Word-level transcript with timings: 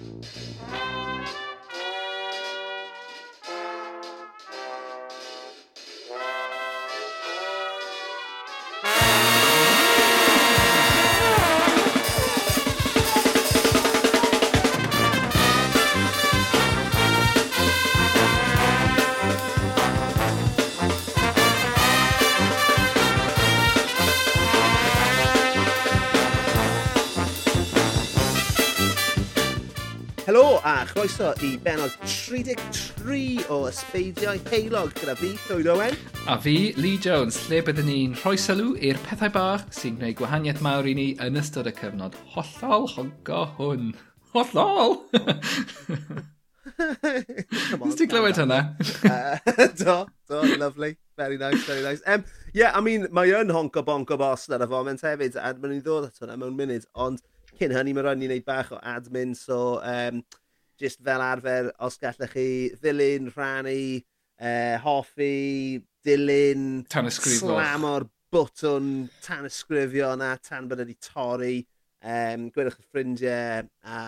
Música 0.00 1.59
croeso 31.00 31.32
i 31.40 31.56
benod 31.56 31.92
33 32.04 33.46
o 33.48 33.62
Ysbeidiau 33.70 34.36
Heilog 34.50 34.90
gyda 34.98 35.14
fi, 35.16 35.30
Llywyd 35.46 35.68
Owen. 35.72 35.94
A 36.28 36.34
fi, 36.36 36.74
Lee 36.76 36.98
Jones, 37.00 37.38
lle 37.48 37.62
byddwn 37.64 37.86
ni'n 37.88 38.16
rhoi 38.20 38.36
sylw 38.36 38.74
i'r 38.84 39.00
pethau 39.06 39.32
bach 39.32 39.64
sy'n 39.72 39.96
gwneud 39.96 40.18
gwahaniaeth 40.18 40.60
mawr 40.66 40.90
i 40.90 40.92
ni 40.98 41.06
yn 41.24 41.40
ystod 41.40 41.70
y 41.70 41.72
cyfnod 41.78 42.18
hollol 42.34 42.84
hongo 42.92 43.46
hwn. 43.56 43.94
Hollol! 44.34 44.98
Nes 47.80 47.96
ti 47.96 48.10
glywed 48.10 48.42
hynna? 48.42 48.60
uh, 49.08 49.40
eh, 49.54 49.72
do, 49.80 49.96
do, 50.28 50.42
lovely. 50.60 50.98
Very 51.16 51.40
nice, 51.40 51.64
very 51.64 51.86
nice. 51.86 52.04
Um, 52.04 52.28
yeah, 52.52 52.76
I 52.76 52.84
mean, 52.84 53.08
mae 53.08 53.32
yn 53.40 53.54
honco 53.56 53.86
bonco 53.88 54.20
bos 54.20 54.50
ar 54.52 54.66
y 54.66 54.68
foment 54.68 55.00
hefyd, 55.08 55.40
a 55.40 55.54
mae'n 55.56 55.78
i 55.78 55.80
ddod 55.80 56.10
at 56.10 56.20
hwnna 56.20 56.36
mewn 56.44 56.60
munud, 56.60 56.84
ond 56.92 57.24
cyn 57.56 57.72
hynny 57.72 57.96
mae 57.96 58.04
rhaid 58.04 58.20
ni 58.20 58.28
wneud 58.28 58.44
bach 58.44 58.76
o 58.76 58.84
admin, 58.84 59.32
so 59.36 59.80
um, 59.80 60.20
just 60.80 61.02
fel 61.04 61.22
arfer, 61.24 61.70
os 61.84 61.98
gallech 62.00 62.32
chi 62.34 62.46
ddilyn, 62.80 63.28
rhannu, 63.34 64.00
uh, 64.40 64.78
hoffi, 64.84 65.82
dilyn, 66.06 66.64
slam 67.10 67.84
o'r 67.88 68.06
bwtwn, 68.32 68.88
tan 69.24 69.48
ysgrifio 69.48 70.14
yna, 70.16 70.32
tan 70.46 70.68
bod 70.70 70.82
wedi 70.82 70.96
torri, 71.04 71.58
um, 72.00 72.48
gwedwch 72.54 72.80
y 72.80 72.86
ffrindiau, 72.86 73.68
a 73.84 74.02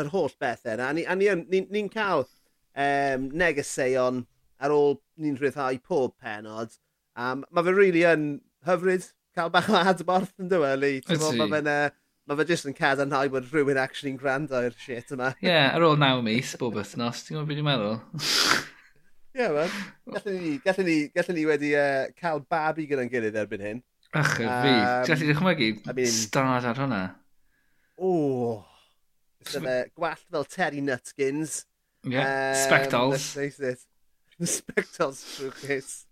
yr 0.00 0.12
holl 0.12 0.36
bethau 0.40 0.76
yna. 0.76 0.90
A 0.90 0.96
ni'n 0.98 1.18
ni, 1.18 1.30
ni, 1.48 1.64
ni, 1.70 1.82
ni 1.82 1.92
cael 1.92 2.26
um, 2.26 3.28
negeseuon 3.32 4.24
ar 4.60 4.74
ôl 4.74 4.98
ni'n 5.20 5.38
rhyddhau 5.40 5.80
pob 5.86 6.16
penod. 6.20 6.74
Um, 7.14 7.44
mae 7.50 7.66
fe 7.66 7.72
rili 7.72 7.80
really 7.80 8.06
yn 8.10 8.30
hyfryd 8.66 9.12
cael 9.34 9.52
bach 9.54 9.70
o 9.70 9.78
adborth 9.78 10.34
yn 10.42 10.50
dyweli. 10.52 10.96
Mae 11.08 11.52
fe'n... 11.56 11.70
Uh, 11.70 11.92
mae 12.28 12.38
fe 12.40 12.46
jyst 12.48 12.68
yn 12.70 12.76
cadarnhau 12.76 13.32
bod 13.32 13.48
rhywun 13.50 13.80
actually'n 13.80 14.20
gwrando 14.20 14.60
i'r 14.64 14.76
shit 14.80 15.12
yma. 15.14 15.32
Ie, 15.42 15.50
yeah, 15.50 15.72
ar 15.76 15.84
ôl 15.84 15.98
naw 16.00 16.22
mis 16.24 16.54
bob 16.60 16.78
wythnos, 16.78 17.24
ti'n 17.24 17.36
gwybod 17.38 17.50
beth 17.50 17.60
i'n 17.62 17.68
meddwl? 17.68 17.98
Ie, 19.34 19.42
yeah, 19.42 19.50
man. 19.56 19.74
Gallwn 20.14 20.38
ni, 20.38 20.54
gallwn 20.64 20.88
ni, 20.88 20.96
gallwn 21.16 21.38
ni 21.38 21.48
wedi 21.50 21.74
uh, 21.78 22.06
cael 22.20 22.40
babi 22.54 22.88
gyda'n 22.90 23.10
gilydd 23.12 23.36
erbyn 23.42 23.66
hyn. 23.68 23.82
Ach, 24.14 24.36
y 24.38 24.46
fi. 24.46 24.72
Gallwn 25.10 25.24
ni 25.24 25.30
ddychmygu 25.32 25.70
I 25.90 25.98
mean, 25.98 26.14
stad 26.14 26.70
ar 26.70 26.80
hwnna. 26.80 27.02
O. 27.98 28.64
Dyna 29.44 29.76
gwallt 29.94 30.24
fel 30.30 30.44
Terry 30.48 30.80
Nutkins. 30.80 31.64
Yeah, 32.04 32.52
um, 32.52 32.56
spectals. 32.64 33.12
Let's 33.12 33.32
face 33.32 33.60
it. 33.60 33.78
The 34.38 34.46
spectals 34.58 35.24
showcase. 35.36 36.06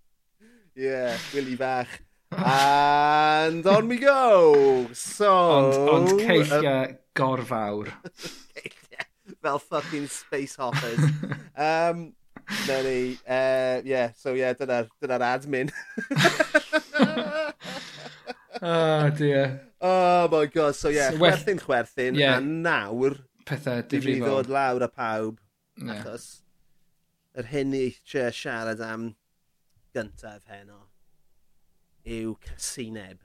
Ie, 0.76 0.84
yeah, 0.84 1.16
Willy 1.34 1.56
Bach. 1.56 1.88
And 2.36 3.66
on 3.66 3.88
we 3.88 3.98
go! 3.98 4.88
So... 4.92 5.30
Ond, 5.32 5.74
ond 5.90 6.20
ceillia 6.20 6.88
um, 6.88 6.96
gorfawr. 7.14 7.92
Fel 9.42 9.58
fucking 9.58 10.06
space 10.08 10.56
hoppers. 10.56 11.00
um, 11.56 12.12
Na 12.68 12.82
ni, 12.82 13.18
uh, 13.26 13.80
yeah, 13.84 14.10
so 14.16 14.34
yeah, 14.34 14.52
dyna'r 14.52 14.88
dyna, 15.00 15.18
admin. 15.24 15.70
oh 18.60 19.10
dear. 19.18 19.60
Oh 19.80 20.28
my 20.28 20.46
god, 20.46 20.76
so 20.76 20.88
yeah, 20.88 21.10
so, 21.10 21.16
chwerthin, 21.16 21.60
chwerthin, 21.60 22.18
yeah. 22.18 22.38
a 22.38 22.40
nawr... 22.40 23.18
Pethau 23.46 23.82
difrifol. 23.82 24.28
ddod 24.28 24.52
lawr 24.52 24.84
a 24.86 24.90
pawb, 24.90 25.40
yeah. 25.78 25.96
achos 25.96 26.26
yr 27.38 27.48
hyn 27.50 27.72
i 27.74 27.86
eisiau 27.88 28.30
siarad 28.36 28.82
am 28.86 29.08
gyntaf 29.96 30.44
heno 30.52 30.91
yw 32.08 32.34
casineb. 32.46 33.20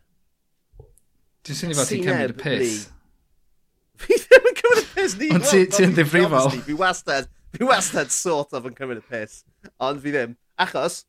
Dwi'n 1.47 1.59
syni 1.61 1.77
fod 1.77 1.89
ti'n 1.89 2.05
cymryd 2.05 2.35
y 2.35 2.39
piss. 2.41 2.87
Fi 4.01 4.19
ddim 4.21 4.49
yn 4.51 4.59
cymryd 4.61 4.83
y 4.83 4.87
piss 4.93 5.17
ni. 5.19 5.31
Ond 5.37 5.49
ti'n 5.51 5.95
ddifrifol. 5.95 6.51
Fi 6.67 6.77
wastad, 6.77 7.31
fi 7.55 7.69
wastad 7.69 8.13
sort 8.13 8.53
of 8.57 8.67
yn 8.69 8.77
cymryd 8.77 9.01
y 9.01 9.07
piss. 9.07 9.41
Ond 9.83 10.03
fi 10.03 10.13
ddim. 10.13 10.37
Achos, 10.61 11.03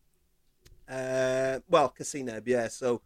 uh, 0.89 1.59
well, 1.69 1.93
casineb. 1.97 2.49
Yeah, 2.49 2.69
so, 2.73 3.01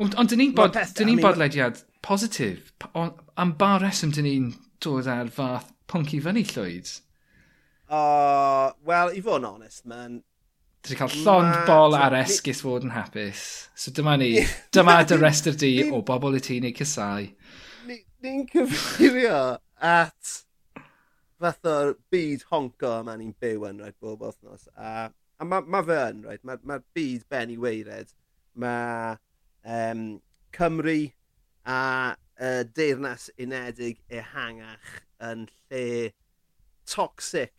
Ond 0.00 0.14
on, 0.16 0.28
dyn 0.30 0.40
ni'n 0.40 0.52
bod, 0.56 0.76
dyn 0.96 1.10
ni'n 1.10 1.20
bodlediad 1.20 1.82
positif. 2.04 2.72
Am 2.96 3.54
bar 3.60 3.82
reswm 3.84 4.14
dyn 4.16 4.28
ni'n 4.28 4.50
dod 4.80 5.08
ar 5.10 5.28
fath 5.34 5.68
pwnc 5.90 6.14
i 6.16 6.20
fyny 6.24 6.44
llwyd? 6.54 6.92
Uh, 7.90 8.70
well, 8.86 9.10
i 9.12 9.20
fod 9.24 9.42
yn 9.42 9.48
honest, 9.50 9.84
man, 9.90 10.20
Dwi 10.80 10.94
wedi 10.94 10.96
cael 10.96 11.24
llond 11.26 11.50
Ma, 11.52 11.64
bol 11.68 11.94
ar 11.96 12.14
esgus 12.16 12.62
fod 12.64 12.86
yn 12.86 12.94
hapus. 12.94 13.40
So 13.76 13.92
dyma 13.92 14.14
ni. 14.16 14.30
Dyma 14.72 14.94
dy 15.04 15.18
rest 15.20 15.50
di 15.60 15.74
o 15.92 16.00
bobl 16.06 16.38
y 16.38 16.40
ti'n 16.40 16.68
ei 16.70 16.76
cysau. 16.76 17.26
Ni'n 17.84 18.46
cyfeirio 18.48 19.58
at 19.76 20.32
fath 21.40 21.68
o'r 21.68 21.92
byd 22.12 22.46
honco 22.48 22.94
yma 23.02 23.18
ni'n 23.20 23.36
byw 23.44 23.68
yn 23.68 23.84
rhaid 23.84 23.98
bob 24.00 24.24
othnos. 24.30 24.70
A, 24.72 25.10
a 25.12 25.50
mae 25.50 25.68
ma 25.68 25.84
fe 25.84 26.00
yn 26.14 26.24
rhaid. 26.24 26.44
Mae'r 26.48 26.64
ma 26.64 26.80
byd 26.96 27.28
Benny 27.28 27.60
Weired. 27.60 28.16
Mae 28.56 29.18
um, 29.76 30.04
Cymru 30.56 30.98
a 31.68 31.80
uh, 32.16 32.64
Deyrnas 32.72 33.28
Unedig 33.36 34.00
ehangach 34.08 35.00
yn 35.28 35.44
lle 35.68 36.12
toxic 36.88 37.52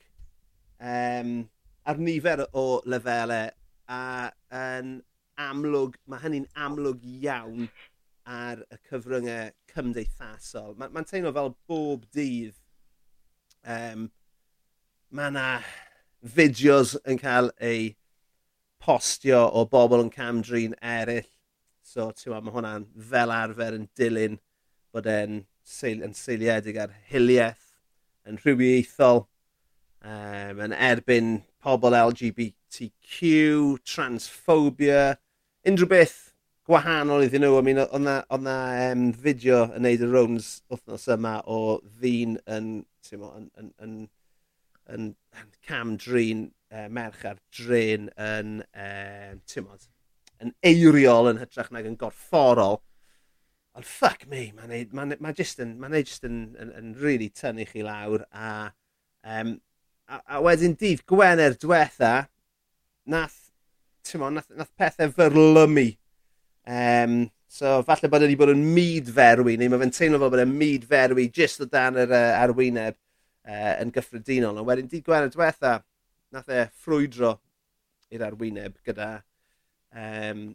um, 0.81 1.51
ar 1.85 2.01
nifer 2.01 2.45
o 2.53 2.65
lefelau 2.85 3.49
a 3.91 4.01
yn 4.55 4.99
amlwg, 5.41 5.97
mae 6.07 6.21
hynny'n 6.23 6.49
amlwg 6.65 7.03
iawn 7.25 7.69
ar 8.29 8.61
y 8.69 8.77
cyfryngau 8.89 9.51
cymdeithasol. 9.71 10.75
Mae'n 10.77 10.93
ma, 10.93 11.05
teimlo 11.07 11.33
fel 11.35 11.55
bob 11.69 12.05
dydd 12.15 12.59
um, 13.65 14.07
mae 15.11 15.31
yna 15.33 15.47
fideos 16.35 16.95
yn 17.09 17.19
cael 17.21 17.51
ei 17.59 17.91
postio 18.81 19.43
o 19.57 19.65
bobl 19.69 20.05
yn 20.05 20.13
camdrin 20.13 20.77
eraill. 20.81 21.27
So, 21.81 22.11
ti'n 22.13 22.37
mae 22.45 22.53
hwnna'n 22.53 22.87
fel 23.09 23.33
arfer 23.33 23.75
yn 23.75 23.87
dilyn 23.97 24.37
bod 24.93 25.07
e'n 25.09 25.41
seil, 25.65 26.03
yn 26.05 26.13
seiliedig 26.15 26.77
ar 26.79 26.93
hiliaeth, 27.09 27.63
yn 28.29 28.37
rhywiaethol, 28.39 29.25
um, 30.05 30.61
yn 30.67 30.75
erbyn 30.77 31.39
pobl 31.61 31.95
LGBTQ, 31.97 33.17
transphobia, 33.85 35.15
unrhyw 35.67 35.89
beth 35.91 36.19
gwahanol 36.69 37.25
iddyn 37.25 37.45
nhw. 37.45 37.57
I 37.59 37.65
mean, 37.65 37.81
oedd 37.83 38.05
na, 38.05 38.15
na 38.41 38.57
um, 38.91 39.07
fideo 39.23 39.63
yn 39.75 39.85
neud 39.85 40.05
y 40.05 40.09
rounds 40.09 40.51
wythnos 40.71 41.07
yma 41.15 41.37
o 41.49 41.61
ddyn 42.01 42.37
yn, 42.57 42.73
mo, 43.21 43.31
yn, 43.37 43.47
yn, 43.59 43.71
yn, 43.85 43.95
yn, 44.95 45.09
yn 45.41 45.49
cam 45.67 45.95
drin, 46.01 46.45
uh, 46.73 46.87
merch 46.89 47.25
ar 47.27 47.41
drin 47.57 48.09
yn, 48.17 48.61
um, 48.73 49.41
mod, 49.67 49.89
yn 50.41 50.55
eiriol 50.65 51.31
yn 51.31 51.41
hytrach 51.41 51.73
nag 51.73 51.89
yn 51.89 51.99
gorfforol. 52.01 52.81
Ond 53.77 53.87
fuck 53.87 54.25
me, 54.27 54.49
mae'n 54.51 54.67
ma, 54.67 54.67
n, 54.67 54.87
ma, 54.91 55.03
ma, 55.05 55.07
n, 55.07 55.17
ma, 55.17 55.29
ma, 55.29 55.35
just 55.35 55.61
yn, 55.63 55.77
ma 55.79 55.91
just 55.95 56.25
yn, 56.27 56.39
yn, 56.59 56.73
yn 56.77 56.95
really 56.99 57.29
tynnu 57.31 57.67
chi 57.69 57.85
lawr 57.87 58.25
a 58.35 58.47
um, 59.23 59.59
a 60.41 60.45
wedyn 60.47 60.73
dydd 60.79 61.03
Gwener 61.09 61.53
diwetha, 61.61 62.25
nath, 63.13 63.37
on, 64.17 64.39
nath, 64.39 64.49
nath 64.57 64.71
pethau 64.79 65.11
fyrlymu. 65.13 65.91
Um, 66.65 67.15
so 67.51 67.81
falle 67.85 68.09
bod 68.09 68.23
e 68.23 68.29
wedi 68.29 68.39
bod 68.39 68.53
yn 68.53 68.63
myd 68.73 69.11
ferwi, 69.13 69.57
neu 69.59 69.69
mae 69.69 69.81
fe'n 69.83 69.93
teimlo 69.93 70.21
fel 70.21 70.33
bod 70.33 70.41
e'n 70.41 70.57
myd 70.57 70.87
ferwi 70.89 71.27
jyst 71.35 71.61
o 71.61 71.67
dan 71.69 71.99
yr 72.01 72.13
uh, 72.15 72.39
arwyneb 72.41 72.97
uh, 72.97 73.73
yn 73.83 73.93
gyffredinol. 73.93 74.57
Ond 74.57 74.69
wedyn 74.69 74.89
dydd 74.89 75.05
Gwener 75.05 75.29
diwetha, 75.33 75.77
nath 76.33 76.49
e 76.49 76.65
ffrwydro 76.71 77.35
i'r 78.11 78.25
arwyneb 78.25 78.79
gyda 78.87 79.11
um, 79.93 80.45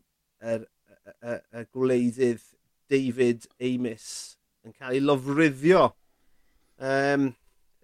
y, 0.43 0.59
y, 0.59 1.37
y, 1.37 1.67
gwleidydd 1.77 2.43
David 2.91 3.47
Amis 3.63 4.09
yn 4.67 4.75
cael 4.75 4.99
ei 4.99 5.05
lofruddio. 5.05 5.91
Um, 6.83 7.31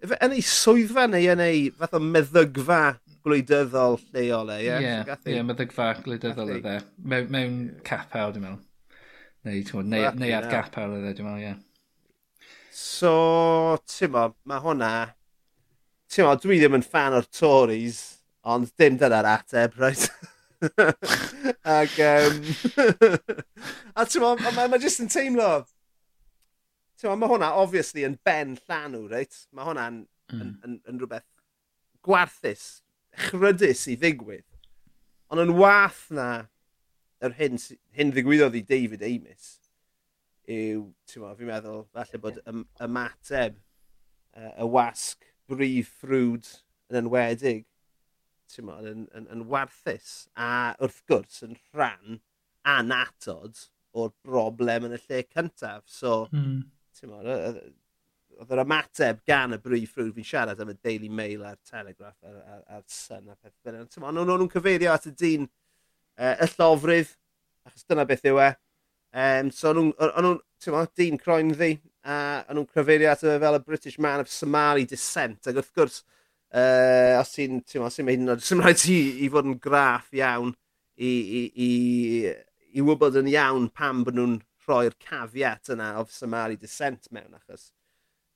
Ife 0.03 0.17
yn 0.19 0.33
ei 0.35 0.41
swyddfa 0.43 1.05
neu 1.07 1.29
yn 1.31 1.39
ei 1.39 1.59
fath 1.79 1.93
o 1.95 1.99
meddygfa 2.03 2.79
gwleidyddol 3.23 3.93
lleol 4.11 4.49
e, 4.51 4.57
ie? 4.65 4.79
Ie, 4.83 5.17
ie, 5.31 5.43
meddygfa 5.47 5.85
gwleidyddol 6.03 6.51
e. 6.57 6.73
Mewn, 7.07 7.29
mewn 7.31 7.53
capel, 7.87 8.33
dwi'n 8.35 8.43
meddwl. 8.43 8.97
Neu, 9.47 9.61
twod, 9.67 9.87
neu, 9.87 10.03
well, 10.03 10.17
neu 10.19 10.33
ar 10.35 10.49
gapel 10.51 10.97
e, 10.97 11.13
dwi'n 11.15 11.29
meddwl, 11.29 11.45
ie. 11.47 11.53
So, 12.75 13.13
ti'n 13.93 14.11
mo, 14.11 14.25
mae 14.49 14.63
hwnna... 14.65 14.91
Ti'n 16.11 16.27
mo, 16.27 16.35
dwi 16.43 16.59
ddim 16.59 16.75
yn 16.81 16.83
fan 16.83 17.15
o'r 17.15 17.29
Tories, 17.39 18.01
ond 18.43 18.75
dim 18.77 18.99
dyna'r 18.99 19.29
ateb, 19.37 19.79
right? 19.79 20.03
Ac, 21.77 21.95
um, 22.03 22.43
a 23.99 24.03
ti'n 24.03 24.23
mo, 24.23 24.35
mae 24.43 24.67
ma 24.67 24.83
jyst 24.83 25.03
yn 25.03 25.11
teimlo, 25.15 25.49
Tewa, 27.03 27.17
mae 27.19 27.27
hwnna 27.27 27.49
obviously 27.59 28.05
yn 28.07 28.13
ben 28.23 28.53
llanw, 28.63 29.01
reit? 29.11 29.41
Mae 29.51 29.67
hwnna'n 29.67 29.97
mm. 30.05 30.37
yn, 30.39 30.51
yn, 30.63 30.75
yn, 30.87 30.99
rhywbeth 31.01 31.27
gwarthus, 32.05 32.67
chrydus 33.25 33.81
i 33.91 33.97
ddigwydd. 33.99 34.47
Ond 35.27 35.43
yn 35.43 35.51
wath 35.57 36.05
na 36.15 36.27
yr 37.23 37.35
hyn, 37.35 37.59
hyn 37.97 38.13
ddigwyddodd 38.15 38.55
i 38.55 38.63
David 38.69 39.03
Amis 39.03 39.49
yw, 40.47 40.85
ti'n 41.07 41.35
fi'n 41.37 41.49
meddwl, 41.49 41.83
falle 41.91 42.19
bod 42.23 42.39
y, 42.39 42.53
y 42.55 42.87
mateb, 42.91 43.59
y 44.39 44.67
wasg, 44.67 45.27
brif 45.51 45.91
ffrwd 45.99 46.47
yn 46.91 46.99
enwedig, 47.01 47.65
ti'n 48.51 48.71
yn, 48.71 48.87
yn, 48.93 49.03
yn, 49.17 49.27
yn 49.35 49.43
warthus 49.51 50.29
a 50.39 50.71
wrth 50.79 51.01
gwrs 51.09 51.43
yn 51.47 51.57
rhan 51.73 52.21
anatod 52.63 53.65
o'r 53.93 54.15
broblem 54.25 54.87
yn 54.87 54.95
y 54.97 55.01
lle 55.03 55.21
cyntaf. 55.27 55.83
So, 55.91 56.29
mm 56.31 56.63
oedd 57.11 58.53
yr 58.53 58.61
ymateb 58.63 59.21
gan 59.27 59.55
y 59.55 59.59
brif 59.61 59.93
ffrwd 59.93 60.13
fi'n 60.15 60.27
siarad 60.27 60.61
am 60.63 60.71
y 60.73 60.77
Daily 60.81 61.09
Mail 61.09 61.43
a'r 61.45 61.59
Telegraph 61.69 62.17
a'r, 62.25 62.39
ar, 62.55 62.61
ar 62.77 62.83
Sun 62.89 63.29
a 63.29 63.35
peth 63.35 63.55
fel 63.63 63.77
yna. 63.77 63.87
Ond 64.09 64.21
nhw'n 64.29 64.51
cyfeirio 64.51 64.93
at 64.93 65.07
y 65.09 65.13
dyn 65.19 65.47
uh, 65.47 66.33
y 66.33 66.49
llofrydd, 66.55 67.13
achos 67.67 67.87
dyna 67.89 68.07
beth 68.09 68.25
yw 68.29 68.41
e. 68.43 68.49
Um, 69.13 69.51
so 69.53 69.69
o'n 69.71 69.91
nhw'n, 69.93 70.39
dyn 70.97 71.19
croen 71.21 71.53
ddi, 71.53 71.75
a 72.03 72.15
o'n 72.47 72.57
nhw'n 72.57 72.71
cyfeirio 72.73 73.11
at 73.11 73.25
y 73.27 73.37
fel 73.43 73.59
y 73.59 73.63
British 73.67 73.99
man 74.01 74.23
of 74.23 74.31
Somali 74.31 74.87
descent. 74.89 75.45
Ac 75.49 75.59
wrth 75.59 75.73
gwrs, 75.77 75.99
uh, 76.53 77.19
os 77.19 77.35
ti'n, 77.35 77.61
ti'n 77.67 77.85
os 77.85 77.99
ti'n 77.99 78.09
mynd, 78.09 78.33
os 78.37 78.49
ti'n 78.49 78.63
rhaid 78.63 78.81
ti 78.81 78.97
i 79.25 79.29
fod 79.33 79.51
yn 79.51 79.59
graff 79.61 80.09
iawn 80.17 80.55
i, 80.97 81.11
i, 81.11 81.43
i, 81.67 81.69
i 82.73 82.85
wybod 82.85 83.21
yn 83.21 83.29
iawn 83.33 83.69
pam 83.73 84.03
bod 84.07 84.17
nhw'n 84.17 84.39
rhoi'r 84.67 84.97
caveat 84.99 85.71
yna 85.73 85.93
of 86.01 86.11
Somali 86.11 86.57
descent 86.59 87.09
mewn 87.11 87.33
achos 87.37 87.71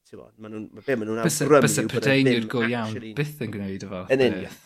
ti'n 0.07 0.21
bod, 0.21 0.33
maen 0.39 0.53
nhw'n 0.53 0.69
ma 0.71 1.05
nhw 1.05 1.17
awgrymu. 1.19 1.61
bys 1.65 1.77
y 1.81 1.85
Prydeinio'r 1.91 2.47
go 2.51 2.63
iawn 2.63 2.95
byth 3.17 3.43
yn 3.43 3.53
gwneud 3.53 3.85
efo. 3.87 4.05
Yn 4.13 4.23
union. 4.29 4.57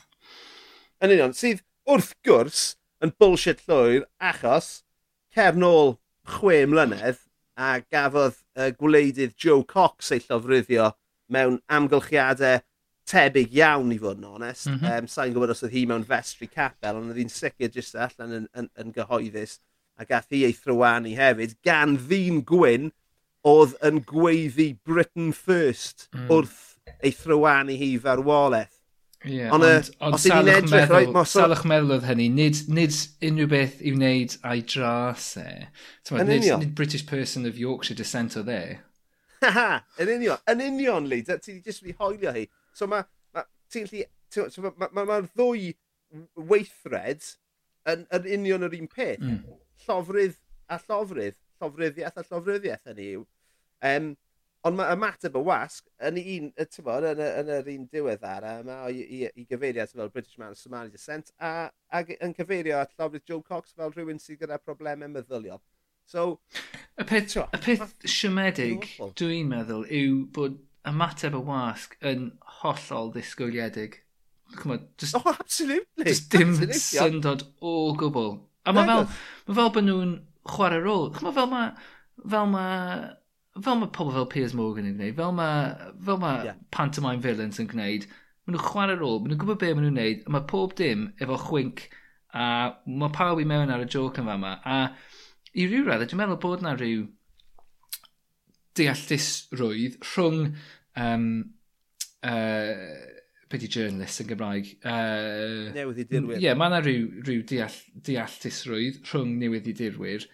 Yn 1.01 1.15
union, 1.15 1.35
sydd 1.37 1.63
wrth 1.89 2.13
gwrs 2.25 2.63
yn 3.01 3.13
bullshit 3.17 3.63
llwyr 3.65 4.05
achos 4.31 4.71
cefn 5.33 5.65
ôl 5.65 5.95
chwe 6.29 6.61
mlynedd 6.69 7.23
a 7.57 7.79
gafodd 7.81 8.37
y 8.59 8.69
gwleidydd 8.77 9.37
Joe 9.39 9.65
Cox 9.67 10.11
ei 10.13 10.21
llofruddio 10.27 10.91
mewn 11.31 11.57
amgylchiadau 11.71 12.61
tebyg 13.11 13.55
iawn 13.57 13.91
i 13.95 13.97
fod 13.99 14.21
yn 14.21 14.29
onest. 14.29 14.69
Mm 14.69 14.77
-hmm. 14.77 15.01
um, 15.01 15.09
Sa'n 15.09 15.33
gwybod 15.33 15.53
os 15.55 15.63
oedd 15.65 15.73
hi 15.75 15.85
mewn 15.89 16.05
vestry 16.07 16.47
capel, 16.47 16.99
ond 16.99 17.11
oedd 17.11 17.21
hi'n 17.21 17.33
sicr 17.33 17.71
jyst 17.73 17.97
e 17.97 18.03
allan 18.05 18.37
yn, 18.37 18.47
yn, 18.57 18.69
yn 18.79 18.93
gyhoeddus 18.95 19.57
a 20.01 20.07
gath 20.09 20.33
hi 20.33 20.43
ei 20.47 20.57
thrywanu 20.57 21.13
hefyd, 21.17 21.55
gan 21.65 21.95
ddyn 22.01 22.41
gwyn 22.47 22.91
oedd 23.47 23.77
yn 23.85 24.01
gweiddi 24.09 24.73
Britain 24.85 25.31
First 25.35 26.07
mm. 26.11 26.27
wrth 26.33 26.59
ei 27.01 27.13
thrywanu 27.15 27.77
hi 27.77 27.95
farwolaeth. 28.01 28.77
Yeah, 29.23 29.53
ond 29.53 29.63
on 30.01 30.15
os 30.15 30.23
ydyn 30.25 30.47
edrych... 30.49 30.71
Meddwl, 30.71 31.11
right, 31.13 31.27
salwch 31.29 31.61
meddwl 31.69 31.93
oedd 31.93 32.07
hynny, 32.09 32.25
nid, 32.33 32.63
nid 32.73 32.95
unrhyw 33.27 33.49
beth 33.51 33.83
i'w 33.85 33.93
wneud 33.93 34.33
a'i 34.49 34.63
dras 34.65 35.27
e. 35.37 35.49
Nid, 36.17 36.47
nid 36.47 36.71
British 36.77 37.05
person 37.05 37.45
of 37.45 37.59
Yorkshire 37.61 37.99
descent 37.99 38.37
o 38.39 38.41
dde. 38.47 38.79
yn 40.01 40.09
union, 40.15 40.41
yn 40.49 40.65
union, 40.65 41.09
Lee. 41.09 41.21
Ti 41.25 41.37
wedi 41.37 41.61
jyst 41.69 41.85
wedi 41.85 41.93
hoelio 41.99 42.33
hi. 42.33 42.47
So 42.73 42.89
mae... 42.89 43.05
Ma, 43.35 43.45
Ti'n 43.73 43.85
lli... 43.91 44.07
Mae'r 44.33 44.73
ma, 44.79 44.89
ma, 44.95 45.05
ma 45.05 45.21
ddwy 45.27 45.75
weithred 46.49 47.25
yn, 47.91 48.05
yn 48.15 48.29
union 48.39 48.65
yr 48.65 48.77
un 48.77 48.89
peth. 48.89 49.21
Mm 49.21 49.41
llofrydd 49.85 50.37
a 50.71 50.79
llofrydd, 50.87 51.37
llofryddiaeth 51.61 52.19
a 52.19 52.25
llofryddiaeth 52.27 52.91
hynny 52.91 53.07
yw. 53.15 53.23
Um, 53.91 54.11
ond 54.67 54.77
mae 54.77 54.93
ymateb 54.93 55.35
y 55.39 55.41
wasg 55.45 55.87
yn 56.07 56.19
un, 56.21 56.49
bod, 56.85 57.07
yn, 57.09 57.21
yn 57.25 57.51
yr 57.55 57.69
un 57.73 57.87
diweddar, 57.91 58.45
um, 58.51 58.71
i, 58.93 59.01
i, 59.01 59.21
i 59.41 59.45
gyfeirio 59.49 59.85
at 59.87 59.93
fel 59.97 60.11
British 60.13 60.37
Man 60.37 60.53
of 60.53 60.59
Somali 60.59 60.93
Descent, 60.93 61.33
a, 61.41 61.71
a 61.89 62.03
yn 62.19 62.35
cyfeirio 62.37 62.77
at 62.81 62.93
llofrydd 62.97 63.25
Joe 63.29 63.41
Cox 63.47 63.73
fel 63.77 63.93
rhywun 63.95 64.21
sydd 64.21 64.43
gyda 64.43 64.61
problemau 64.61 65.09
meddyliol. 65.09 65.61
So, 66.11 66.41
y 66.99 67.07
peth, 67.07 67.37
y 67.41 67.61
peth 67.63 67.95
siomedig 68.09 68.85
dwi'n 69.17 69.49
meddwl 69.49 69.85
yw 69.87 70.21
bod 70.35 70.59
ymateb 70.87 71.37
y 71.37 71.43
wasg 71.47 71.97
yn 72.05 72.31
hollol 72.61 73.13
ddisgwyliedig. 73.15 74.01
Come 74.57 74.75
on, 74.75 74.87
just, 74.99 75.15
oh, 75.15 75.35
absolutely. 75.39 76.05
Just 76.05 76.29
dim 76.33 76.49
absolutely. 76.49 76.79
syndod 76.83 77.45
o 77.63 77.93
gwbl 77.97 78.33
A 78.65 78.73
mae 78.75 78.87
fel, 78.89 79.07
ma 79.47 79.57
fel 79.57 79.73
bod 79.75 79.87
nhw'n 79.87 80.13
chwarae 80.51 80.83
rôl. 80.83 81.09
Mae 81.21 81.35
fel 81.37 81.49
mae... 81.51 81.71
fel 82.29 82.49
ma, 82.51 82.65
fel 83.59 83.79
mae 83.81 83.93
pobl 83.95 84.13
fel 84.15 84.27
Piers 84.31 84.53
Morgan 84.57 84.87
yn 84.87 84.97
gwneud, 84.97 85.15
fel 85.17 85.33
mae 85.35 85.93
fel 86.05 86.19
ma 86.21 86.33
yeah. 86.45 86.59
pantomime 86.71 87.23
villains 87.23 87.59
yn 87.61 87.69
gwneud, 87.71 88.05
maen 88.45 88.55
nhw'n 88.55 88.67
chwarae 88.67 88.99
rôl, 88.99 89.17
maen 89.19 89.33
nhw'n 89.33 89.41
gwybod 89.41 89.61
be 89.63 89.71
maen 89.73 89.87
nhw'n 89.87 89.97
gwneud, 89.97 90.21
a 90.27 90.35
mae 90.35 90.45
pob 90.51 90.75
dim 90.79 91.09
efo 91.21 91.39
chwink, 91.47 91.87
a 92.31 92.45
mae 92.87 93.15
pawb 93.15 93.41
i 93.43 93.47
mewn 93.47 93.73
ar 93.73 93.83
y 93.83 93.89
joc 93.91 94.21
yn 94.21 94.29
fama, 94.29 94.53
a 94.63 94.77
i 95.51 95.65
ryw 95.67 95.83
radd, 95.87 96.05
dwi'n 96.07 96.21
meddwl 96.21 96.39
bod 96.45 96.63
na 96.63 96.75
rhyw 96.77 97.09
deallusrwydd 98.79 99.97
rhwng 100.13 100.53
um, 100.95 101.25
uh, 102.23 102.71
be 103.51 103.59
di 103.61 103.69
journalist 103.71 104.23
yn 104.23 104.29
Gymraeg? 104.31 104.71
Uh, 104.81 105.69
newydd 105.75 106.01
i 106.01 106.07
dirwyr. 106.09 106.37
Ie, 106.37 106.45
yeah, 106.47 106.57
mae 106.57 106.71
yna 106.71 106.81
rhyw, 106.83 107.05
rhyw 107.25 107.43
deall, 107.51 107.77
dealltusrwydd 108.07 109.01
rhwng 109.09 109.35
newydd 109.41 109.69
i 109.71 109.75
dirwyr. 109.77 110.25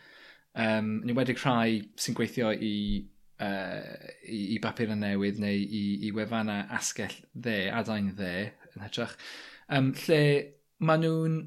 Um, 0.57 0.95
ni 1.05 1.13
wedi 1.17 1.35
rhai 1.37 1.81
sy'n 2.01 2.17
gweithio 2.17 2.53
i, 2.53 2.75
uh, 3.43 4.07
i, 4.25 4.39
i 4.55 4.61
bapur 4.63 4.93
yn 4.93 5.03
newydd 5.05 5.41
neu 5.43 5.57
i, 5.57 5.83
i 6.07 6.13
wefannau 6.15 6.65
asgell 6.77 7.17
dde, 7.33 7.59
adain 7.73 8.13
dde, 8.17 8.33
yn 8.73 8.85
hytrach. 8.85 9.17
Um, 9.69 9.93
lle 10.05 10.21
maen 10.79 11.05
nhw'n... 11.05 11.37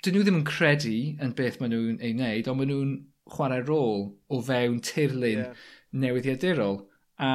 Dyn 0.00 0.14
nhw 0.16 0.24
ddim 0.24 0.38
yn 0.38 0.46
credu 0.48 0.98
yn 1.20 1.32
beth 1.36 1.58
maen 1.60 1.74
nhw'n 1.74 1.98
ei 2.00 2.14
wneud, 2.16 2.46
ond 2.48 2.60
maen 2.60 2.70
nhw'n 2.72 2.92
chwarae 3.30 3.60
rôl 3.66 4.06
o 4.32 4.38
fewn 4.46 4.78
tirlun 4.84 5.42
yeah. 5.44 5.66
newyddiadurol. 5.92 6.80
A 7.20 7.30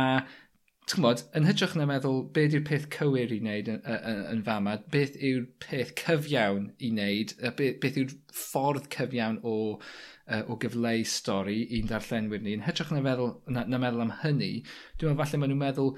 t'mod, 0.89 1.23
yn 1.33 1.47
hytrach 1.47 1.73
na 1.77 1.87
meddwl 1.89 2.19
beth 2.33 2.53
yw'r 2.53 2.65
peth 2.67 2.83
cywir 2.93 3.31
i 3.33 3.39
wneud 3.41 3.69
yn 3.73 3.79
yn, 3.89 4.19
yn 4.29 4.41
fama 4.45 4.75
beth 4.93 5.15
yw'r 5.17 5.47
peth 5.63 5.95
cyfiawn 5.97 6.67
i 6.77 6.91
wneud 6.91 7.31
a 7.41 7.51
be' 7.57 7.71
beth 7.81 7.97
yw'r 8.01 8.13
ffordd 8.37 8.85
cyfiawn 8.93 9.39
o 9.41 9.55
uh, 9.73 10.43
o 10.45 10.57
gyfleu 10.61 11.01
stori 11.09 11.63
i'n 11.79 11.89
darllenwyr 11.89 12.43
ni 12.45 12.53
yn 12.59 12.65
hytrach 12.67 12.91
na 12.93 13.01
feddwl 13.07 13.33
na 13.55 13.63
na 13.71 13.79
meddwl 13.81 14.05
am 14.05 14.13
hynny 14.21 14.51
dwi'n 14.61 15.15
meddwl 15.15 15.23
falle 15.23 15.41
maen 15.41 15.53
nhw'n 15.55 15.63
meddwl 15.63 15.91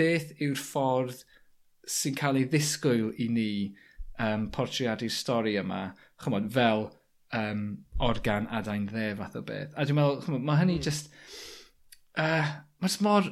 beth 0.00 0.32
yw'r 0.38 0.64
ffordd 0.70 1.20
sy'n 1.98 2.16
cael 2.22 2.40
ei 2.40 2.48
ddisgwyl 2.48 3.10
i 3.20 3.28
ni 3.36 3.50
um, 4.16 4.48
portreadu'r 4.56 5.12
stori 5.12 5.58
yma 5.60 5.82
chymod, 6.24 6.48
fel 6.56 6.86
um, 7.36 7.68
organ 8.08 8.48
adain 8.48 8.88
dde 8.88 9.10
fath 9.20 9.36
o 9.36 9.44
beth 9.52 9.76
a 9.76 9.84
dwi'n 9.84 10.00
meddwl, 10.00 10.24
chymod, 10.24 10.48
mae 10.48 10.64
hynny 10.64 10.80
mm. 10.80 10.88
just... 10.88 11.12
Uh, 12.18 12.48
mae'n 12.80 13.02
mor 13.04 13.26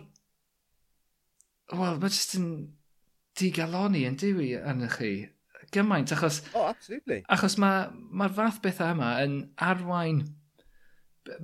Wel, 1.69 1.99
mae 2.01 2.13
jyst 2.13 2.37
yn 2.39 2.49
digaloni 3.39 4.07
yn 4.09 4.17
diwy 4.21 4.55
yn 4.59 4.87
chi. 4.95 5.13
Gymaint, 5.75 6.15
achos... 6.17 6.41
Oh, 6.57 6.69
absolutely. 6.71 7.21
Achos 7.29 7.59
mae'r 7.61 7.91
ma 7.93 8.29
fath 8.33 8.63
beth 8.65 8.81
yma 8.85 9.11
yn 9.25 9.39
arwain 9.61 10.23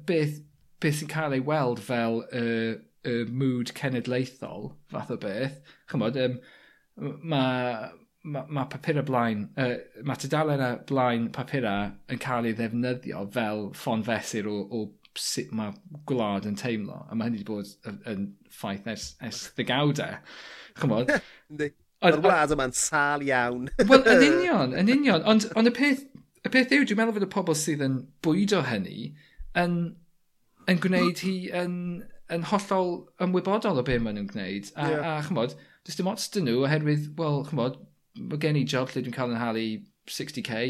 beth, 0.09 0.39
beth 0.81 1.01
sy'n 1.01 1.11
cael 1.13 1.37
ei 1.37 1.45
weld 1.45 1.83
fel 1.85 2.23
y 2.25 2.41
uh, 2.41 2.79
uh, 3.05 3.25
mood 3.29 3.75
cenedlaethol 3.77 4.73
fath 4.93 5.13
o 5.13 5.19
beth. 5.21 5.61
Chymod, 5.93 6.17
um, 6.25 6.39
mae 7.21 7.91
ma, 8.25 8.47
ma 8.49 8.65
papura 8.73 9.05
blaen, 9.05 9.49
uh, 9.61 9.77
mae 10.09 10.21
tudalen 10.21 10.65
blaen 10.89 11.29
papura 11.37 11.77
yn 12.09 12.23
cael 12.23 12.49
ei 12.49 12.57
ddefnyddio 12.57 13.27
fel 13.35 13.67
ffon 13.77 14.05
fesur 14.07 14.49
o, 14.49 14.59
o 14.65 14.87
sut 15.21 15.53
mae 15.55 15.73
gwlad 16.09 16.49
yn 16.49 16.59
teimlo. 16.59 17.05
A 17.09 17.15
mae 17.15 17.29
hynny 17.29 17.41
wedi 17.41 17.49
bod 17.49 17.71
yn, 17.89 18.01
yn 18.11 18.27
ffaith 18.53 18.89
ers, 18.91 19.09
ers 19.25 19.47
ddegawdau. 19.57 20.21
Chymod? 20.81 21.13
Mae'r 22.05 22.21
wlad 22.21 22.53
yma'n 22.53 22.75
sal 22.77 23.23
iawn. 23.25 23.69
Wel, 23.89 24.03
yn 24.13 24.25
union, 24.31 24.75
yn 24.77 24.91
union. 24.93 25.23
Ond, 25.31 25.47
ond 25.57 25.71
y, 25.71 25.73
peth, 25.75 26.03
y 26.45 26.53
peth 26.53 26.75
yw, 26.75 26.85
dwi'n 26.85 27.01
meddwl 27.01 27.17
fod 27.19 27.29
y 27.29 27.31
pobl 27.33 27.57
sydd 27.59 27.85
yn 27.87 28.01
bwydo 28.25 28.61
hynny 28.69 29.13
yn, 29.61 29.79
yn 30.69 30.83
gwneud 30.85 31.23
hi 31.25 31.37
yn, 31.63 31.79
yn 32.35 32.49
hollol 32.51 32.93
ymwybodol 33.25 33.81
o 33.81 33.87
be 33.87 33.97
maen 34.03 34.19
nhw'n 34.19 34.33
gwneud. 34.35 34.73
A, 34.77 34.91
yeah. 34.91 35.07
a 35.15 35.29
chymod, 35.29 35.57
does 35.87 35.97
dim 36.01 36.11
ots 36.13 36.29
dyn 36.35 36.49
nhw 36.51 36.67
oherwydd, 36.67 37.13
wel, 37.21 37.45
chymod, 37.49 37.81
mae 38.21 38.43
gen 38.43 38.61
i 38.61 38.67
job 38.69 38.93
lle 38.93 39.05
dwi'n 39.05 39.17
cael 39.17 39.33
yn 39.33 39.41
halu 39.41 39.65
60k, 40.11 40.61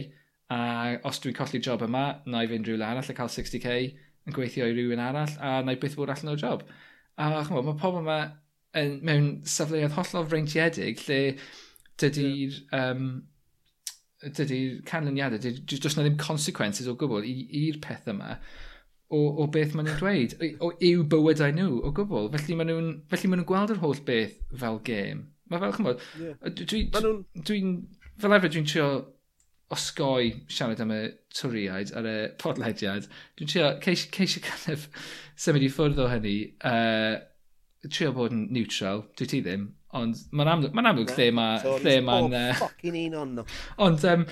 a 0.55 0.61
os 1.09 1.19
dwi'n 1.23 1.37
colli 1.37 1.61
job 1.65 1.83
yma, 1.87 2.07
na 2.31 2.45
i 2.45 2.51
fynd 2.51 2.69
rhywle 2.69 2.87
arall 2.87 3.11
a 3.11 3.17
cael 3.17 3.33
60k, 3.33 3.79
yn 4.25 4.37
gweithio 4.37 4.69
i 4.69 4.75
rywun 4.77 5.03
arall 5.03 5.37
a 5.41 5.59
neu 5.67 5.79
byth 5.81 5.97
fod 5.99 6.13
allan 6.15 6.33
o'r 6.35 6.41
job. 6.41 6.65
A 7.21 7.45
chymod, 7.47 7.69
mae 7.69 7.79
pobl 7.81 8.03
yma 8.03 8.19
yn, 8.81 8.99
mewn 9.07 9.31
safleoedd 9.49 9.95
hollol 9.99 10.29
freintiedig 10.31 11.03
lle 11.07 11.21
dydy'r 12.03 12.59
yeah. 12.59 12.93
um, 12.95 13.09
dydy'r 14.25 14.81
canlyniadau, 14.89 15.43
dydy, 15.43 15.79
does 15.79 15.99
na 15.99 16.07
ddim 16.07 16.19
consequences 16.21 16.89
o 16.91 16.97
gwbl 16.99 17.27
i'r 17.29 17.81
peth 17.85 18.09
yma 18.11 18.39
o, 19.15 19.21
o 19.45 19.47
beth 19.53 19.75
maen 19.77 19.89
nhw'n 19.91 20.01
dweud, 20.01 20.37
o, 20.41 20.51
o 20.67 20.73
yw 20.83 21.05
bywydau 21.13 21.55
nhw 21.55 21.83
o 21.85 21.93
gwbl. 21.95 22.31
Felly 22.35 22.59
maen 22.59 22.73
nhw'n 22.73 22.91
ma 23.31 23.39
nhw 23.39 23.49
gweld 23.49 23.75
yr 23.75 23.83
holl 23.85 24.01
beth 24.09 24.39
fel 24.61 24.81
gêm. 24.87 25.27
Mae 25.53 25.61
fel, 25.61 25.75
chymod, 25.77 26.01
yeah. 26.19 26.39
dwi'n... 26.49 26.71
Dwi, 26.73 26.81
dwi, 26.95 27.43
dwi, 27.51 27.61
fel 28.23 28.37
efo 28.37 28.51
dwi'n 28.51 28.69
trio 28.71 28.89
osgoi 29.73 30.33
siarad 30.53 30.83
am 30.85 30.93
y 30.93 31.03
twriaid 31.35 31.95
ar 31.97 32.09
y 32.09 32.17
podlediad, 32.41 33.07
dwi'n 33.39 33.51
trio 33.51 33.71
ceisio, 33.85 34.11
ceisio 34.15 34.43
kind 34.45 34.75
of 34.75 34.89
symud 35.41 35.65
i 35.65 35.71
ffwrdd 35.73 36.03
o 36.05 36.11
hynny. 36.13 36.35
Uh, 36.61 37.23
trio 37.93 38.13
bod 38.17 38.33
yn 38.33 38.47
neutral, 38.55 39.05
dwi 39.19 39.27
ti 39.29 39.41
ddim, 39.45 39.67
ond 39.97 40.21
mae'n 40.33 40.51
amlwg, 40.55 40.77
ma 40.77 40.85
amlwg 40.89 41.13
lle 41.17 41.29
mae... 41.37 41.59
So, 41.63 41.77
lle 41.85 41.99
mae'n... 42.05 42.37
Oh, 42.39 42.55
ffocin 42.63 42.97
un 43.03 43.17
on 43.21 43.35
nhw. 43.39 43.45
Ond, 43.85 44.07
um, 44.09 44.25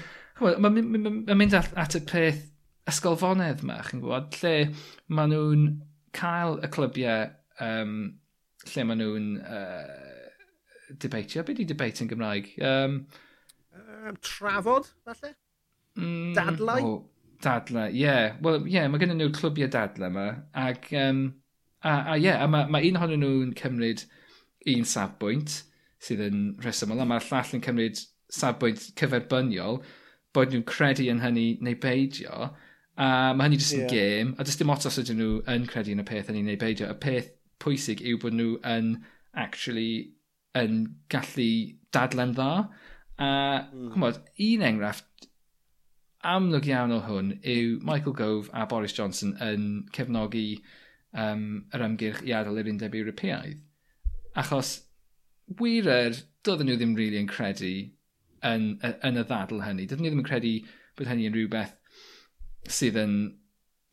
mae'n 0.64 1.36
mynd 1.36 1.56
at, 1.58 1.72
at 1.78 1.98
y 1.98 2.02
peth 2.08 2.40
ysgolfonedd 2.88 3.62
yma, 3.64 3.78
chi'n 3.86 4.02
gwybod, 4.02 4.38
lle 4.40 4.54
maen 5.12 5.34
nhw'n 5.34 5.66
cael 6.16 6.58
y 6.64 6.70
clybiau 6.72 7.28
um, 7.66 7.98
lle 8.72 8.86
maen 8.88 9.02
nhw'n 9.04 9.28
uh, 9.42 10.96
debeitio. 11.04 11.44
Be 11.46 11.56
di 11.58 11.68
debate 11.68 12.04
yn 12.04 12.10
Gymraeg? 12.10 12.50
Um, 12.64 12.98
um, 14.08 14.18
trafod, 14.24 14.88
falle? 15.06 15.34
Mm, 15.98 16.34
dadlau? 16.36 16.80
Oh, 16.82 16.98
dadlau, 17.44 17.88
ie. 17.90 18.02
Yeah. 18.04 18.36
Wel, 18.42 18.66
ie, 18.66 18.76
yeah, 18.76 18.88
mae 18.90 19.02
gennym 19.02 19.20
nhw 19.20 19.32
clwbiau 19.36 19.70
dadlau 19.72 20.10
yma. 20.12 20.26
Ac, 20.64 20.90
um, 20.98 21.24
a, 21.82 21.94
a 21.94 22.16
ie, 22.16 22.26
yeah, 22.26 22.42
a 22.44 22.48
mae, 22.50 22.70
ma 22.72 22.82
un 22.82 23.00
ohonyn 23.00 23.24
nhw'n 23.24 23.54
cymryd 23.58 24.06
un 24.72 24.86
safbwynt 24.88 25.62
sydd 26.02 26.22
yn 26.26 26.42
rhesymol, 26.62 27.02
a 27.02 27.06
mae'r 27.08 27.26
llall 27.28 27.56
yn 27.58 27.64
cymryd 27.64 28.00
safbwynt 28.32 28.88
cyferbyniol, 28.98 29.82
bod 30.34 30.52
nhw'n 30.52 30.66
credu 30.68 31.06
yn 31.12 31.22
hynny 31.22 31.46
neu 31.62 31.78
beidio, 31.82 32.48
a 32.96 33.08
mae 33.36 33.48
hynny 33.48 33.60
jyst 33.60 33.76
yn 33.76 33.84
yeah. 33.84 33.92
gêm, 33.92 34.32
a 34.36 34.46
jyst 34.46 34.62
dim 34.62 34.72
ots 34.72 34.88
os 34.88 34.98
ydyn 35.02 35.20
nhw 35.20 35.36
yn 35.52 35.68
credu 35.70 35.94
yn 35.94 36.02
y 36.02 36.06
peth 36.08 36.30
hynny 36.30 36.42
neu 36.46 36.58
beidio. 36.60 36.90
Y 36.90 36.98
peth 37.02 37.30
pwysig 37.62 38.02
yw 38.08 38.18
bod 38.22 38.36
nhw 38.36 38.56
yn 38.68 38.96
actually 39.38 40.14
yn 40.58 40.82
gallu 41.12 41.50
dadlen 41.94 42.34
dda. 42.36 42.50
A 43.18 43.28
mm. 43.72 43.90
chymod, 43.94 44.20
un 44.48 44.64
enghraifft 44.68 45.28
amlwg 46.32 46.68
iawn 46.70 46.94
o 46.94 47.00
hwn 47.02 47.32
yw 47.42 47.80
Michael 47.82 48.14
Gove 48.18 48.50
a 48.54 48.64
Boris 48.70 48.94
Johnson 48.94 49.34
yn 49.42 49.66
cefnogi 49.94 50.46
um, 51.12 51.64
yr 51.74 51.84
ymgyrch 51.88 52.22
i 52.28 52.34
adael 52.38 52.60
yr 52.62 52.70
undeb 52.72 52.94
Ewropeaidd. 52.94 53.60
Achos 54.38 54.76
wirer, 55.58 56.16
doedden 56.46 56.70
nhw 56.70 56.78
ddim 56.78 56.94
really 56.96 57.20
yn 57.20 57.28
credu 57.30 57.72
yn, 58.46 58.68
yn 58.80 59.20
y 59.20 59.26
ddadl 59.26 59.64
hynny. 59.66 59.86
Doedden 59.86 60.06
nhw 60.06 60.14
ddim 60.14 60.24
yn 60.24 60.28
credu 60.28 60.54
bod 60.98 61.10
hynny 61.10 61.28
yn 61.28 61.36
rhywbeth 61.36 61.74
sydd 62.70 62.98
yn, 63.02 63.16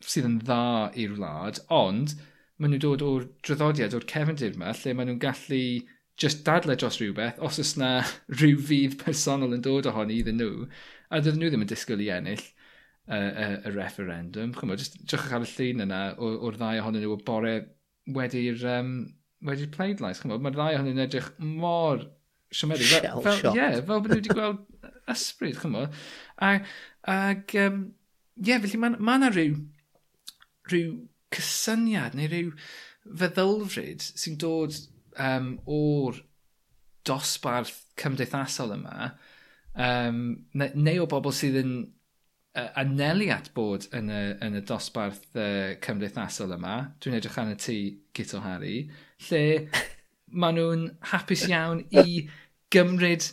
sydd 0.00 0.28
yn 0.28 0.38
dda 0.44 0.90
i'r 1.02 1.16
wlad, 1.18 1.60
ond 1.74 2.14
maen 2.60 2.74
nhw 2.74 2.82
dod 2.84 3.04
o'r 3.04 3.26
draddodiad, 3.46 3.96
o'r 3.96 4.06
cefndir 4.08 4.54
yma, 4.54 4.72
lle 4.76 4.94
maen 4.94 5.10
nhw'n 5.10 5.22
gallu 5.22 5.64
just 6.20 6.44
dadle 6.44 6.76
dros 6.76 6.98
rhywbeth, 7.00 7.38
os 7.40 7.58
oes 7.62 7.74
na 7.80 7.90
rhyw 8.40 8.60
fydd 8.68 8.98
personol 9.00 9.56
yn 9.56 9.64
dod 9.64 9.88
ohoni 9.90 10.20
iddyn 10.20 10.40
nhw, 10.40 10.66
a 11.10 11.20
dydyn 11.20 11.40
nhw 11.40 11.52
ddim 11.52 11.64
yn 11.64 11.70
disgwyl 11.70 12.02
i 12.04 12.10
ennill 12.14 12.42
y, 12.44 13.18
y, 13.18 13.46
y 13.64 13.72
referendum. 13.74 14.52
Chwmw, 14.56 14.76
just 14.80 14.98
drwych 15.00 15.32
ar 15.36 15.46
y 15.46 15.50
llun 15.54 15.86
yna 15.86 16.02
o'r 16.20 16.58
ddau 16.60 16.82
ohonyn 16.82 17.04
nhw 17.06 17.14
o 17.16 17.20
bore 17.26 17.54
wedi'r 18.16 18.66
um, 18.76 18.92
wedi 19.48 19.68
pleidlais. 19.72 20.20
Chwmw, 20.20 20.40
mae'r 20.44 20.58
ddau 20.58 20.76
ohonyn 20.76 20.92
nhw'n 20.92 21.06
edrych 21.06 21.30
mor 21.40 22.04
siomedig. 22.52 22.90
Shell 22.92 23.24
fel, 23.24 23.40
shot. 23.40 23.56
Ie, 23.56 23.62
yeah, 23.62 23.80
fel 23.80 24.04
bod 24.04 24.12
nhw 24.12 24.20
wedi 24.20 24.36
gweld 24.36 24.60
ysbryd, 25.10 25.58
chwmw. 25.62 25.88
Ag, 26.50 26.68
ag 27.16 27.56
um, 27.64 27.82
yeah, 28.36 28.60
felly 28.60 28.82
mae 28.82 29.00
ma 29.00 29.16
yna 29.20 29.32
rhyw, 29.32 29.56
rhyw 30.70 30.94
cysyniad 31.34 32.16
neu 32.18 32.28
rhyw 32.28 32.54
feddylfryd 33.20 34.04
sy'n 34.04 34.36
dod 34.40 34.76
um, 35.18 35.54
o'r 35.66 36.20
dosbarth 37.06 37.86
cymdeithasol 38.00 38.74
yma, 38.76 39.12
um, 39.74 40.20
neu, 40.54 40.74
neu 40.74 41.04
o 41.04 41.08
bobl 41.10 41.34
sydd 41.34 41.58
yn 41.62 41.72
uh, 42.56 42.68
anelu 42.82 43.30
at 43.34 43.50
bod 43.56 43.88
yn 43.96 44.10
y, 44.12 44.20
yn 44.46 44.60
y 44.60 44.64
dosbarth 44.68 45.24
uh, 45.34 45.76
cymdeithasol 45.84 46.56
yma, 46.58 46.76
dwi'n 47.00 47.18
edrych 47.18 47.40
arno 47.40 47.56
ti, 47.60 47.80
Gito 48.16 48.42
Harry, 48.44 48.84
lle 49.28 49.44
maen 50.40 50.60
nhw'n 50.60 50.86
hapus 51.12 51.48
iawn 51.50 51.82
i 51.90 52.28
gymryd 52.70 53.26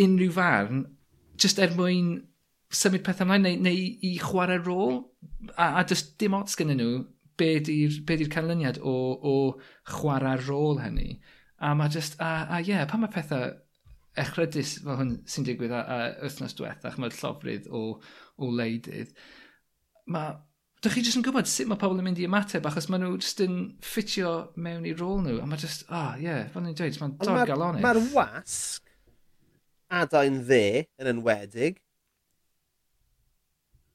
unrhyw 0.00 0.32
farn 0.32 0.86
just 1.38 1.60
er 1.62 1.74
mwyn 1.76 2.14
symud 2.74 3.04
pethau 3.04 3.26
ymlaen 3.26 3.44
neu, 3.44 3.60
neu 3.68 3.84
i 4.04 4.14
chwarae 4.22 4.60
rôl 4.60 4.98
a, 5.56 5.78
a 5.80 5.84
does 5.88 6.04
dim 6.20 6.36
ots 6.38 6.58
gyda 6.58 6.76
nhw 6.76 7.02
be 7.38 7.54
di'r 7.64 8.00
di 8.08 8.28
canlyniad 8.32 8.80
o, 8.82 8.96
o 9.18 9.34
chwarae 9.94 10.38
rôl 10.44 10.82
hynny. 10.82 11.18
A 11.58 11.72
mae 11.78 11.90
just, 11.94 12.18
a, 12.22 12.46
a 12.46 12.60
ie, 12.62 12.72
yeah, 12.72 12.86
pan 12.90 13.02
mae 13.02 13.12
pethau 13.14 13.50
echrydus 14.18 14.76
fel 14.82 14.98
hwn 14.98 15.14
sy'n 15.30 15.46
digwydd 15.46 15.74
a, 15.74 15.82
a 15.82 15.98
wythnos 16.24 16.56
diwethaf, 16.58 16.98
mae'r 16.98 17.16
llofrydd 17.18 17.70
o, 17.74 17.82
o 18.38 18.52
leidydd, 18.60 19.14
mae 20.10 20.36
Dych 20.78 20.94
chi 20.94 21.02
jyst 21.02 21.18
yn 21.18 21.24
gwybod 21.26 21.48
sut 21.50 21.66
mae 21.66 21.78
pobl 21.80 21.98
yn 21.98 22.06
mynd 22.06 22.20
i 22.22 22.26
ymateb 22.28 22.66
achos 22.68 22.86
maen 22.86 23.02
nhw 23.02 23.16
jyst 23.16 23.40
yn 23.42 23.54
ffitio 23.82 24.28
mewn 24.62 24.84
i 24.86 24.92
rôl 24.94 25.24
nhw 25.24 25.40
a 25.42 25.46
mae 25.50 25.58
jyst, 25.58 25.82
ah, 25.88 26.12
oh, 26.12 26.20
ie, 26.20 26.28
yeah, 26.28 26.44
fel 26.52 26.62
ni'n 26.62 26.76
dweud, 26.78 26.98
mae'n 27.00 27.16
dod 27.18 27.40
galonus. 27.50 27.82
Mae'r 27.82 27.98
wasg 28.12 28.92
adain 29.98 30.36
dde 30.46 30.86
yn 31.02 31.10
enwedig 31.16 31.80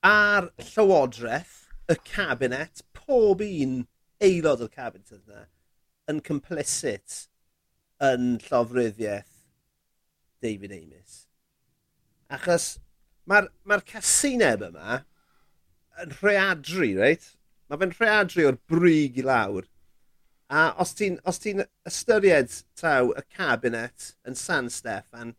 a'r 0.03 0.49
Llywodraeth, 0.73 1.55
y 1.87 1.95
Cabinet, 2.11 2.83
pob 3.03 3.43
un 3.45 3.83
aelod 4.23 4.63
o'r 4.65 4.71
cabinet 4.73 5.13
yna 5.15 5.45
yn 6.11 6.19
complicit 6.25 7.23
yn 8.03 8.37
llofryddiaeth 8.43 9.31
David 10.43 10.73
Amos. 10.75 11.19
Achos 12.33 12.73
mae'r 13.29 13.47
ma, 13.47 13.47
r, 13.47 13.51
ma 13.69 13.77
r 13.79 13.85
casineb 13.87 14.65
yma 14.67 14.97
yn 16.03 16.15
rheadru, 16.19 16.89
reit? 16.99 17.29
Mae 17.69 17.79
fe'n 17.79 17.95
rheadru 17.99 18.47
o'r 18.49 18.59
brig 18.69 19.19
i 19.21 19.25
lawr. 19.25 19.67
A 20.53 20.65
os 20.81 20.91
ti'n 20.97 21.19
ti 21.41 21.55
ystyried 21.89 22.51
taw 22.79 23.13
y 23.15 23.23
cabinet 23.37 24.11
yn 24.27 24.35
San 24.37 24.69
Steffan 24.73 25.33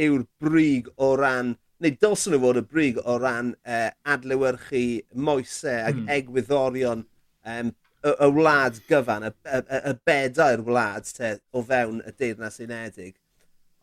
yw'r 0.00 0.24
brig 0.42 0.88
o 0.96 1.12
ran 1.20 1.54
neu 1.82 1.96
dylsyn 2.00 2.34
nhw 2.34 2.42
fod 2.42 2.60
y 2.60 2.64
brig 2.70 3.00
o 3.02 3.18
ran 3.20 3.52
uh, 3.68 3.90
adlewyrchu 4.14 4.84
moesau 5.28 5.82
ac 5.90 5.98
mm. 5.98 6.08
egwyddorion 6.16 7.04
um, 7.04 7.72
y, 8.06 8.12
y 8.12 8.28
wlad 8.38 8.80
gyfan, 8.88 9.28
y, 9.28 9.32
y, 9.58 9.80
y 9.90 9.94
bedau'r 10.08 10.64
wlad 10.66 11.08
te, 11.16 11.36
o 11.52 11.62
fewn 11.66 12.02
y 12.06 12.14
deyrnas 12.16 12.60
unedig. 12.64 13.16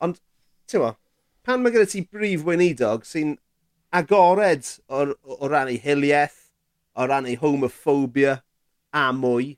Ond, 0.03 0.19
ti'n 0.69 0.83
mo, 0.83 0.93
pan 1.45 1.63
mae 1.63 1.73
gyda 1.75 1.89
ti 1.91 2.03
brif 2.07 2.45
weinidog 2.47 3.05
sy'n 3.07 3.35
agored 3.93 4.65
o, 4.87 5.11
o 5.37 5.51
ran 5.51 5.71
ei 5.71 5.81
hiliaeth, 5.83 6.39
o 6.97 7.05
ran 7.09 7.27
ei 7.29 7.37
homophobia 7.41 8.39
a 8.93 9.09
mwy, 9.15 9.53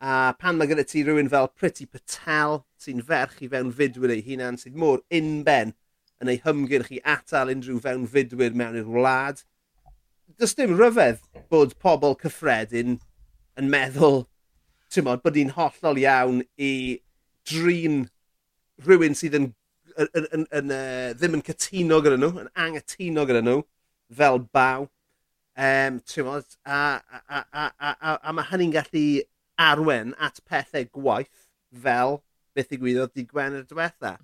a 0.00 0.32
pan 0.40 0.58
mae 0.58 0.70
gyda 0.70 0.86
ti 0.88 1.04
rhywun 1.04 1.30
fel 1.30 1.50
Pretty 1.52 1.86
Patel 1.86 2.62
sy'n 2.80 3.04
ferch 3.06 3.42
i 3.44 3.50
fewn 3.52 3.72
fudwyr 3.76 4.14
ei 4.14 4.24
hunan 4.26 4.58
sydd 4.58 4.78
mor 4.80 5.04
unben 5.12 5.74
yn 6.20 6.30
ei 6.32 6.40
hymgyrch 6.44 6.90
i 6.96 7.00
atal 7.14 7.52
unrhyw 7.52 7.80
fewn 7.82 8.06
fewnfudwyr 8.08 8.56
mewn 8.56 8.78
i'r 8.80 8.90
wlad. 8.90 9.44
Does 10.40 10.54
dim 10.56 10.76
ryfedd 10.78 11.22
bod 11.52 11.76
pobl 11.82 12.16
cyffredin 12.20 12.98
yn 13.58 13.72
meddwl 13.72 14.24
mod, 15.06 15.22
bod 15.22 15.36
hi'n 15.38 15.54
hollol 15.54 16.00
iawn 16.02 16.40
i 16.58 16.72
drin 17.46 18.08
rhywun 18.84 19.14
sydd 19.14 19.36
yn, 19.38 19.50
yn, 19.96 20.08
yn, 20.18 20.26
yn, 20.36 20.46
yn 20.60 20.72
uh, 20.74 21.10
ddim 21.14 21.36
yn 21.38 21.44
cytuno 21.46 22.00
gyda 22.02 22.18
nhw, 22.18 22.30
yn 22.42 22.50
angytuno 22.64 23.26
gyda 23.28 23.44
nhw, 23.44 23.60
fel 24.16 24.42
baw. 24.50 24.88
Um, 25.60 26.00
mod, 26.26 26.56
a, 26.64 26.80
a, 26.98 27.20
a, 27.20 27.44
a, 27.52 27.64
a, 27.68 27.92
a, 27.92 28.16
a 28.24 28.34
mae 28.34 28.48
hynny'n 28.50 28.74
gallu 28.74 29.04
arwen 29.60 30.14
at 30.18 30.40
pethau 30.48 30.86
gwaith 30.94 31.46
fel 31.84 32.20
beth 32.56 32.70
i 32.72 32.78
ddigwyddodd 32.78 33.12
di 33.14 33.26
Gwener 33.28 33.66
diwetha. 33.68 34.16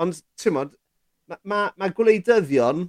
Ond, 0.00 0.18
ti'n 0.40 0.56
modd, 0.56 0.74
mae 1.30 1.40
ma, 1.48 1.60
ma 1.76 1.88
gwleidyddion, 1.94 2.88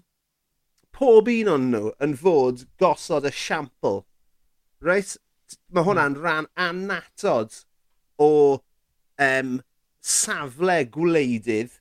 pob 0.95 1.29
un 1.31 1.51
o'n 1.51 1.69
nhw 1.71 1.91
yn 2.03 2.15
fod 2.19 2.65
gosod 2.81 3.27
y 3.27 3.31
siampl. 3.35 4.03
Reit? 4.83 5.15
Mae 5.71 5.85
hwnna'n 5.85 6.15
hmm. 6.15 6.23
rhan 6.23 6.47
anatod 6.59 7.61
o 8.21 8.29
um, 9.21 9.59
safle 10.01 10.79
gwleidydd 10.91 11.77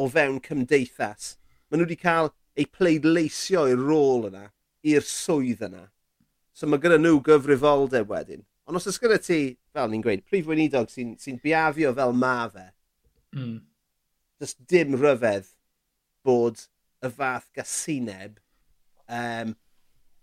o 0.00 0.08
fewn 0.12 0.40
cymdeithas. 0.44 1.36
Maen 1.68 1.82
nhw 1.82 1.88
wedi 1.88 2.00
cael 2.00 2.32
eu 2.58 2.68
pleidleisio 2.74 3.66
i'r 3.70 3.80
rôl 3.80 4.28
yna, 4.30 4.48
i'r 4.86 5.06
swydd 5.06 5.64
yna. 5.70 5.86
So 6.54 6.68
mae 6.68 6.82
gyda 6.82 6.98
nhw 7.00 7.22
gyfrifoldeb 7.24 8.10
wedyn. 8.10 8.44
Ond 8.68 8.78
os 8.78 8.86
oes 8.90 9.00
gyda 9.02 9.18
ti, 9.22 9.40
fel 9.74 9.90
ni'n 9.90 10.02
gweud, 10.04 10.22
prif 10.28 10.46
weinidog 10.46 10.90
sy'n 10.92 11.16
sy, 11.18 11.34
biafio 11.42 11.94
fel 11.96 12.12
ma 12.14 12.34
fe, 12.52 12.66
mm. 13.34 13.56
just 14.42 14.60
dim 14.70 14.94
ryfedd 14.98 15.48
bod 16.26 16.62
y 17.04 17.10
fath 17.14 17.48
gasineb 17.56 18.38
um, 19.08 19.54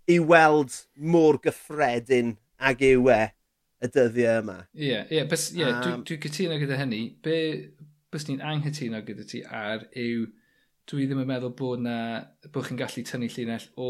i 0.07 0.19
weld 0.23 0.73
mor 0.95 1.39
gyffredin 1.43 2.35
ag 2.57 2.81
yw 2.85 3.11
e 3.13 3.21
y 3.77 3.89
dyddiau 3.93 4.41
yma. 4.41 4.57
Ie, 4.73 4.87
yeah, 4.87 5.13
yeah, 5.13 5.29
bys, 5.29 5.51
yeah, 5.53 5.75
um, 5.75 5.83
dwi'n 5.83 6.03
dwi 6.07 6.17
cytuno 6.23 6.57
gyda 6.61 6.79
hynny. 6.79 7.01
Be 7.23 7.37
bys 8.13 8.27
ni'n 8.29 8.43
anghytuno 8.45 9.03
gyda 9.05 9.25
ti 9.27 9.43
ar 9.43 9.85
yw 9.91 10.27
dwi 10.87 11.05
ddim 11.05 11.21
yn 11.21 11.29
meddwl 11.29 11.55
bod 11.59 11.83
na 11.83 11.97
bod 12.53 12.69
chi'n 12.69 12.79
gallu 12.79 13.03
tynnu 13.05 13.27
llinell 13.33 13.67
o 13.75 13.89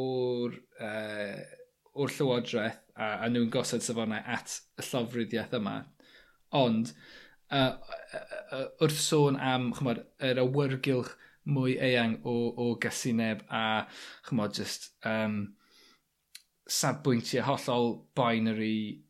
o'r 0.00 0.54
uh, 0.80 1.40
o'r 1.98 2.14
llywodraeth 2.14 2.78
a, 2.94 3.24
a 3.24 3.28
nhw'n 3.28 3.50
gosod 3.52 3.82
safonau 3.84 4.22
at 4.36 4.60
y 4.78 4.86
llofruddiaeth 4.86 5.56
yma. 5.58 5.80
Ond 6.60 6.94
uh, 7.50 7.74
uh, 8.52 8.66
wrth 8.82 9.00
sôn 9.02 9.38
am 9.40 9.70
chymod, 9.76 10.02
yr 10.26 10.40
awyrgylch 10.42 11.12
mwy 11.50 11.76
eang 11.82 12.18
o, 12.28 12.34
o 12.56 12.72
gysineb 12.82 13.44
a 13.48 13.86
chymod, 14.28 14.54
just 14.58 14.90
um, 15.08 15.38
sadbwyntiau 16.70 17.46
hollol 17.48 17.94
binary 18.18 19.02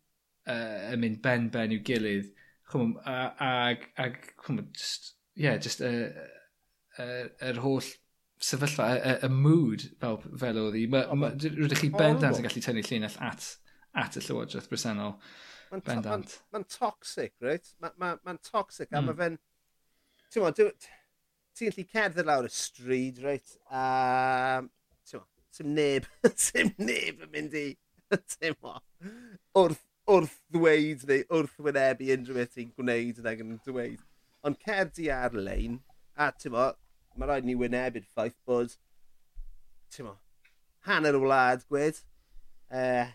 uh, 0.48 0.92
yn 0.92 1.02
mynd 1.04 1.22
ben-ben 1.24 1.74
i'w 1.76 1.82
gilydd. 1.86 2.30
Chymod, 2.70 3.00
a, 3.04 3.32
ag, 3.46 3.88
ag 4.00 4.20
chymod, 4.44 4.70
just, 4.76 5.14
yeah, 5.34 5.58
just 5.58 5.82
yr 5.84 6.14
uh, 6.98 7.26
uh, 7.40 7.58
holl 7.64 7.84
sefyllfa, 8.40 8.86
y, 8.96 9.14
y 9.26 9.30
mood 9.34 9.84
fel, 10.00 10.20
fel 10.40 10.58
oedd 10.62 10.78
hi. 10.78 10.86
Rydych 10.88 11.84
chi 11.84 11.92
bendant 11.92 12.38
yn 12.38 12.46
gallu 12.46 12.64
tynnu 12.64 12.84
llinell 12.86 13.18
at, 13.26 13.54
at 14.00 14.16
y 14.16 14.24
llywodraeth 14.24 14.70
bresennol. 14.70 15.18
Mae'n 15.70 15.84
to 15.86 15.94
ma 16.02 16.18
ma 16.50 16.62
toxic, 16.66 17.34
right? 17.40 17.66
Hmm. 17.78 17.90
Mae'n 18.00 18.18
ma, 18.24 18.32
ma 18.32 18.36
toxic, 18.42 18.90
mm. 18.90 18.98
a 18.98 19.02
mae 19.06 19.18
fe'n... 19.20 19.36
Ti'n 20.30 20.44
mo, 20.44 20.50
ti'n 20.54 20.72
gallu 21.60 21.84
cerdded 21.92 22.26
lawr 22.26 22.48
y 22.48 22.50
stryd, 22.54 23.20
right? 23.22 23.54
A... 23.70 23.84
Ti'n 25.06 25.20
mo, 25.20 25.26
ti'n 25.56 25.70
neb, 25.76 26.08
ti'n 26.46 26.74
neb 26.82 27.22
yn 27.26 27.32
mynd 27.36 27.54
i... 27.60 27.68
Ti'n 28.34 28.56
mo, 28.58 28.74
wrth, 29.60 29.84
wrth 30.10 30.36
ddweud 30.50 31.04
neu 31.06 31.22
wrth 31.38 31.60
wynebu 31.62 32.08
unrhyw 32.16 32.38
beth 32.40 32.56
ti'n 32.56 32.72
gwneud 32.74 33.20
nag 33.22 33.44
yn 33.44 33.52
dweud. 33.66 34.00
Ond 34.46 34.58
cerdi 34.64 35.06
ar-lein, 35.14 35.78
a 36.18 36.32
ti'n 36.34 36.56
mo, 36.56 36.66
mae 37.14 37.30
rhaid 37.30 37.46
ni 37.46 37.54
wynebu'r 37.60 38.08
ffaith 38.08 38.38
bod, 38.48 38.74
ti'n 39.94 40.08
mo, 40.08 40.16
hanner 40.88 41.14
y 41.14 41.22
wlad 41.22 41.62
gwed, 41.70 42.02
uh, 42.74 43.06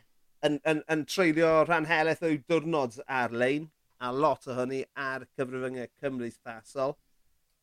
yn, 0.45 0.59
yn, 0.69 0.81
yn 0.91 1.05
treulio 1.09 1.51
rhan 1.65 1.87
heleth 1.89 2.23
o'i 2.25 2.37
diwrnod 2.49 2.99
ar-lein, 3.21 3.69
a 4.01 4.11
lot 4.13 4.47
o 4.49 4.55
hynny 4.57 4.83
ar 4.99 5.25
cyfrifyngau 5.37 5.89
Cymru 6.01 6.29
stasol. 6.33 6.95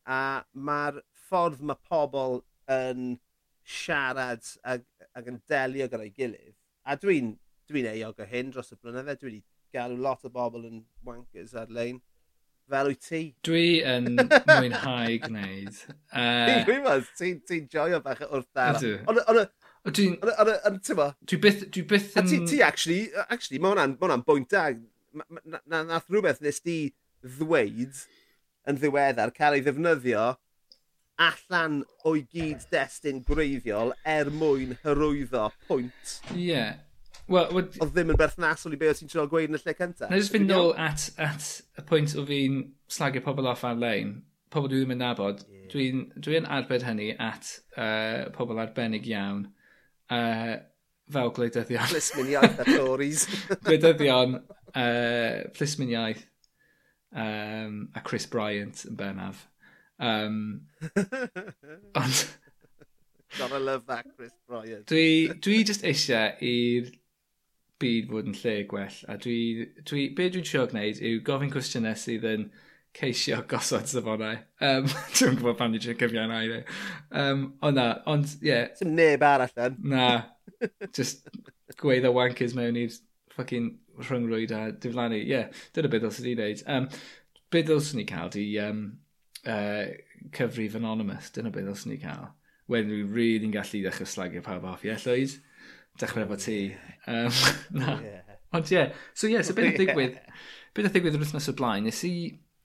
A 0.08 0.42
mae'r 0.52 1.02
ffordd 1.28 1.62
mae 1.62 1.78
pobl 1.88 2.40
yn 2.72 3.16
siarad 3.62 4.46
ag, 4.66 4.86
ag 5.14 5.28
yn 5.30 5.40
delio 5.48 5.88
gyda'i 5.90 6.12
gilydd. 6.16 6.56
A 6.82 6.96
dwi'n 6.98 7.36
dwi 7.70 7.84
eog 7.92 8.18
o 8.20 8.28
hyn 8.28 8.50
dros 8.54 8.72
y 8.74 8.78
blynyddoedd. 8.80 9.20
Dwi 9.20 9.30
wedi 9.30 9.44
galw 9.72 10.00
lot 10.06 10.26
o 10.26 10.32
bobl 10.32 10.66
yn 10.68 10.82
wankers 11.06 11.54
ar-lein. 11.58 12.00
Fel 12.72 12.88
wyt 12.88 13.04
ti? 13.04 13.22
Dwi 13.44 13.82
yn 13.86 14.14
mwynhau 14.16 15.18
gwneud. 15.26 15.82
Uh... 16.12 16.44
Dwi'n 16.44 16.66
gwybod, 16.68 17.06
ti'n 17.16 17.38
ti 17.48 17.62
joio 17.72 18.02
bach 18.04 18.20
wrth 18.26 18.50
dara. 18.52 18.90
Ond 19.08 19.40
Dwi'n... 19.88 20.18
Dwi 20.22 21.38
byth... 21.42 21.64
Dwi 21.74 21.84
byth 21.90 22.18
yn... 22.20 22.28
Ti, 22.30 22.40
ti 22.46 22.62
actually, 22.62 23.08
actually, 23.28 23.58
mae 23.58 23.74
hwnna'n 23.74 23.96
ma 23.98 24.18
bwynt 24.26 24.52
da. 24.52 24.68
Na, 25.12 25.60
na, 25.66 25.82
nath 25.88 26.06
rhywbeth 26.08 26.40
nes 26.44 26.62
di 26.64 26.76
ddweud 27.22 27.98
yn 28.70 28.78
ddiweddar 28.78 29.32
cael 29.34 29.58
ei 29.58 29.64
ddefnyddio 29.66 30.30
allan 31.22 31.82
o'i 32.08 32.22
gyd 32.32 32.64
destun 32.72 33.20
gwreiddiol 33.26 33.92
er 34.08 34.30
mwyn 34.32 34.76
hyrwyddo 34.84 35.50
pwynt. 35.66 36.16
Ie. 36.32 36.46
Yeah. 36.46 36.80
Well, 37.28 37.52
wad... 37.54 37.76
Oedd 37.82 37.92
ddim 37.94 38.12
yn 38.14 38.18
berthnasol 38.18 38.74
i 38.74 38.78
be 38.80 38.90
o 38.90 38.94
ti'n 38.96 39.10
trio 39.10 39.26
gweud 39.30 39.50
yn 39.50 39.58
y 39.58 39.62
lle 39.62 39.74
cyntaf. 39.78 40.10
Na 40.10 40.18
jyst 40.18 40.34
fynd 40.34 40.50
nôl 40.50 40.72
at, 40.80 41.10
at 41.22 41.48
y 41.78 41.84
pwynt 41.88 42.14
o 42.18 42.24
fi'n 42.28 42.62
slagio 42.90 43.22
pobl 43.24 43.50
off 43.50 43.64
ar-lein, 43.68 44.20
pobl 44.52 44.70
dwi 44.70 44.82
ddim 44.82 44.94
yn 44.96 45.02
nabod, 45.02 45.44
yeah. 45.46 45.66
dwi'n 45.72 46.06
dwi, 46.16 46.40
arbed 46.58 46.86
hynny 46.86 47.12
at 47.18 47.52
uh, 47.76 48.30
pobl 48.36 48.62
arbennig 48.62 49.06
iawn 49.10 49.46
uh, 50.12 50.56
fel 51.12 51.32
gwleidyddion. 51.36 51.88
Plismyn 51.90 52.30
iaith 52.34 52.60
a 52.62 52.66
Tories. 52.68 53.24
gwleidyddion, 53.64 54.38
uh, 54.74 55.50
plisminiaeth 55.56 56.22
um, 57.12 57.88
a 57.94 58.00
Chris 58.00 58.26
Bryant 58.26 58.84
yn 58.88 58.96
bennaf. 58.96 59.46
Um, 59.98 60.62
ond... 62.00 62.24
Gotta 63.38 63.58
love 63.58 63.86
that 63.86 64.04
Chris 64.16 64.32
Bryant. 64.48 64.86
dwi, 64.90 65.32
dwi 65.40 65.62
just 65.64 65.86
eisiau 65.88 66.34
i'r 66.44 66.90
byd 67.82 68.10
fod 68.10 68.28
yn 68.30 68.36
lle 68.38 68.56
gwell. 68.68 68.98
A 69.08 69.16
dwi, 69.20 69.38
dwi, 69.88 70.10
be 70.16 70.28
dwi'n 70.30 70.44
trio 70.46 70.66
gwneud 70.70 71.00
yw 71.00 71.22
gofyn 71.26 71.52
cwestiynau 71.52 71.96
sydd 71.98 72.26
yn 72.28 72.50
ceisio 72.96 73.42
gosod 73.48 73.88
safonau. 73.88 74.36
Um, 74.60 74.88
Dwi'n 75.16 75.38
gwybod 75.38 75.58
pan 75.58 75.72
ni'n 75.72 75.82
gyfio 75.98 76.24
yna 76.26 76.40
i 76.44 76.50
ni. 76.50 76.60
Um, 77.22 77.46
ond 77.64 77.78
na, 77.78 77.86
ond 78.10 78.28
ie. 78.40 78.50
Yeah. 78.50 78.68
Sim 78.78 78.94
neb 78.98 79.24
arall 79.26 79.52
then. 79.56 79.78
Na, 79.94 80.08
just 80.96 81.28
gweud 81.80 82.06
o 82.08 82.12
wankers 82.16 82.56
mewn 82.58 82.78
i'r 82.78 82.94
ffucking 83.32 83.72
rhyngrwyd 84.08 84.52
a 84.56 84.62
diflannu. 84.84 85.20
Ie, 85.22 85.30
yeah, 85.30 85.64
dyna 85.76 85.90
beth 85.92 86.08
os 86.10 86.20
ydi'n 86.22 86.42
neud. 86.42 86.64
Um, 86.74 86.88
beth 87.52 87.72
os 87.72 87.92
ni 87.96 88.06
cael 88.08 88.32
di 88.32 88.46
um, 88.62 88.84
uh, 89.46 89.88
cyfrif 90.36 90.76
anonymous, 90.78 91.32
dyna 91.34 91.52
beth 91.54 91.72
os 91.72 91.86
ni 91.88 91.98
cael. 92.02 92.30
Wedyn 92.70 92.92
dwi'n 92.92 93.08
rili'n 93.08 93.16
really 93.16 93.52
gallu 93.56 93.82
ddechrau 93.84 94.08
slagio 94.08 94.44
pawb 94.44 94.68
off. 94.68 94.84
Ie, 94.84 94.92
yeah, 94.92 95.02
Llywyd, 95.02 95.38
dechrau 96.00 96.26
efo 96.26 96.40
ti. 96.40 96.58
Um, 97.06 97.32
na. 97.80 97.98
Yeah. 98.04 98.38
Ond 98.52 98.68
ie, 98.68 98.76
yeah. 98.76 99.04
so 99.14 99.28
ie, 99.28 99.38
yeah, 99.38 99.46
so 99.46 99.56
beth 99.56 99.72
o 99.72 99.78
digwydd? 99.80 100.20
beth 100.76 100.88
o 100.88 100.92
digwydd 100.92 101.16
yr 101.16 101.24
wythnos 101.24 101.48
o 101.48 101.56
blaen, 101.56 101.88
nes 101.88 102.00
i 102.08 102.14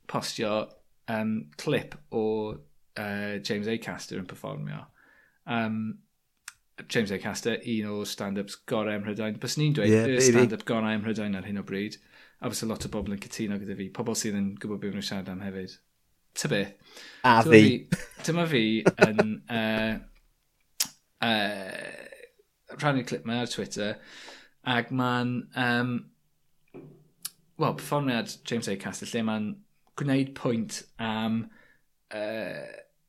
postio 0.08 0.68
um, 1.12 1.50
clip 1.58 1.96
o 2.12 2.26
uh, 2.54 3.38
James 3.44 3.68
Acaster 3.72 4.20
yn 4.20 4.28
performio. 4.30 4.86
Um, 5.46 6.00
James 6.88 7.12
Acaster, 7.12 7.58
un 7.66 7.90
o 7.90 8.04
stand-ups 8.06 8.60
gorau 8.70 8.98
ym 8.98 9.04
Mhrydain. 9.06 9.40
Bys 9.42 9.58
ni'n 9.58 9.74
dweud 9.78 9.90
yeah, 9.90 10.10
y 10.14 10.22
stand-up 10.22 10.66
gorau 10.68 10.94
ym 10.94 11.02
Mhrydain 11.04 11.38
ar 11.38 11.48
hyn 11.48 11.62
o 11.62 11.66
bryd. 11.66 11.98
A 12.42 12.52
bys 12.52 12.62
lot 12.70 12.86
o 12.86 12.92
bobl 12.94 13.16
yn 13.16 13.22
cytuno 13.24 13.58
gyda 13.62 13.78
fi. 13.80 13.90
Pobl 13.94 14.18
sydd 14.18 14.38
yn 14.38 14.52
gwybod 14.62 14.84
beth 14.84 14.94
nhw'n 14.94 15.08
siarad 15.08 15.32
am 15.34 15.42
hefyd. 15.42 15.74
Ta 16.38 16.52
beth. 16.52 16.76
A 17.26 17.40
dyma 17.48 17.56
fi. 17.56 18.04
Dyma 18.28 18.46
fi 18.52 18.66
yn... 19.08 19.40
Uh, 19.50 19.96
uh, 21.26 22.76
rhannu'r 22.78 23.08
clip 23.10 23.26
mae 23.26 23.42
ar 23.42 23.50
Twitter. 23.50 23.98
Ac 24.78 24.94
mae'n... 24.94 25.34
Um, 25.58 25.98
Wel, 27.58 27.74
performiad 27.74 28.36
James 28.46 28.68
Acaster, 28.70 29.10
lle 29.10 29.24
mae'n 29.26 29.46
gwneud 29.98 30.34
pwynt 30.38 30.82
am 31.02 31.40
uh, 32.14 32.66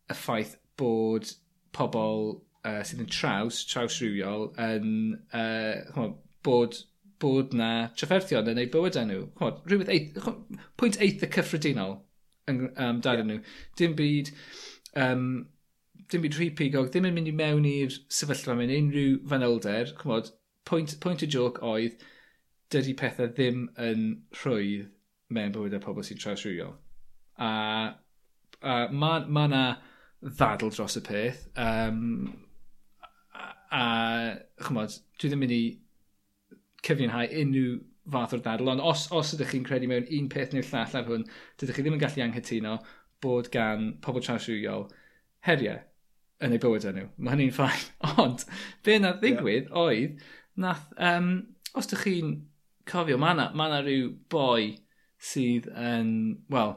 y 0.08 0.16
ffaith 0.16 0.56
bod 0.80 1.32
pobl 1.76 2.38
uh, 2.66 2.80
sydd 2.86 3.02
yn 3.04 3.10
traws, 3.12 3.60
trawsrywiol, 3.68 4.48
yn, 4.62 4.94
uh, 5.36 5.84
chmod, 5.92 6.16
bod, 6.46 6.80
bod 7.22 7.54
na 7.58 7.70
trafferthion 7.98 8.50
yn 8.52 8.62
eu 8.62 8.72
bywydau 8.72 9.08
nhw. 9.08 9.22
Chmod, 9.38 9.62
rhywbeth 9.68 9.92
eith, 9.94 10.18
chmod, 10.24 10.58
pwynt 10.80 11.00
eitha 11.04 11.30
cyffredinol 11.36 11.98
yn, 12.50 12.66
um, 12.70 13.00
dal 13.04 13.20
yeah. 13.20 13.30
nhw. 13.30 13.40
Dim 13.78 13.96
byd, 13.98 14.32
um, 15.04 15.24
dim 16.08 16.24
byd 16.24 16.38
rhy 16.38 16.50
pigog, 16.58 16.92
ddim 16.92 17.08
yn 17.10 17.18
mynd 17.18 17.32
i 17.32 17.36
mewn 17.36 17.68
i'r 17.68 17.98
sefyllfa 18.20 18.56
mewn 18.58 18.74
unrhyw 18.78 19.18
fanylder. 19.32 19.96
Chmod, 20.00 20.32
pwynt, 20.68 20.96
pwynt 21.04 21.26
y 21.26 21.30
joc 21.36 21.60
oedd, 21.64 22.00
dydy 22.72 22.94
pethau 22.96 23.30
ddim 23.32 23.66
yn 23.80 24.08
rhwydd 24.42 24.88
mewn 25.34 25.54
bywydau 25.54 25.82
pobl 25.84 26.04
sy'n 26.06 26.20
trawsrhywiol. 26.20 26.74
A, 27.44 27.50
a 28.62 28.76
mae 28.90 29.26
ma 29.28 29.44
yna 29.48 29.64
ddadl 30.24 30.72
dros 30.74 30.98
y 30.98 31.02
peth. 31.06 31.44
Um, 31.60 32.30
a, 33.34 33.50
a 33.80 33.84
chymod, 34.64 34.96
dwi 35.20 35.30
ddim 35.30 35.44
mynd 35.44 35.54
i 35.54 35.62
cyfiawnhau 36.86 37.28
unrhyw 37.42 37.76
fath 38.12 38.34
o'r 38.36 38.42
ddadl, 38.44 38.72
ond 38.72 38.84
os, 38.84 39.04
os 39.12 39.34
ydych 39.36 39.52
chi'n 39.52 39.66
credu 39.66 39.90
mewn 39.90 40.08
un 40.18 40.30
peth 40.32 40.54
neu'r 40.54 40.70
llall 40.70 40.96
ar 40.96 41.06
hwn, 41.10 41.26
dydych 41.60 41.76
chi 41.76 41.84
ddim 41.84 41.98
yn 41.98 42.02
gallu 42.02 42.24
anghytuno 42.24 42.78
bod 43.24 43.50
gan 43.52 43.92
pobl 44.04 44.24
trawsrhywiol 44.24 44.86
heriau 45.44 45.82
yn 46.44 46.54
eu 46.54 46.62
bywydau 46.62 46.94
nhw. 46.94 47.08
Mae 47.18 47.34
hynny'n 47.34 47.54
ffain. 47.54 47.86
Ond, 48.24 48.44
be 48.86 48.96
na 49.02 49.12
ddigwydd 49.18 49.68
yeah. 49.68 49.78
oedd, 49.82 50.26
nath, 50.64 50.86
um, 50.96 51.32
os 51.76 51.90
ydych 51.90 52.06
chi'n 52.06 52.36
cofio, 52.88 53.18
mae 53.20 53.36
yna 53.36 53.50
ma 53.58 53.68
rhyw 53.76 54.12
boi 54.32 54.70
sydd 55.18 55.68
yn, 55.74 56.10
wel, 56.52 56.74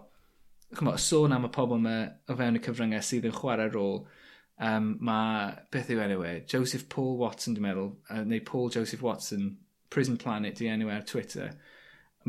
chymod, 0.77 0.99
sôn 1.03 1.35
am 1.35 1.47
y 1.47 1.51
pobl 1.53 1.77
yma 1.77 1.95
o 2.31 2.37
fewn 2.39 2.57
y 2.57 2.63
cyfryngau 2.65 3.05
sydd 3.05 3.27
yn 3.29 3.35
chwarae 3.35 3.71
rôl. 3.73 4.01
Um, 4.61 4.93
mae, 5.01 5.51
beth 5.73 5.89
yw 5.93 6.03
enw 6.03 6.23
e, 6.27 6.33
Joseph 6.49 6.87
Paul 6.89 7.15
Watson, 7.17 7.55
dwi'n 7.57 7.65
meddwl, 7.65 7.91
uh, 8.13 8.23
neu 8.27 8.43
Paul 8.45 8.69
Joseph 8.73 9.01
Watson, 9.05 9.55
Prison 9.89 10.17
Planet, 10.21 10.57
di 10.57 10.69
enw 10.69 10.89
e 10.89 10.95
ar 10.95 11.05
Twitter. 11.07 11.55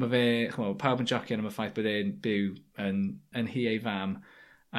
Mae 0.00 0.08
fe, 0.08 0.24
chymod, 0.54 0.78
pawb 0.80 1.02
yn 1.04 1.08
jocio 1.10 1.36
am 1.36 1.48
y 1.48 1.52
ffaith 1.52 1.76
bod 1.76 1.88
e'n 1.90 2.14
byw 2.24 2.54
yn, 2.80 3.02
yn 3.36 3.52
hi 3.52 3.66
ei 3.74 3.80
fam 3.84 4.16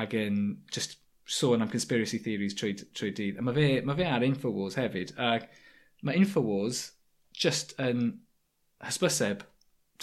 ac 0.02 0.16
yn 0.18 0.40
just 0.74 0.98
sôn 1.30 1.62
am 1.62 1.70
conspiracy 1.70 2.18
theories 2.20 2.58
trwy, 2.58 2.74
trwy 2.98 3.14
dydd. 3.16 3.38
A 3.38 3.46
mae 3.46 3.56
fe, 3.56 3.68
ma 3.86 3.96
fe 3.98 4.08
ar 4.10 4.26
Infowars 4.26 4.78
hefyd, 4.80 5.14
ac 5.22 5.46
mae 6.04 6.18
Infowars 6.20 6.88
just 7.38 7.78
yn 7.82 8.10
hysbyseb 8.84 9.46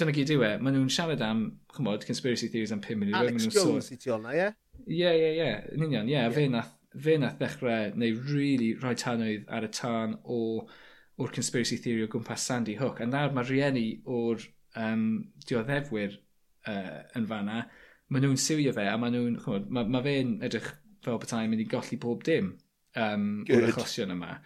dyna 0.01 0.15
gyd 0.17 0.33
yw 0.35 0.45
e. 0.47 0.51
Maen 0.61 0.77
nhw'n 0.77 0.93
siarad 0.93 1.23
am, 1.25 1.47
chymod, 1.75 2.05
conspiracy 2.09 2.51
theories 2.53 2.75
am 2.75 2.83
5 2.85 3.01
munud. 3.01 3.17
Alex 3.21 3.49
Jones 3.55 3.91
i 3.95 3.99
ti 4.01 4.13
olna, 4.15 4.35
ie? 4.37 4.51
Ie, 4.87 5.11
ie, 5.11 5.33
ie. 5.37 5.51
Yn 5.77 5.87
union, 5.87 6.09
ie. 6.09 6.17
Yeah. 6.17 6.31
Fe 6.35 6.47
nath, 6.53 6.73
fe 7.07 7.17
nath 7.21 7.37
ddechrau 7.41 7.93
neu 8.01 8.17
really 8.31 8.73
rhoi 8.79 8.97
tanwydd 8.99 9.47
ar 9.53 9.67
y 9.69 9.71
tân 9.77 10.17
o 10.25 10.41
o'r 11.21 11.35
conspiracy 11.37 11.79
theory 11.83 12.07
o 12.07 12.11
gwmpas 12.11 12.47
Sandy 12.49 12.77
Hook. 12.81 13.03
A 13.05 13.09
nawr 13.09 13.35
mae 13.37 13.47
rhieni 13.47 13.87
o'r 14.09 14.43
um, 14.81 15.07
dioddefwyr 15.47 16.17
uh, 16.17 16.99
yn 17.19 17.29
fanna, 17.31 17.65
maen 18.11 18.27
nhw'n 18.27 18.41
siwio 18.41 18.73
fe 18.77 18.87
a 18.89 18.97
maen 18.99 19.17
nhw'n, 19.17 19.39
chymod, 19.45 19.69
mae 19.75 19.91
ma 19.93 20.03
fe'n 20.07 20.39
edrych 20.47 20.73
fel 21.05 21.21
bethau'n 21.21 21.51
mynd 21.53 21.65
i 21.65 21.69
golli 21.71 21.99
bob 22.01 22.25
dim 22.27 22.55
um, 22.97 23.27
o'r 23.49 23.69
achosion 23.71 24.15
yma. 24.17 24.39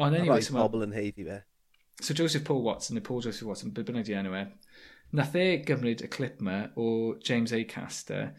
Ond 0.00 0.16
anyway, 0.16 0.38
a 0.38 0.44
rai 0.44 0.60
pobl 0.60 0.86
yn 0.86 0.94
heiddi 0.96 1.26
fe. 1.26 1.40
So 2.00 2.14
Joseph 2.14 2.44
Paul 2.44 2.62
Watson, 2.62 2.96
neu 2.96 3.02
Paul 3.02 3.20
Joseph 3.20 3.46
Watson, 3.46 3.70
be 3.70 3.82
bynnag 3.84 4.06
di 4.08 4.14
enw 4.16 4.32
e, 4.38 4.44
nath 5.18 5.34
e 5.36 5.46
gymryd 5.68 6.00
y 6.06 6.08
clip 6.08 6.40
ma 6.40 6.62
o 6.80 7.14
James 7.20 7.52
A. 7.52 7.60
Caster, 7.68 8.30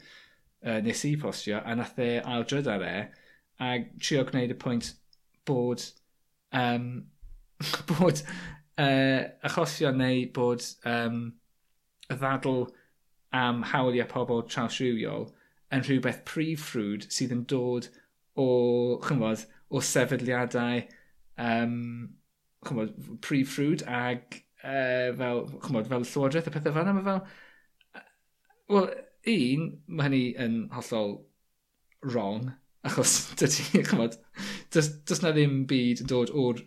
uh, 0.65 0.79
nes 0.81 1.03
i 1.05 1.11
postio, 1.21 1.59
a 1.61 1.75
nath 1.77 1.99
e 2.01 2.15
aildryd 2.19 2.69
ar 2.71 2.85
e, 2.87 2.95
a 3.61 3.73
trio 3.99 4.23
gwneud 4.25 4.55
y 4.55 4.57
pwynt 4.63 4.93
bod, 5.45 5.83
um, 6.57 6.87
bod 7.91 8.23
uh, 8.81 9.29
achosion 9.45 10.01
neu 10.01 10.23
bod 10.33 10.65
um, 10.89 11.19
y 12.09 12.17
ddadl 12.17 12.63
am 13.43 13.61
hawliau 13.73 14.09
pobl 14.09 14.41
trawsrhywiol 14.49 15.27
yn 15.71 15.85
rhywbeth 15.85 16.23
prif 16.31 16.65
ffrwd 16.71 17.05
sydd 17.13 17.35
yn 17.37 17.45
dod 17.53 17.91
o, 18.33 18.47
chymod, 19.05 19.45
o 19.69 19.83
sefydliadau 19.85 20.81
um, 21.37 21.77
chymod, 22.67 22.95
prif 23.25 23.53
ffrwd 23.55 23.85
ag 23.87 24.37
uh, 24.63 25.11
fel, 25.17 25.45
chymod, 25.65 25.89
fel 25.91 26.05
llywodraeth 26.05 26.49
a 26.49 26.55
pethau 26.55 26.75
fanna, 26.77 26.95
mae 26.97 27.07
fel... 27.07 27.23
Wel, 28.71 28.89
un, 29.31 29.63
mae 29.87 30.07
hynny 30.07 30.25
yn 30.39 30.57
hollol 30.75 31.17
wrong, 32.07 32.51
achos 32.87 33.15
dydy, 33.39 33.85
chymod, 33.87 34.19
does, 34.73 34.91
does 35.07 35.23
na 35.23 35.33
ddim 35.35 35.63
byd 35.69 36.05
yn 36.05 36.11
dod 36.11 36.33
o'r, 36.43 36.61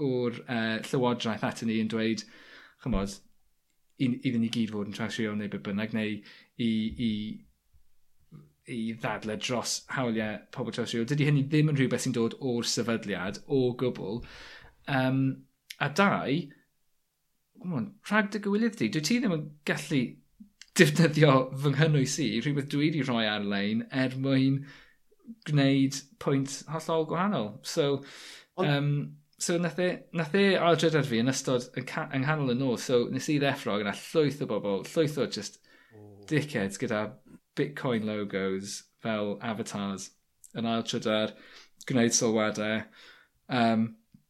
or, 0.00 0.38
uh, 0.46 0.78
llywodraeth 0.88 1.44
at 1.46 1.64
ni 1.66 1.80
yn 1.82 1.90
dweud, 1.92 2.24
chymod, 2.84 3.18
iddyn 4.00 4.40
ni 4.40 4.48
gyd 4.52 4.72
fod 4.72 4.88
yn 4.88 4.96
trasio 4.96 5.34
neu 5.36 5.50
beth 5.52 5.64
bynnag, 5.66 5.92
neu 5.92 6.14
i, 6.16 6.70
i, 7.06 7.10
i 8.72 8.78
ddadle 9.02 9.36
dros 9.42 9.80
hawliau 9.92 10.38
pobl 10.54 10.74
trasio. 10.74 11.04
Dydy 11.04 11.28
hynny 11.28 11.44
ddim 11.48 11.72
yn 11.72 11.78
rhywbeth 11.78 12.06
sy'n 12.06 12.16
dod 12.16 12.38
o'r 12.40 12.68
sefydliad 12.68 13.42
o 13.46 13.60
gwbl. 13.80 14.22
Um, 14.88 15.20
a 15.80 15.88
dau, 15.88 16.40
on, 17.64 17.92
rhag 18.08 18.30
dy 18.32 18.40
gywilydd 18.44 18.78
di, 18.80 18.88
dwi 18.92 19.02
ti 19.04 19.18
ddim 19.20 19.36
yn 19.36 19.46
gallu 19.68 20.02
defnyddio 20.78 21.32
fy 21.60 21.72
nghynnwys 21.74 22.18
i 22.22 22.28
rhywbeth 22.40 22.68
dwi 22.72 22.86
wedi 22.86 23.04
rhoi 23.04 23.24
ar-lein 23.28 23.84
er 24.02 24.14
mwyn 24.24 24.60
gwneud 25.48 25.98
pwynt 26.22 26.60
hollol 26.70 27.06
gwahanol. 27.10 27.50
So, 27.66 28.02
um, 28.56 29.16
so 29.38 29.58
nath 29.58 29.80
e, 29.82 29.90
nath 30.16 30.34
e 30.38 30.46
aldred 30.56 30.96
ar 30.98 31.06
fi 31.08 31.20
yn 31.22 31.32
ystod 31.32 31.68
yng 31.80 31.88
nghanol 32.24 32.54
y 32.54 32.58
nos, 32.58 32.86
so 32.88 33.02
nes 33.12 33.28
i 33.32 33.38
ddeffro 33.42 33.78
gyda 33.80 33.94
llwyth 33.98 34.42
o 34.44 34.50
bobl, 34.50 34.82
llwyth 34.94 35.18
o 35.20 35.26
just 35.26 35.60
dickheads 36.30 36.80
gyda 36.80 37.06
Bitcoin 37.58 38.06
logos 38.06 38.82
fel 39.02 39.36
avatars 39.42 40.10
yn 40.56 40.68
ail 40.68 40.84
trydar, 40.86 41.34
gwneud 41.88 42.14
sylwadau. 42.14 42.84
Um, 43.50 43.88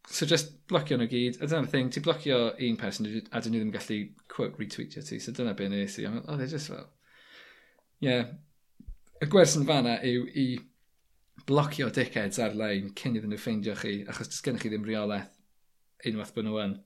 So 0.08 0.26
just 0.26 0.54
blocio 0.70 0.96
nhw 0.98 1.08
gyd. 1.10 1.38
A 1.40 1.46
dyna'r 1.46 1.68
thing, 1.70 1.90
ti'n 1.92 2.04
blocio 2.06 2.38
un 2.66 2.78
person 2.80 3.06
a 3.08 3.42
dyn 3.42 3.54
nhw 3.54 3.60
ddim 3.62 3.74
gallu 3.74 3.98
quote 4.32 4.58
retweetio 4.58 5.04
ti. 5.06 5.20
So 5.20 5.34
dyna 5.36 5.54
beth 5.58 5.70
nes 5.70 5.98
i. 6.00 6.06
Oh, 6.08 6.36
they're 6.36 6.50
just 6.50 6.72
fel... 6.72 6.88
Yeah. 8.00 8.32
Y 9.20 9.28
gwers 9.28 9.58
yn 9.58 9.66
fanna 9.68 9.98
yw 10.06 10.24
i 10.40 10.46
blocio 11.46 11.90
dickheads 11.92 12.40
ar-lein 12.40 12.94
cyn 12.96 13.18
iddyn 13.18 13.34
nhw 13.34 13.40
ffeindio 13.40 13.74
chi, 13.76 13.98
achos 14.08 14.30
dys 14.32 14.40
gennych 14.44 14.64
chi 14.64 14.72
ddim 14.72 14.86
reolaeth 14.88 15.28
unwaith 16.08 16.32
bod 16.36 16.48
nhw 16.48 16.62
yn. 16.64 16.76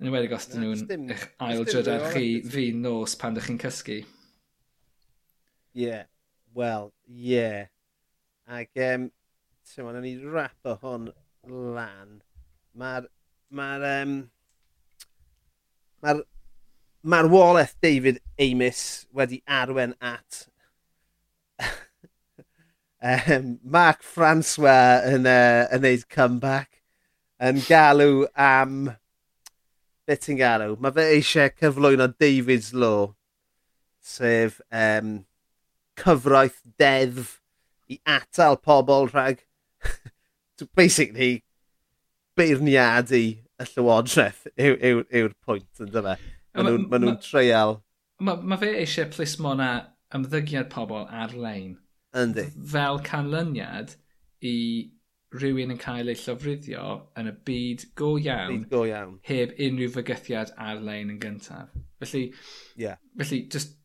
Yn 0.00 0.08
ymwedig 0.08 0.32
os 0.34 0.48
dyn 0.50 0.64
nhw'n 0.64 1.12
eich 1.12 1.26
ail 1.46 1.66
drydar 1.68 2.08
chi 2.14 2.26
fi 2.48 2.70
nos 2.74 3.14
pan 3.20 3.36
ydych 3.36 3.50
chi'n 3.50 3.60
cysgu. 3.62 3.98
Yeah. 5.76 6.08
Wel, 6.54 6.90
yeah. 7.06 7.68
Ac, 8.48 8.72
um, 8.88 9.06
ti'n 9.68 9.88
o'n 9.88 10.00
ni 10.04 10.16
rap 10.24 10.68
o 10.68 10.74
hwn 10.82 11.12
lan, 11.48 12.20
mae'r 12.78 13.08
mae'r 13.52 13.84
um, 13.88 14.14
mae'r 16.02 16.22
marwolaeth 17.02 17.74
David 17.82 18.20
Amis 18.40 19.06
wedi 19.12 19.42
arwen 19.46 19.94
at 20.00 20.46
um, 23.02 23.58
Mark 23.64 24.02
Francois 24.02 25.02
yn, 25.10 25.26
uh, 25.26 25.66
yn 25.74 25.82
neud 25.82 26.06
comeback 26.08 26.78
yn 27.42 27.58
galw 27.66 28.28
am 28.38 28.92
beth 30.06 30.24
ti'n 30.28 30.38
galw? 30.38 30.78
Mae 30.78 30.94
fe 30.94 31.08
eisiau 31.16 31.52
cyflwyno 31.58 32.12
David's 32.22 32.70
Law 32.72 33.12
sef 34.02 34.60
um, 34.70 35.22
cyfraith 35.98 36.62
deddf 36.78 37.40
i 37.90 37.98
atal 38.08 38.56
pobl 38.62 39.10
rhag 39.10 39.42
basically, 40.76 41.42
beirniadu 42.38 43.22
y 43.62 43.68
llywodraeth 43.70 44.46
yw'r 44.56 44.76
yw, 44.78 45.02
yw, 45.02 45.02
yw 45.22 45.32
pwynt 45.46 45.82
yn 45.84 45.92
dyma. 45.94 46.16
Maen 46.52 46.68
nhw'n 46.68 46.86
ma, 46.88 46.98
ma, 46.98 47.12
ma 47.12 47.18
treial. 47.22 47.78
Mae 48.22 48.46
ma 48.46 48.58
fe 48.60 48.72
eisiau 48.80 49.10
plismo 49.12 49.54
na 49.58 49.70
ymddygiad 50.14 50.70
pobl 50.72 51.06
ar-lein. 51.08 51.76
Yndi. 52.18 52.48
Fel 52.72 53.00
canlyniad 53.06 53.96
i 54.44 54.56
rhywun 55.32 55.72
yn 55.72 55.80
cael 55.80 56.10
ei 56.12 56.18
llofruddio 56.18 56.86
yn 57.18 57.30
y 57.30 57.34
byd 57.46 57.84
go 57.98 58.14
iawn, 58.20 58.64
byd 58.64 58.72
go 58.72 58.82
iawn. 58.88 59.14
heb 59.28 59.54
unrhyw 59.66 59.92
fygythiad 59.94 60.52
ar-lein 60.60 61.12
yn 61.14 61.20
gyntaf. 61.22 61.72
Felly, 62.02 62.26
yeah. 62.76 63.00
felly 63.16 63.42
just, 63.52 63.78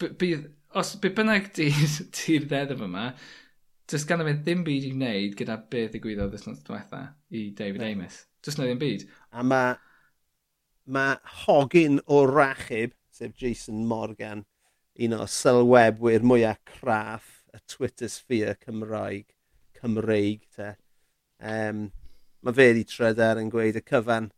bydd, 0.00 0.48
os 0.76 0.94
bydd 1.02 1.18
bynnag 1.18 1.50
ti'r 1.56 2.48
ddeddf 2.48 2.84
yma, 2.86 3.10
does 3.90 4.06
gan 4.08 4.22
mynd 4.26 4.42
ddim 4.44 4.64
byd 4.66 4.86
i 4.88 4.92
wneud 4.94 5.36
gyda 5.38 5.56
beth 5.70 5.90
y 5.90 5.92
ddigwyddodd 5.94 6.34
wythnos 6.34 6.62
diwetha 6.66 7.02
i 7.30 7.50
David 7.58 7.82
no. 7.82 7.90
Amos. 7.92 8.18
Does 8.42 8.58
na 8.58 8.66
ddim 8.66 8.80
byd. 8.82 9.06
A 9.30 9.44
mae 9.46 9.76
ma 10.86 11.06
hogyn 11.44 12.00
o 12.06 12.24
rachub, 12.30 12.94
sef 13.10 13.34
Jason 13.38 13.86
Morgan, 13.86 14.44
un 15.02 15.16
o 15.16 15.26
sylwebwyr 15.30 16.26
mwyaf 16.26 16.62
craff 16.66 17.30
y 17.54 17.60
Twitter 17.70 18.10
sphere 18.10 18.56
Cymraeg, 18.62 19.30
Cymreig 19.78 20.46
te. 20.56 20.74
Um, 21.40 21.88
mae 22.42 22.56
fe 22.56 22.70
wedi 22.70 22.86
trydar 22.88 23.40
yn 23.42 23.50
gweud 23.52 23.78
y 23.78 23.84
cyfan 23.86 24.30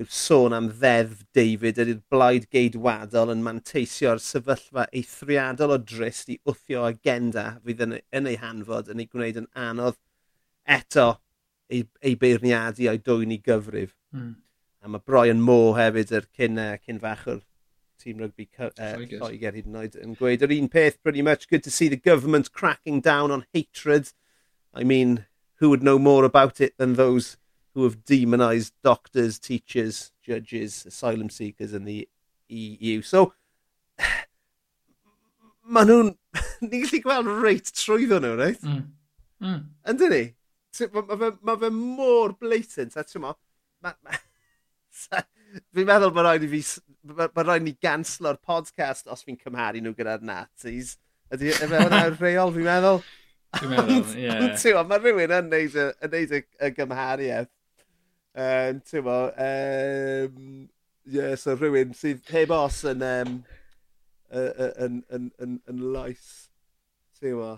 yw 0.00 0.08
sôn 0.10 0.54
am 0.56 0.68
ddeddf 0.74 1.22
David 1.36 1.78
ydy'r 1.84 2.00
blaid 2.10 2.48
geidwadol 2.54 3.30
yn 3.34 3.44
manteisio'r 3.46 4.22
sefyllfa 4.22 4.88
eithriadol 4.90 5.76
o 5.76 5.78
drist 5.78 6.32
i 6.34 6.38
wthio 6.50 6.82
agenda 6.88 7.44
fydd 7.64 7.84
yn, 7.86 7.96
e-, 8.00 8.04
yn 8.18 8.30
ei 8.30 8.38
hanfod 8.42 8.90
yn 8.90 9.04
ei 9.04 9.10
gwneud 9.10 9.38
yn 9.44 9.50
anodd 9.66 10.00
eto 10.76 11.08
ei, 11.70 11.84
ei 12.02 12.16
beirniadu 12.18 12.88
a'i 12.90 12.98
i 12.98 13.38
gyfrif. 13.38 13.94
Mm. 14.12 14.34
A 14.82 14.88
mae 14.88 15.04
Brian 15.06 15.40
Moore 15.40 15.78
hefyd 15.78 16.10
yr 16.18 16.26
cyn, 16.36 16.58
uh, 16.58 16.74
cyn 16.84 16.98
fachwr 17.00 17.44
tîm 18.02 18.18
rygbi 18.20 18.48
Lloegr 18.58 19.54
hyd 19.56 19.70
yn 19.70 19.78
oed 19.80 19.94
yn 20.02 20.18
gweud 20.18 20.42
yr 20.44 20.52
un 20.58 20.68
peth 20.68 21.00
pretty 21.02 21.22
much 21.22 21.48
good 21.48 21.62
to 21.62 21.70
see 21.70 21.88
the 21.88 21.96
government 21.96 22.52
cracking 22.52 23.00
down 23.00 23.30
on 23.30 23.46
hatred. 23.54 24.10
I 24.74 24.82
mean, 24.82 25.26
who 25.60 25.70
would 25.70 25.82
know 25.82 25.98
more 25.98 26.24
about 26.24 26.60
it 26.60 26.76
than 26.78 26.94
those 26.94 27.36
who 27.74 27.84
have 27.84 28.04
demonized 28.04 28.72
doctors, 28.82 29.38
teachers, 29.38 30.12
judges, 30.22 30.86
asylum 30.86 31.28
seekers 31.28 31.74
in 31.74 31.84
the 31.84 32.08
EU. 32.48 33.02
So, 33.02 33.32
maen 35.64 35.90
nhw'n... 35.90 36.12
ni'n 36.64 36.84
gallu 36.84 37.00
gweld 37.02 37.30
reit 37.42 37.72
trwyddo 37.74 38.20
nhw, 38.22 38.34
reit? 38.38 38.62
Mm. 38.62 38.84
Mm. 39.42 39.64
Yn 39.90 40.00
dyn 40.00 40.14
ni? 40.14 40.24
Mae 40.94 41.18
fe, 41.18 41.30
ma 41.46 41.56
fe 41.58 41.70
mor 41.74 42.34
blatant, 42.38 42.96
a 42.98 43.04
ti'n 43.06 43.22
mo, 43.22 43.34
ma, 43.82 43.94
ma, 44.02 44.18
fi'n 45.74 45.86
meddwl 45.90 46.14
bod 46.14 46.26
rhaid 46.26 46.46
i 46.46 46.50
fi, 46.54 46.62
mae 47.10 47.44
rhaid 47.46 47.66
ni 47.66 47.74
ganslo'r 47.82 48.40
podcast 48.42 49.10
os 49.10 49.26
fi'n 49.26 49.38
cymharu 49.40 49.82
nhw 49.82 49.94
gyda'r 49.98 50.24
Nazis. 50.26 50.96
Ydy, 51.34 51.50
efe 51.54 51.82
hwnna'n 51.82 52.18
reol, 52.22 52.54
fi'n 52.54 52.70
meddwl? 52.70 53.02
Dwi'n 53.58 53.74
meddwl, 53.74 54.16
ie. 54.18 54.74
Mae 54.90 55.02
rhywun 55.02 55.36
yn 55.40 55.52
neud 55.52 55.78
y, 55.78 55.90
yn 56.06 56.18
y, 56.22 56.42
y 56.42 56.72
gymhariaeth 56.78 57.53
Um, 58.34 58.80
ti'n 58.82 59.04
mo, 59.06 59.18
um, 59.38 60.68
yeah, 61.06 61.36
so 61.38 61.54
rhywun 61.54 61.92
sydd 61.94 62.24
heb 62.34 62.50
os 62.50 62.80
yn, 62.90 63.04
um, 63.06 63.36
yn, 64.34 64.96
yn, 65.06 65.28
yn, 65.38 65.60
yn, 65.70 65.84
lais. 65.94 66.24
ti'n 67.20 67.36
mo, 67.38 67.52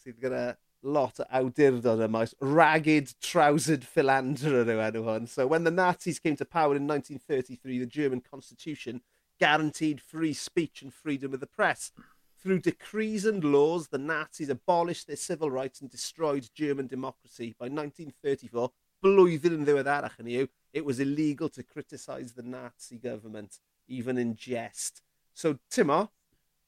sydd 0.00 0.16
gyda 0.22 0.54
lot 0.82 1.20
o 1.20 1.26
awdurdod 1.28 2.00
yma, 2.08 2.24
ragged 2.40 3.12
trousered 3.20 3.84
philanderer 3.84 4.72
yw 4.72 4.80
enw 4.88 5.04
hwn. 5.06 5.28
So 5.28 5.46
when 5.46 5.68
the 5.68 5.70
Nazis 5.70 6.18
came 6.18 6.36
to 6.36 6.48
power 6.48 6.74
in 6.74 6.88
1933, 6.88 7.78
the 7.78 7.86
German 7.86 8.22
constitution 8.22 9.02
guaranteed 9.38 10.00
free 10.00 10.32
speech 10.32 10.82
and 10.82 10.94
freedom 10.94 11.34
of 11.34 11.40
the 11.40 11.46
press. 11.46 11.92
Through 12.40 12.60
decrees 12.60 13.24
and 13.24 13.44
laws, 13.44 13.88
the 13.88 13.98
Nazis 13.98 14.48
abolished 14.48 15.06
their 15.06 15.16
civil 15.16 15.50
rights 15.50 15.80
and 15.80 15.90
destroyed 15.90 16.48
German 16.54 16.88
democracy. 16.88 17.54
By 17.58 17.66
1934, 17.66 18.70
blwyddyn 19.02 19.58
yn 19.58 19.66
ddiweddarach 19.66 20.18
yn 20.22 20.30
yw, 20.32 20.48
it 20.72 20.84
was 20.86 21.00
illegal 21.00 21.50
to 21.50 21.62
criticise 21.62 22.32
the 22.32 22.42
Nazi 22.42 22.98
government, 22.98 23.58
even 23.88 24.18
in 24.18 24.34
jest. 24.38 25.02
So, 25.34 25.58
Timo, 25.70 26.10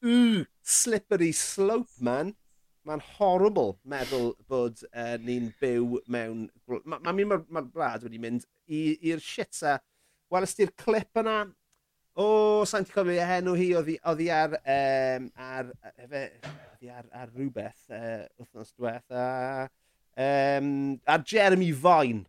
mm, 0.05 0.47
slippery 0.63 1.33
slope, 1.33 2.01
man. 2.01 2.35
Mae'n 2.85 3.01
horrible 3.15 3.79
meddwl 3.89 4.35
bod 4.49 4.83
uh, 4.91 5.17
ni'n 5.17 5.49
byw 5.61 6.03
mewn... 6.13 6.49
Mae'n 6.69 7.23
ma, 7.25 7.39
ma, 7.39 7.39
ma, 7.49 7.63
gwlad 7.65 8.05
wedi 8.05 8.21
mynd 8.21 8.45
i'r 8.69 9.23
shit 9.25 9.63
a... 9.65 9.79
Wel, 10.33 10.45
ysdi'r 10.45 10.75
clip 10.77 11.23
yna 11.23 11.47
O, 12.15 12.25
oh, 12.25 12.61
sa'n 12.63 12.85
ti'n 12.87 12.95
cofio 12.95 13.23
henw 13.27 13.57
hi, 13.59 13.73
oedd 13.75 14.21
hi 14.23 14.27
ar, 14.31 14.53
um, 14.71 15.25
ar, 15.35 15.71
efe, 15.99 16.21
ar, 16.87 17.09
ar 17.11 17.33
rhywbeth 17.33 17.89
uh, 17.91 18.21
wythnos 18.39 18.71
diwetha. 18.77 19.25
Uh, 19.65 19.65
Um, 20.17 21.01
a 21.07 21.19
Jeremy 21.19 21.73
Vine. 21.73 22.25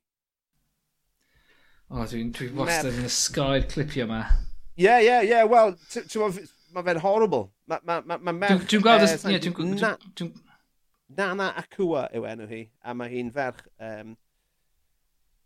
O, 1.89 1.99
oh, 1.99 2.07
dwi'n 2.09 2.31
dwi 2.33 2.49
wastad 2.57 2.95
yn 2.95 3.05
ysgoi'r 3.05 3.67
clipio 3.69 4.07
yma. 4.07 4.23
Ie, 4.75 4.87
yeah, 4.87 5.01
ie, 5.03 5.05
yeah, 5.05 5.21
ie. 5.21 5.33
Yeah. 5.35 5.45
Wel, 5.51 5.75
mae 6.73 6.87
fe'n 6.87 7.03
horrible. 7.03 7.45
Mae 7.69 7.85
ma, 7.85 8.01
ma, 8.01 8.17
ma 8.17 8.33
merch... 8.33 8.65
Dwi'n 8.71 8.83
gweld... 8.83 9.05
E, 9.05 9.35
ie, 9.35 9.43
dwi'n... 9.45 9.77
Dwi 10.17 10.33
Nana 11.15 11.51
Akua 11.55 12.07
yw 12.17 12.25
enw 12.25 12.47
hi, 12.49 12.61
a 12.81 12.93
mae 12.97 13.11
hi'n 13.11 13.29
ferch 13.33 13.61
um, 13.77 14.15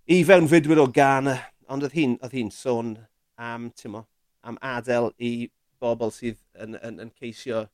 i 0.08 0.22
fewn 0.24 0.48
fydwyr 0.48 0.80
o 0.80 0.86
Ghana, 0.96 1.36
ond 1.68 1.84
oedd 1.84 1.98
hi'n 1.98 2.16
hi 2.32 2.46
sôn 2.56 2.94
am, 3.36 3.68
ti'n 3.76 3.94
mo, 3.98 4.06
am 4.48 4.58
adael 4.64 5.12
i 5.20 5.50
bobl 5.84 6.14
sydd 6.16 6.40
yn, 6.64 6.78
yn, 6.80 7.02
yn 7.04 7.12
ceisio 7.20 7.66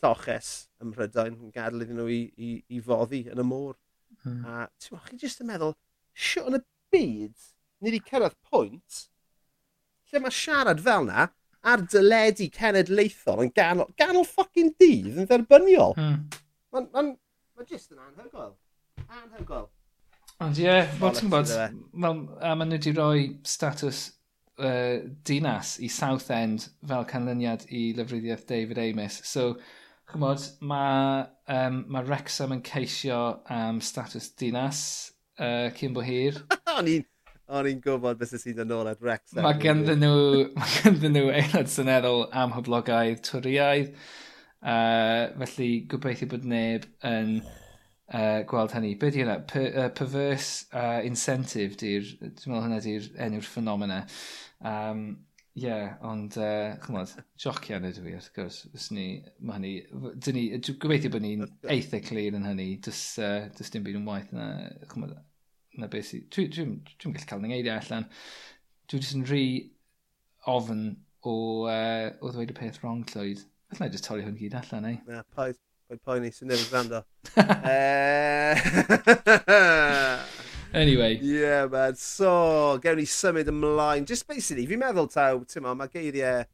lloches 0.00 0.70
ym 0.80 0.94
Mhrydain 0.94 1.36
yn 1.36 1.52
gadael 1.52 1.84
iddyn 1.84 2.00
nhw 2.00 2.08
i, 2.08 2.22
i, 2.40 2.50
i 2.72 2.80
foddi 2.84 3.26
yn 3.28 3.44
y 3.44 3.46
môr. 3.46 3.76
Mm. 4.24 4.42
A 4.44 4.66
ti'n 4.80 4.96
mwyn, 4.96 5.06
chi 5.08 5.22
jyst 5.24 5.42
yn 5.44 5.50
meddwl, 5.50 5.76
sio 6.14 6.44
yn 6.50 6.58
y 6.58 6.62
byd, 6.92 7.48
ni 7.80 7.90
wedi 7.90 8.02
cyrraedd 8.10 8.36
pwynt 8.50 9.06
lle 10.10 10.22
mae 10.24 10.34
siarad 10.34 10.82
fel 10.84 11.06
na 11.06 11.26
ar 11.70 11.82
dyledu 11.92 12.48
cenedlaethol 12.56 13.44
yn 13.44 13.52
ganol, 13.56 13.90
ganol 14.00 14.26
ffocin 14.28 14.72
dydd 14.80 15.18
yn 15.20 15.28
dderbyniol. 15.28 15.92
Mm. 15.96 16.38
Mae'n 16.74 16.88
ma, 16.94 17.04
ma, 17.58 17.66
jyst 17.68 17.92
yn 17.92 18.00
anhygoel. 18.06 18.54
Anhygoel. 19.06 19.68
Ond 20.40 20.56
ie, 20.56 20.64
yeah, 20.64 20.88
fel 21.00 21.12
ti'n 21.18 21.32
bod, 21.32 21.52
a 21.52 21.68
maen 22.00 22.70
nhw 22.70 22.78
wedi 22.78 22.94
rhoi 22.96 23.26
status 23.44 24.06
uh, 24.56 25.04
dinas 25.28 25.74
i 25.84 25.90
South 25.92 26.30
End 26.32 26.70
fel 26.88 27.04
canlyniad 27.10 27.66
i 27.68 27.90
lyfryddiaeth 27.98 28.46
David 28.48 28.80
Amos. 28.80 29.20
So, 29.28 29.52
chymod, 30.10 30.44
mae 30.66 31.24
um, 31.54 31.84
ma 31.92 32.02
Wrexham 32.06 32.54
yn 32.56 32.64
ceisio 32.66 33.20
am 33.50 33.76
um, 33.76 33.80
status 33.84 34.30
dinas 34.38 34.82
uh, 35.38 35.70
cyn 35.76 35.94
bo 35.96 36.04
hir. 36.04 36.38
o'n 36.76 36.90
i'n 36.90 37.06
o'n 37.50 37.66
i'n 37.66 37.80
gwybod 37.82 38.18
beth 38.20 38.34
sy'n 38.38 38.58
dod 38.60 38.70
nôl 38.70 38.90
at 38.90 39.00
Wrexham. 39.02 39.42
Mae 39.46 39.58
ganddyn 39.62 40.02
nhw, 40.04 40.50
ma 40.56 40.68
ganddyn 40.76 41.16
nhw 41.16 41.30
aelod 41.34 41.70
syneddol 41.72 42.26
am 42.42 42.54
hyblogaidd 42.54 43.22
twriaidd. 43.26 43.94
Uh, 44.60 45.32
felly 45.40 45.70
gobeithio 45.88 46.28
bod 46.30 46.44
neb 46.44 46.84
yn 47.06 47.40
uh, 47.40 48.42
gweld 48.50 48.74
hynny. 48.76 48.92
Be 49.00 49.10
di 49.10 49.22
hynna? 49.22 49.40
Per, 49.50 49.66
uh, 49.72 49.88
perverse 49.96 50.68
uh, 50.76 51.00
incentive, 51.06 51.78
di'r, 51.80 52.06
dwi'n 52.20 52.52
meddwl 52.52 52.66
hynna 52.68 52.80
di'r 52.84 53.10
enw'r 53.26 53.46
ffenomena. 53.48 54.04
Um, 54.60 55.04
Ie, 55.58 55.76
ond 56.06 56.36
uh, 56.38 56.76
chymod, 56.84 57.10
jocian 57.42 57.86
ydw 57.88 58.04
i 58.06 58.12
wrth 58.14 58.30
gwrs. 58.36 58.60
fys 58.70 58.86
ni, 58.94 59.06
mae 59.42 59.58
hynny, 59.58 59.72
dyn 60.22 60.36
ni, 60.38 60.44
dwi 60.62 60.76
gobeithio 60.84 61.10
bod 61.10 61.24
ni'n 61.24 61.42
eitha 61.74 61.98
clir 62.06 62.36
yn 62.38 62.46
hynny, 62.46 62.68
dys, 62.86 63.00
uh, 63.18 63.48
dys 63.58 63.72
dim 63.74 63.82
byd 63.86 63.98
yn 63.98 64.06
waith 64.06 64.30
na, 64.36 64.46
chymod, 64.92 65.16
na 65.80 65.90
beth 65.90 66.06
sydd... 66.12 66.28
Dwi'n 66.30 66.52
dwi, 66.54 66.66
dwi, 66.70 66.94
dwi 67.02 67.14
gallu 67.16 67.30
cael 67.32 67.42
ngeiriau 67.48 67.82
allan. 67.82 68.06
dwi'n 68.86 69.02
jyst 69.02 69.18
yn 69.18 69.26
rhy 69.26 69.44
ofn 70.54 70.84
o, 71.26 71.34
uh, 71.66 72.06
o 72.22 72.30
ddweud 72.30 72.54
y 72.54 72.58
peth 72.60 72.78
wrong 72.84 73.02
llwyd. 73.10 73.42
Felly 73.74 73.90
just 73.90 74.06
torri 74.06 74.22
hwn 74.26 74.38
gyd 74.38 74.54
allan, 74.60 74.86
ei? 74.92 75.02
Na, 75.10 75.24
poeth. 75.34 75.58
Poen 75.90 76.04
poeni 76.06 76.30
sy'n 76.30 76.46
nefyd 76.52 76.70
gwrando. 76.70 77.02
Eh, 77.70 78.54
Anyway. 80.72 81.18
Yeah, 81.20 81.66
man. 81.66 81.96
So, 81.96 82.78
gewn 82.82 83.00
ni 83.00 83.06
symud 83.08 83.48
ymlaen. 83.50 84.06
Just 84.06 84.28
basically, 84.28 84.68
fi'n 84.70 84.78
meddwl 84.78 85.08
taw, 85.10 85.40
ti'n 85.50 85.64
ma, 85.64 85.72
mae 85.74 85.90
geiriau 85.90 86.44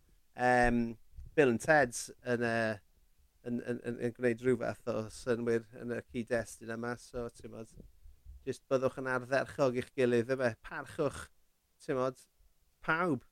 um, 0.40 0.78
Bill 1.36 1.52
and 1.52 1.60
Ted's 1.60 2.06
yn, 2.24 2.46
uh, 2.48 2.78
yn, 3.44 3.60
yn, 3.60 3.82
yn, 3.90 3.98
yn 4.08 4.14
gwneud 4.16 4.44
rhywbeth 4.46 4.88
o 4.88 5.02
synwyr 5.12 5.66
yn 5.82 5.92
y 5.98 6.00
cyd-destun 6.14 6.72
yma. 6.78 6.94
So, 7.02 7.26
ti'n 7.36 7.52
ma, 7.52 7.66
just 8.48 8.64
byddwch 8.72 8.96
yn 9.02 9.12
ardderchog 9.18 9.76
i'ch 9.82 9.92
gilydd, 9.98 10.32
yma. 10.32 10.54
Parchwch, 10.64 11.26
ti'n 11.84 12.00
ma, 12.00 12.08
pawb. 12.88 13.28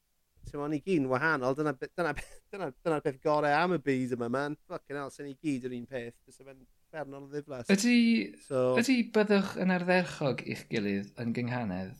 Ti'n 0.50 0.60
ma, 0.60 0.68
ni 0.68 0.82
gyn 0.84 1.08
wahanol. 1.08 1.56
Dyna, 1.56 1.72
dyna, 1.80 2.12
dyna, 2.12 2.28
dyna, 2.52 2.72
dyna 2.84 3.00
peth 3.08 3.22
gorau 3.24 3.56
am 3.56 3.78
y 3.78 3.80
byd 3.88 4.18
yma, 4.18 4.28
man. 4.36 4.60
Fucking 4.68 5.00
hell, 5.00 5.16
sy'n 5.16 5.32
ni 5.32 5.38
gyd 5.40 5.64
yr 5.70 5.78
un 5.80 5.88
peth. 5.88 6.20
Fysa 6.28 6.44
fe'n 6.44 6.60
uffernol 6.94 7.26
o 7.26 7.28
ddiflas. 7.32 7.70
Ydy, 7.74 7.98
so... 8.46 8.62
ydy 8.78 9.00
byddwch 9.14 9.56
yn 9.62 9.74
ardderchog 9.74 10.42
i'ch 10.46 10.64
gilydd 10.70 11.10
yn 11.20 11.34
gynghanedd? 11.34 11.96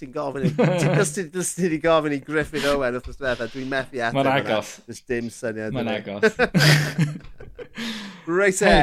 ti'n 0.00 0.12
gofyn 0.14 0.48
i... 0.48 0.52
Ti'n 0.56 1.30
dysgu 1.34 1.70
i 1.76 1.80
gofyn 1.82 2.16
i 2.16 2.20
Griffin 2.24 2.64
Owen 2.72 2.96
wrth 2.96 3.10
ysbeth, 3.12 3.44
dwi'n 3.52 3.68
methu 3.72 4.00
ateb. 4.00 4.16
Mae'n 4.18 4.32
agos. 4.32 4.72
Does 4.88 5.02
dim 5.08 5.30
syniad. 5.32 5.76
Mae'n 5.76 5.92
agos. 5.92 6.36
Reit 8.36 8.60
e, 8.66 8.74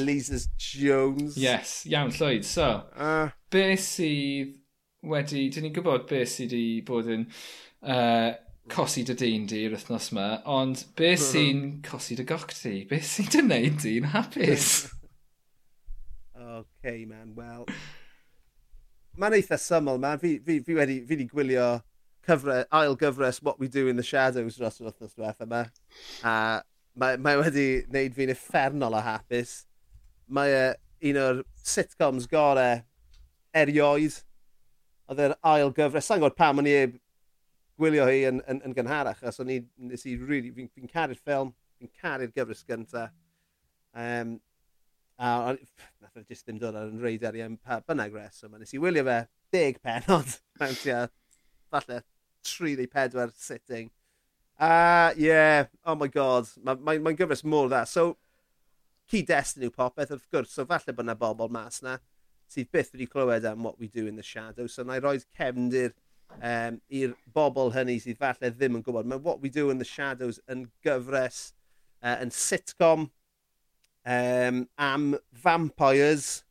Lisa's 0.00 0.48
Jones. 0.58 1.36
Yes, 1.38 1.82
iawn 1.90 2.12
llwyd. 2.16 2.46
So, 2.48 2.68
uh, 2.96 3.28
be 3.52 3.66
sydd 3.80 4.56
wedi... 5.06 5.48
Dyn 5.52 5.68
ni'n 5.68 5.76
gwybod 5.76 6.08
be 6.10 6.24
sydd 6.28 6.56
wedi 6.56 6.80
bod 6.86 7.12
yn 7.12 7.28
uh, 7.28 8.30
cosi 8.70 9.02
dy 9.06 9.16
dyn 9.18 9.46
di 9.50 9.64
yr 9.66 9.74
wythnos 9.74 10.10
yma, 10.12 10.28
ond 10.48 10.84
be 10.98 11.12
mm-hmm. 11.12 11.26
sy'n 11.26 11.62
cosi 11.86 12.16
dy 12.18 12.26
goch 12.28 12.52
ti? 12.54 12.84
Be 12.88 13.00
sy'n 13.04 13.30
dy 13.32 13.42
wneud 13.44 13.78
di'n 13.82 14.10
hapus? 14.14 14.70
OK, 16.58 17.04
man, 17.08 17.34
well... 17.36 17.66
Mae'n 19.20 19.36
eitha 19.36 19.58
syml, 19.60 19.98
man. 20.00 20.20
Fi, 20.22 20.36
fi, 20.46 20.60
fi, 20.64 20.76
wedi, 20.78 21.00
fi 21.04 21.16
wedi 21.16 21.26
gwylio 21.28 21.66
cyfre, 22.26 22.62
ail 22.78 22.96
gyfres 22.96 23.42
What 23.42 23.58
We 23.60 23.68
Do 23.68 23.88
in 23.88 23.98
the 23.98 24.06
Shadows 24.06 24.56
dros 24.56 24.78
yr 24.80 24.88
wythnos 24.88 25.16
diwethaf 25.16 25.44
yma. 25.44 25.64
A 26.24 26.34
mae, 26.94 27.18
mae 27.20 27.40
wedi 27.40 27.66
wneud 27.90 28.16
fi'n 28.16 28.32
effernol 28.32 28.96
o 28.96 29.02
hapus. 29.04 29.64
Mae 30.30 30.54
uh, 30.56 30.72
un 31.10 31.20
o'r 31.20 31.42
sitcoms 31.58 32.28
gore 32.30 32.84
erioed. 33.56 34.20
Oedd 35.10 35.24
yr 35.26 35.36
ail 35.52 35.74
gyfres. 35.76 36.06
Sa'n 36.06 36.22
gwybod 36.22 36.38
pam 36.38 36.62
o'n 36.62 36.70
i 36.70 36.76
gwylio 37.80 38.06
hi 38.08 38.22
yn, 38.28 38.42
yn, 38.50 38.60
yn 38.66 38.76
gynharach, 38.76 39.22
os 39.26 39.40
o'n 39.42 39.50
i, 39.52 39.58
nes 39.90 40.06
i 40.08 40.14
really, 40.20 40.52
fi'n 40.54 40.70
fi, 40.70 40.86
caru'r 40.92 41.18
ffilm, 41.18 41.52
fi'n 41.80 41.92
caru'r 42.00 42.32
gyfres 42.36 42.62
gynta. 42.68 43.08
Um, 43.96 44.36
a 45.20 45.52
nath 45.52 46.16
o 46.16 46.24
jyst 46.24 46.46
ddim 46.46 46.60
dod 46.60 46.78
ar 46.78 46.88
yn 46.88 47.00
reid 47.02 47.24
ar 47.28 47.36
i 47.36 47.42
am 47.44 47.58
pa 47.60 47.80
bynnag 47.84 48.14
res, 48.16 48.40
so 48.40 48.48
nes 48.52 48.72
i 48.76 48.80
wylio 48.80 49.04
fe 49.08 49.18
deg 49.52 49.80
penod, 49.84 50.36
mewn 50.60 50.78
tua, 50.80 51.02
falle 51.72 52.02
34 52.46 53.34
sitting. 53.36 53.90
A, 54.60 54.70
uh, 54.70 55.10
yeah, 55.16 55.66
oh 55.88 55.96
my 55.96 56.08
god, 56.12 56.48
mae'n 56.60 56.84
ma, 56.84 56.96
ma, 57.00 57.16
gyfres 57.16 57.44
mor 57.48 57.68
dda. 57.68 57.86
So, 57.88 58.14
cyd-destun 59.10 59.64
yw 59.66 59.72
popeth, 59.72 60.12
wrth 60.12 60.28
gwrs, 60.32 60.52
so 60.52 60.68
falle 60.68 60.92
bod 60.92 61.08
yna 61.08 61.16
bobl 61.18 61.52
mas 61.52 61.80
na 61.84 61.96
sydd 62.50 62.70
byth 62.74 62.94
wedi 62.94 63.06
clywed 63.10 63.46
am 63.46 63.62
What 63.62 63.78
We 63.78 63.88
Do 63.88 64.06
in 64.06 64.16
the 64.16 64.26
Shadow, 64.26 64.66
so 64.66 64.82
na 64.82 64.98
i 64.98 65.02
roed 65.02 65.24
cefndir 65.36 65.94
um, 66.38 66.80
i'r 66.88 67.14
bobl 67.34 67.72
hynny 67.74 67.98
sydd 68.02 68.20
falle 68.20 68.52
ddim 68.54 68.78
yn 68.78 68.84
gwybod. 68.86 69.08
Mae 69.08 69.22
What 69.22 69.42
We 69.42 69.50
Do 69.52 69.70
in 69.70 69.82
the 69.82 69.88
Shadows 69.88 70.40
yn 70.50 70.68
gyfres, 70.86 71.50
uh, 72.02 72.16
yn 72.22 72.32
sitcom 72.34 73.08
um, 74.04 74.62
am 74.78 75.14
vampires 75.32 76.44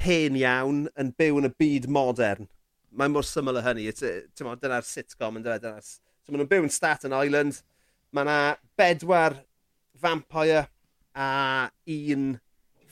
hen 0.00 0.38
iawn 0.40 0.86
yn 0.98 1.12
byw 1.18 1.40
yn 1.42 1.50
y 1.50 1.52
byd 1.60 1.88
modern. 1.92 2.48
Mae 2.90 3.12
mor 3.12 3.26
syml 3.26 3.60
o 3.60 3.64
hynny. 3.64 3.86
Dyna'r 3.94 4.86
sitcom 4.86 5.38
yn 5.38 5.46
dweud. 5.46 5.66
So 5.84 6.32
maen 6.32 6.42
nhw'n 6.42 6.50
byw 6.50 6.66
yn 6.66 6.74
Staten 6.74 7.14
Island. 7.14 7.60
Mae 8.10 8.26
yna 8.26 8.38
bedwar 8.78 9.36
vampire 10.00 10.64
a 11.14 11.70
un 11.86 12.32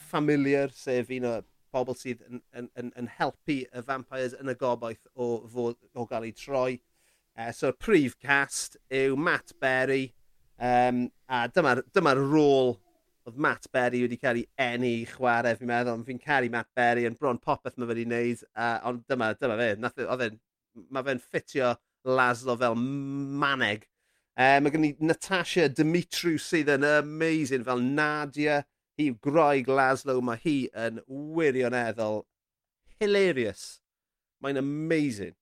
familiar, 0.08 0.70
sef 0.74 1.10
un 1.14 1.26
o 1.26 1.38
pobl 1.72 1.96
sydd 1.98 2.24
yn, 2.28 2.42
yn, 2.56 2.68
yn, 2.80 2.92
yn 2.98 3.10
helpu 3.18 3.62
y 3.66 3.84
vampires 3.86 4.36
yn 4.38 4.52
y 4.52 4.56
gobaith 4.58 5.04
o, 5.14 5.44
fod, 5.52 5.78
o 5.94 6.06
gael 6.08 6.28
ei 6.28 6.36
troi. 6.36 6.78
Uh, 7.38 7.52
so, 7.54 7.70
prif 7.72 8.16
cast 8.18 8.78
yw 8.90 9.16
Matt 9.16 9.54
Berry, 9.62 10.08
um, 10.58 11.06
a 11.30 11.46
dyma'r 11.54 11.84
dyma, 11.84 11.94
dyma 11.94 12.14
rôl 12.18 12.74
oedd 13.28 13.36
Matt 13.36 13.68
Berry 13.72 14.00
wedi 14.02 14.18
cael 14.20 14.40
ei 14.40 14.46
enni 14.64 14.94
i 15.02 15.04
chwarae, 15.08 15.56
fi'n 15.58 15.68
meddwl, 15.68 16.00
fi'n 16.06 16.22
caru 16.22 16.48
Matt 16.52 16.70
Berry 16.76 17.04
yn 17.08 17.18
bron 17.18 17.40
popeth 17.42 17.76
mae 17.76 17.90
wedi 17.90 18.06
wneud, 18.08 18.42
uh, 18.56 18.78
ond 18.88 19.04
dyma, 19.10 19.34
dyma 19.38 19.58
fe, 19.60 19.68
e, 19.76 20.08
oedd 20.08 20.24
e'n, 20.28 20.40
mae 20.94 21.06
fe'n 21.06 21.22
ffitio 21.22 21.74
Laszlo 22.08 22.54
fel 22.56 22.76
maneg. 22.78 23.84
Eh, 24.38 24.56
um, 24.56 24.64
mae 24.64 24.72
gen 24.72 24.86
i 24.86 24.92
Natasha 25.02 25.66
Dimitriw 25.68 26.38
sydd 26.40 26.70
yn 26.72 26.86
amazing 26.86 27.66
fel 27.66 27.82
Nadia, 27.82 28.62
hi 28.98 29.12
yw 29.12 29.18
Groeg 29.22 29.68
Laszlo. 29.70 30.18
Mae 30.24 30.40
hi 30.42 30.56
yn 30.86 30.98
wirioneddol 31.06 32.24
hilarious. 32.98 33.78
Mae'n 34.42 34.58
amazing. 34.60 35.36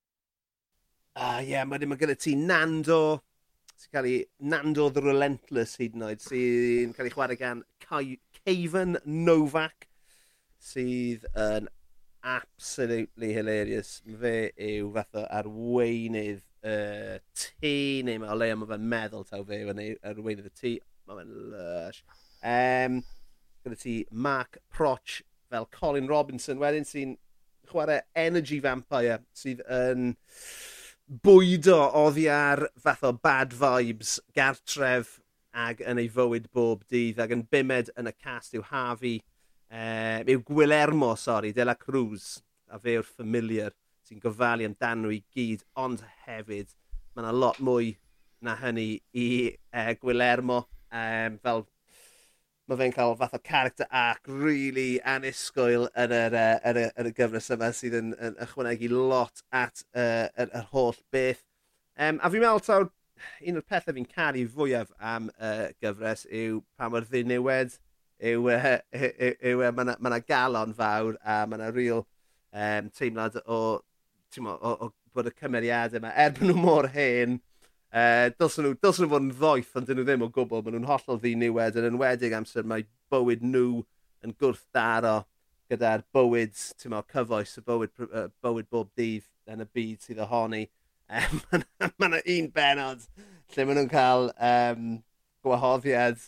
A 1.16 1.38
uh, 1.38 1.40
ie, 1.40 1.54
yeah, 1.54 1.64
mae 1.64 1.80
ddim 1.80 1.94
yn 1.96 2.00
gyda 2.02 2.16
ti 2.20 2.34
Nando, 2.36 3.22
sy'n 3.80 3.92
cael 3.94 4.08
ei 4.10 4.18
Nando 4.52 4.90
the 4.92 5.00
Relentless 5.00 5.78
hyd 5.80 5.96
yn 5.96 6.04
oed, 6.10 6.20
sy'n 6.20 6.92
cael 6.96 7.08
ei 7.08 7.14
chwarae 7.14 7.38
gan 7.40 7.62
Caven 7.80 8.98
Novak, 9.08 9.88
sydd 10.60 11.24
yn 11.32 11.70
absolutely 12.26 13.32
hilarious. 13.32 14.02
Fe 14.20 14.36
yw 14.68 14.92
fath 14.98 15.16
o 15.16 15.24
arweinydd 15.40 16.44
uh, 16.68 17.16
tŷ, 17.32 17.74
neu 18.04 18.20
mae 18.20 18.34
o 18.34 18.36
leia 18.36 18.60
mae 18.60 18.68
fe'n 18.74 18.88
meddwl 18.92 19.24
taw 19.28 19.44
fe 19.48 19.62
yw 19.64 19.72
arweinydd 19.72 20.50
y 20.50 20.56
tŷ. 20.60 20.76
Mae 21.08 21.22
fe'n 21.22 21.36
lush. 21.54 22.04
Um, 22.44 23.00
gyda 23.66 23.78
ti 23.80 24.06
Mark 24.10 24.58
Proch 24.70 25.22
fel 25.50 25.66
Colin 25.66 26.08
Robinson 26.08 26.60
wedyn 26.62 26.86
sy'n 26.86 27.16
chwarae 27.66 28.02
Energy 28.14 28.60
Vampire 28.62 29.20
sydd 29.34 29.62
yn 29.66 30.12
bwydo 31.26 31.78
oddi 31.98 32.28
ar 32.30 32.66
fath 32.82 33.04
o 33.06 33.12
bad 33.12 33.54
vibes 33.58 34.16
gartref 34.36 35.16
ag 35.66 35.82
yn 35.82 35.98
ei 36.02 36.10
fywyd 36.12 36.46
bob 36.54 36.84
dydd 36.92 37.20
ag 37.22 37.34
yn 37.34 37.46
bimed 37.50 37.90
yn 37.98 38.10
y 38.10 38.14
cast 38.14 38.54
yw 38.54 38.64
Harvey, 38.70 39.18
eh, 39.70 40.22
yw 40.22 40.42
Gwilermo, 40.46 41.14
sori, 41.18 41.54
De 41.56 41.64
La 41.64 41.74
Cruz, 41.78 42.36
a 42.70 42.78
fe 42.82 42.98
yw'r 42.98 43.08
familiar 43.08 43.74
sy'n 44.06 44.22
gofalu 44.22 44.66
amdano 44.68 45.10
i 45.14 45.22
gyd, 45.34 45.64
ond 45.74 46.04
hefyd 46.26 46.74
mae 47.14 47.24
yna 47.24 47.32
lot 47.34 47.58
mwy 47.64 47.94
na 48.46 48.54
hynny 48.60 48.90
i 49.16 49.28
e, 49.48 49.56
uh, 49.72 49.94
Gwilermo, 49.98 50.60
um, 50.66 50.98
ehm, 51.00 51.40
fel 51.42 51.64
mae 52.66 52.78
fe'n 52.80 52.94
cael 52.94 53.14
fath 53.18 53.34
o 53.36 53.40
character 53.46 53.86
arc 53.94 54.26
really 54.26 54.98
anusgwyl 55.14 55.86
yn 56.02 56.14
yr, 56.16 56.34
uh, 56.34 56.58
yn 56.70 56.80
y, 56.80 56.84
yn 56.98 57.10
y 57.10 57.12
gyfres 57.14 57.50
yma 57.54 57.70
sydd 57.76 57.94
yn, 58.00 58.12
yn 58.18 58.38
ychwanegu 58.42 58.90
lot 58.92 59.44
at 59.54 59.84
uh, 59.94 60.26
yr, 60.34 60.50
yr 60.50 60.66
holl 60.72 60.98
beth. 61.14 61.44
Um, 61.96 62.18
a 62.18 62.30
fi'n 62.32 62.42
meddwl 62.42 62.64
taw, 62.66 62.88
un 63.46 63.60
o'r 63.60 63.66
pethau 63.70 63.96
fi'n 63.96 64.08
caru 64.10 64.42
fwyaf 64.52 64.90
am 65.12 65.30
y 65.30 65.52
uh, 65.52 65.68
gyfres 65.82 66.26
yw 66.26 66.60
pa 66.76 66.90
mor 66.92 67.06
ddiniwed 67.06 67.78
yw, 68.18 68.50
uh, 68.50 68.76
yw, 68.90 69.08
yw, 69.14 69.32
yw 69.52 69.64
mae 69.70 69.86
yna 69.86 69.96
ma 70.02 70.20
galon 70.26 70.74
fawr 70.76 71.20
a 71.22 71.42
mae 71.46 71.60
yna 71.60 71.72
real 71.76 72.02
um, 72.52 72.90
teimlad 72.98 73.38
o, 73.46 73.60
o, 73.78 74.56
o, 74.56 74.76
o 74.88 74.92
bod 75.14 75.30
y 75.30 75.36
cymeriadau 75.38 76.02
yma, 76.02 76.12
er 76.18 76.34
bod 76.36 76.50
nhw 76.50 76.58
mor 76.60 76.90
hen, 76.92 77.38
Uh, 77.94 78.28
dylsen, 78.36 78.66
nhw, 78.66 78.76
dylsyn 78.82 79.06
nhw 79.06 79.12
fod 79.12 79.24
yn 79.24 79.32
ddoeth, 79.38 79.72
ond 79.78 79.88
dyn 79.88 80.00
nhw 80.00 80.06
ddim 80.08 80.24
o 80.26 80.30
gwbl. 80.32 80.64
Maen 80.64 80.76
nhw'n 80.76 80.90
hollol 80.90 81.20
ddiniwed, 81.22 81.78
yn 81.80 81.88
enwedig 81.92 82.34
amser 82.36 82.66
mae 82.68 82.84
bywyd 83.12 83.44
nhw 83.46 83.84
yn 84.26 84.34
gwrthdaro 84.40 85.20
gyda'r 85.70 86.04
bywyd, 86.14 86.56
ti'n 86.80 86.92
meddwl, 86.92 87.08
cyfoes 87.12 87.56
y 87.60 87.64
bywyd, 87.66 87.94
uh, 88.06 88.26
bywyd 88.44 88.68
bob 88.72 88.90
dydd 88.98 89.26
yn 89.52 89.64
y 89.64 89.68
byd 89.78 90.06
sydd 90.06 90.22
ohoni. 90.26 90.66
Um, 91.06 91.42
mae 91.98 92.08
yna 92.08 92.22
un 92.34 92.48
benod 92.54 93.04
lle 93.54 93.66
maen 93.66 93.78
nhw'n 93.78 93.90
cael 93.92 94.32
um, 94.42 94.88
gwahoddiad 95.46 96.18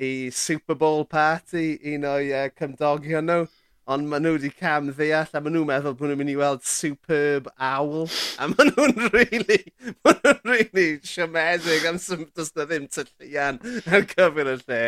i 0.00 0.30
Super 0.32 0.78
Bowl 0.80 1.04
party, 1.04 1.76
un 1.92 2.08
o'i 2.08 2.32
uh, 2.32 2.48
cymdogion 2.58 3.28
nhw 3.28 3.44
ond 3.84 4.08
maen 4.08 4.24
nhw 4.24 4.38
wedi 4.38 4.48
cam 4.56 4.86
ddeall 4.88 5.34
a 5.36 5.40
maen 5.44 5.56
nhw'n 5.58 5.68
meddwl 5.68 5.96
bod 5.98 6.08
nhw'n 6.08 6.20
mynd 6.22 6.32
i 6.32 6.36
weld 6.40 6.62
superb 6.64 7.50
owl 7.68 8.06
a 8.40 8.48
maen 8.48 8.70
nhw'n 8.70 8.94
really, 9.16 9.60
maen 10.06 10.20
nhw'n 10.24 10.40
really 10.48 10.86
siomedig 11.04 11.84
am 11.90 12.00
sy'n 12.00 12.24
does 12.32 12.54
na 12.56 12.64
ddim 12.70 12.88
tyllian 12.88 13.60
ar 13.84 14.08
gyfer 14.14 14.54
y 14.54 14.56
lle. 14.62 14.80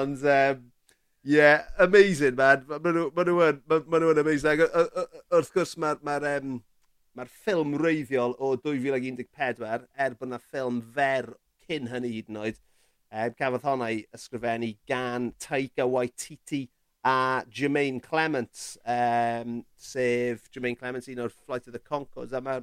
Ond 0.00 0.26
um, 0.26 0.66
yeah, 1.22 1.62
amazing 1.78 2.34
man. 2.40 2.66
Maen 2.72 2.98
nhw'n 2.98 3.14
ma 3.14 3.28
nhw, 3.30 3.38
ma, 3.70 3.80
maen 3.86 4.06
nhw 4.06 4.12
yn 4.16 4.22
amazing. 4.24 4.66
Ac 4.66 4.98
wrth 5.38 5.54
gwrs 5.54 5.78
mae'r 5.78 6.02
ma 6.02 6.18
um, 6.34 6.58
ma 7.14 7.30
ffilm 7.30 7.78
reiddiol 7.78 8.34
o 8.42 8.56
2014 8.66 9.62
er 9.94 10.18
bod 10.18 10.26
yna 10.26 10.42
ffilm 10.42 10.82
fer 10.98 11.36
cyn 11.68 11.86
hynny 11.92 12.16
hyd 12.16 12.34
yn 12.34 12.42
oed 12.42 12.58
um, 12.58 13.34
cafodd 13.38 13.66
honna 13.70 13.94
i 13.94 14.02
ysgrifennu 14.16 14.74
gan 14.90 15.30
Taika 15.38 15.86
Waititi 15.86 16.64
a 17.04 17.44
Jermaine 17.50 18.02
Clements, 18.02 18.78
um, 18.86 19.64
sef 19.76 20.50
Jermaine 20.50 20.78
Clements, 20.78 21.08
un 21.08 21.20
o'r 21.20 21.32
Flight 21.32 21.66
of 21.66 21.74
the 21.74 21.78
Concords, 21.78 22.32
a 22.32 22.40
mae 22.40 22.62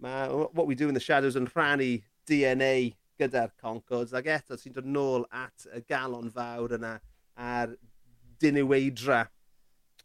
ma, 0.00 0.28
What 0.28 0.66
We 0.66 0.74
Do 0.74 0.88
in 0.88 0.94
the 0.94 1.00
Shadows 1.00 1.36
yn 1.36 1.48
rhannu 1.50 2.02
DNA 2.28 2.94
gyda'r 3.20 3.52
Concords, 3.60 4.14
ac 4.16 4.30
eto 4.32 4.56
sy'n 4.56 4.74
dod 4.76 4.88
nôl 4.88 5.26
at 5.32 5.66
y 5.76 5.82
galon 5.88 6.32
fawr 6.32 6.76
yna 6.78 6.96
a'r 7.36 7.74
diniweidra 8.40 9.26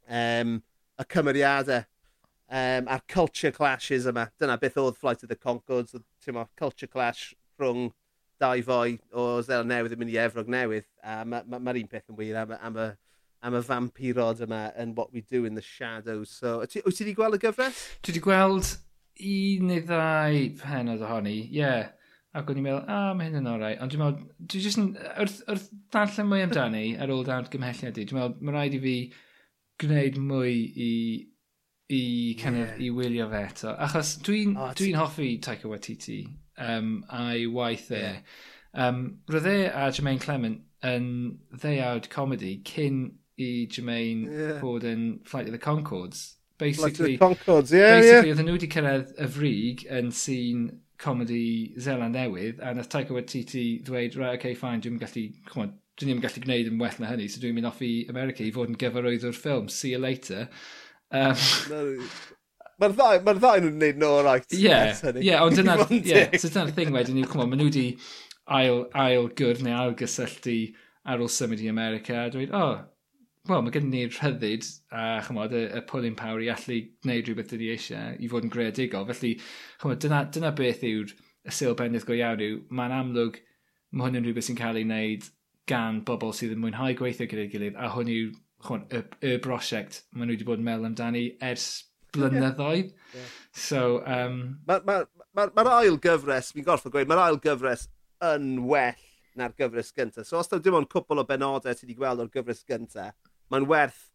um, 0.08 0.58
y 1.00 1.08
cymeriadau 1.12 1.86
um, 2.52 2.92
a'r 2.92 3.06
culture 3.08 3.54
clashes 3.56 4.08
yma. 4.12 4.28
Dyna 4.40 4.58
beth 4.60 4.80
oedd 4.84 5.00
Flight 5.00 5.24
of 5.24 5.32
the 5.32 5.40
Concords, 5.40 5.96
ti'n 6.24 6.36
mo, 6.36 6.50
culture 6.60 6.92
clash 6.92 7.32
rhwng 7.60 7.94
dau 8.42 8.64
foi 8.66 8.98
o 9.14 9.38
Zel 9.46 9.64
Newydd 9.70 9.96
yn 9.96 10.02
mynd 10.02 10.12
i 10.12 10.20
Efrog 10.20 10.52
Newydd, 10.52 10.88
a 11.04 11.22
mae'r 11.24 11.48
ma, 11.48 11.60
ma, 11.60 11.64
ma 11.72 11.78
un 11.78 11.90
peth 11.92 12.10
yn 12.10 12.20
wir 12.20 12.40
am, 12.42 12.56
am 12.58 12.80
y 12.82 12.90
am 13.42 13.58
y 13.58 13.62
vampirod 13.66 14.44
yma 14.46 14.68
yn 14.80 14.94
What 14.98 15.14
We 15.14 15.22
Do 15.22 15.46
in 15.46 15.56
the 15.56 15.66
Shadows. 15.66 16.30
So, 16.42 16.60
wyt 16.62 16.76
ti 16.76 16.84
wedi 16.86 17.16
gweld 17.18 17.40
y 17.40 17.42
gyfres? 17.42 17.82
Dwi 18.02 18.14
wedi 18.14 18.24
gweld 18.26 18.70
un 19.32 19.68
neu 19.70 19.82
ddau 19.88 20.46
penod 20.62 21.04
ohoni, 21.08 21.40
ie. 21.48 21.58
Yeah. 21.62 21.90
Ac 22.32 22.48
o'n 22.48 22.62
i'n 22.62 22.64
meddwl, 22.64 22.86
a, 22.86 22.98
ah, 23.10 23.16
mae 23.18 23.28
hyn 23.28 23.42
yn 23.42 23.50
orau. 23.52 23.74
Ond 23.84 23.92
dwi'n 23.92 24.02
meddwl, 24.06 24.30
dwi 24.54 24.62
jyst 24.64 24.80
yn, 24.80 24.94
wrth, 25.20 25.42
wrth 25.52 25.66
darllen 25.92 26.30
mwy 26.30 26.46
amdani 26.46 26.86
ar 27.02 27.12
ôl 27.12 27.26
dawnt 27.28 27.52
gymhelliad 27.52 27.98
i, 28.00 28.06
dwi'n 28.08 28.20
meddwl, 28.22 28.38
mae 28.40 28.56
rhaid 28.56 28.78
i 28.78 28.80
fi 28.86 28.96
gwneud 29.84 30.20
mwy 30.22 30.54
i, 30.56 30.94
i, 31.92 32.04
kind 32.40 32.62
yeah. 32.62 32.70
of, 32.70 32.80
i 32.80 32.88
wylio 32.96 33.28
fe 33.34 33.44
eto. 33.50 33.74
Achos 33.88 34.14
dwi'n 34.24 34.56
oh, 34.56 34.72
dwi 34.80 34.94
hoffi 34.96 35.34
Taika 35.44 35.68
Waititi 35.72 36.22
um, 36.62 37.02
a'i 37.12 37.50
waith 37.52 37.90
e. 37.92 38.00
Yeah. 38.06 38.22
Um, 38.72 39.02
Roedd 39.28 39.50
e 39.52 39.58
a 39.68 39.90
Jermaine 39.92 40.24
Clement 40.24 40.62
yn 40.88 41.10
ddeuawd 41.52 42.08
comedy 42.14 42.56
cyn 42.66 43.10
i 43.40 43.68
Jermaine 43.72 44.28
yeah. 44.28 44.62
bod 44.62 44.86
yn 44.88 45.20
Flight 45.26 45.48
of 45.48 45.56
the 45.56 45.62
Concords. 45.62 46.36
Basically, 46.58 46.92
Flight 46.92 47.00
of 47.00 47.06
the 47.06 47.18
Concords, 47.18 47.72
yeah, 47.72 48.00
basically, 48.00 48.30
yeah. 48.30 48.36
Oedden 48.36 48.50
nhw 48.50 48.58
wedi 48.58 48.72
cyrraedd 48.76 49.14
y 49.18 49.30
frig 49.36 49.86
yn 49.90 50.12
sîn 50.14 50.66
comedy 51.02 51.74
Zeland 51.82 52.16
Newydd, 52.16 52.60
a 52.62 52.74
nath 52.78 52.90
Taika 52.90 53.16
Waititi 53.16 53.82
ddweud, 53.84 54.18
right, 54.20 54.38
okay, 54.38 54.54
fine, 54.54 54.82
dwi'n 54.84 55.00
gallu, 55.02 55.26
come 55.50 55.66
on, 55.66 55.72
dwi'n 55.98 56.12
ddim 56.12 56.22
gallu 56.24 56.44
gwneud 56.44 56.70
yn 56.70 56.82
well 56.82 57.00
na 57.02 57.10
hynny, 57.10 57.30
so 57.32 57.42
dwi'n 57.42 57.58
mynd 57.58 57.70
off 57.72 57.82
i 57.86 57.94
America 58.12 58.46
i 58.46 58.52
fod 58.54 58.70
yn 58.70 58.78
gyfarwydd 58.82 59.26
o'r 59.28 59.38
ffilm, 59.38 59.72
see 59.74 59.96
you 59.96 60.02
later. 60.02 60.46
Um, 61.12 61.34
Mae'r 62.82 62.94
ddau, 62.98 63.18
mae'r 63.26 63.42
ddau 63.42 63.62
nhw'n 63.62 63.76
gwneud 63.78 64.00
no 64.02 64.12
right. 64.26 64.46
Ie, 64.58 64.62
yeah, 64.66 65.42
ond 65.44 65.58
dyna'r 65.58 65.84
yeah, 66.12 66.38
so 66.38 66.50
dyna 66.50 66.74
thing 66.78 66.94
wedyn 66.96 67.18
nhw, 67.18 67.28
come 67.30 67.46
on, 67.46 67.52
maen 67.52 67.62
nhw 67.62 67.70
wedi 67.72 67.88
ail, 68.60 68.86
ail 68.98 69.28
gwrdd 69.38 69.66
neu 69.66 69.76
ail 69.78 69.98
gysylltu 69.98 70.56
ar 71.06 71.22
ôl 71.22 71.30
symud 71.34 71.62
i 71.62 71.70
America 71.70 72.24
a 72.24 72.32
dweud, 72.34 72.54
oh, 72.58 72.82
wel, 73.50 73.64
mae 73.66 73.74
gen 73.74 73.90
ni'r 73.90 74.12
rhyddid 74.14 74.68
a 74.94 75.06
chymod, 75.26 75.54
y, 75.58 75.64
y 75.78 75.82
pulling 75.90 76.18
power 76.18 76.44
i 76.44 76.50
allu 76.54 76.78
gwneud 77.02 77.28
rhywbeth 77.28 77.50
dydw 77.52 77.66
i 77.66 77.72
eisiau 77.74 78.18
i 78.22 78.30
fod 78.32 78.46
yn 78.46 78.54
greadigol. 78.54 79.08
Felly, 79.10 79.34
chymod, 79.82 80.02
dyna, 80.04 80.24
dyna 80.36 80.52
beth 80.58 80.84
yw'r 80.88 81.14
y 81.16 81.56
silbennydd 81.58 82.06
go 82.08 82.18
iawn 82.18 82.44
yw, 82.46 82.60
mae'n 82.70 82.96
amlwg, 83.00 83.40
mae 83.92 84.08
hwn 84.08 84.22
yn 84.22 84.28
rhywbeth 84.28 84.50
sy'n 84.50 84.60
cael 84.60 84.78
ei 84.78 84.86
wneud 84.86 85.30
gan 85.70 86.02
bobl 86.06 86.36
sydd 86.38 86.54
yn 86.56 86.62
mwynhau 86.62 86.98
gweithio 87.00 87.30
gyda'i 87.32 87.50
gilydd, 87.54 87.80
a 87.82 87.90
hwn 87.96 88.12
yw 88.14 88.32
chwan, 88.68 88.86
y, 88.94 89.02
y 89.26 89.38
brosiect 89.42 90.04
maen 90.14 90.30
nhw 90.30 90.38
wedi 90.38 90.48
bod 90.48 90.62
yn 90.62 90.68
meddwl 90.68 90.92
amdani 90.92 91.26
ers 91.50 91.70
blynyddoedd. 92.14 92.92
Yeah. 93.16 93.32
So, 93.52 93.86
um... 94.06 94.42
Mae'r 94.70 94.86
ma, 94.86 95.00
ma, 95.34 95.48
ma, 95.56 95.66
ma 95.66 95.80
ail 95.80 95.98
gyfres, 96.04 96.54
fi'n 96.54 96.68
gorfod 96.68 96.94
gweud, 96.94 97.10
mae'r 97.10 97.26
ail 97.26 97.42
gyfres 97.42 97.88
yn 98.32 98.54
well 98.70 99.08
na'r 99.40 99.54
gyfres 99.58 99.92
gyntaf. 99.96 100.28
So 100.28 100.40
os 100.40 100.50
da 100.52 100.60
dim 100.60 100.76
ond 100.78 100.90
cwpl 100.92 101.22
o 101.22 101.26
benodau 101.28 101.76
ti 101.76 101.86
wedi 101.86 101.98
gweld 101.98 102.24
o'r 102.24 102.32
gyfres 102.34 102.66
gyntaf, 102.68 103.16
mae'n 103.52 103.68
werth 103.70 104.08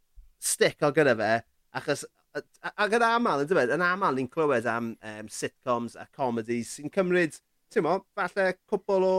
stick 0.42 0.84
o 0.84 0.92
gyda 0.94 1.16
fe, 1.18 1.32
achos 1.76 2.04
ac 2.36 2.94
yn 2.96 3.04
aml, 3.06 3.42
yn 3.44 3.50
dweud, 3.50 3.72
yn 3.72 3.84
aml 3.84 4.16
ni'n 4.16 4.28
clywed 4.32 4.66
am 4.68 4.92
um, 4.96 5.28
sitcoms 5.32 5.96
a 5.96 6.06
comedies 6.16 6.74
sy'n 6.76 6.92
cymryd, 6.92 7.38
ti'n 7.72 7.84
mo, 7.86 7.98
falle 8.16 8.50
cwbl 8.68 9.06
o, 9.06 9.16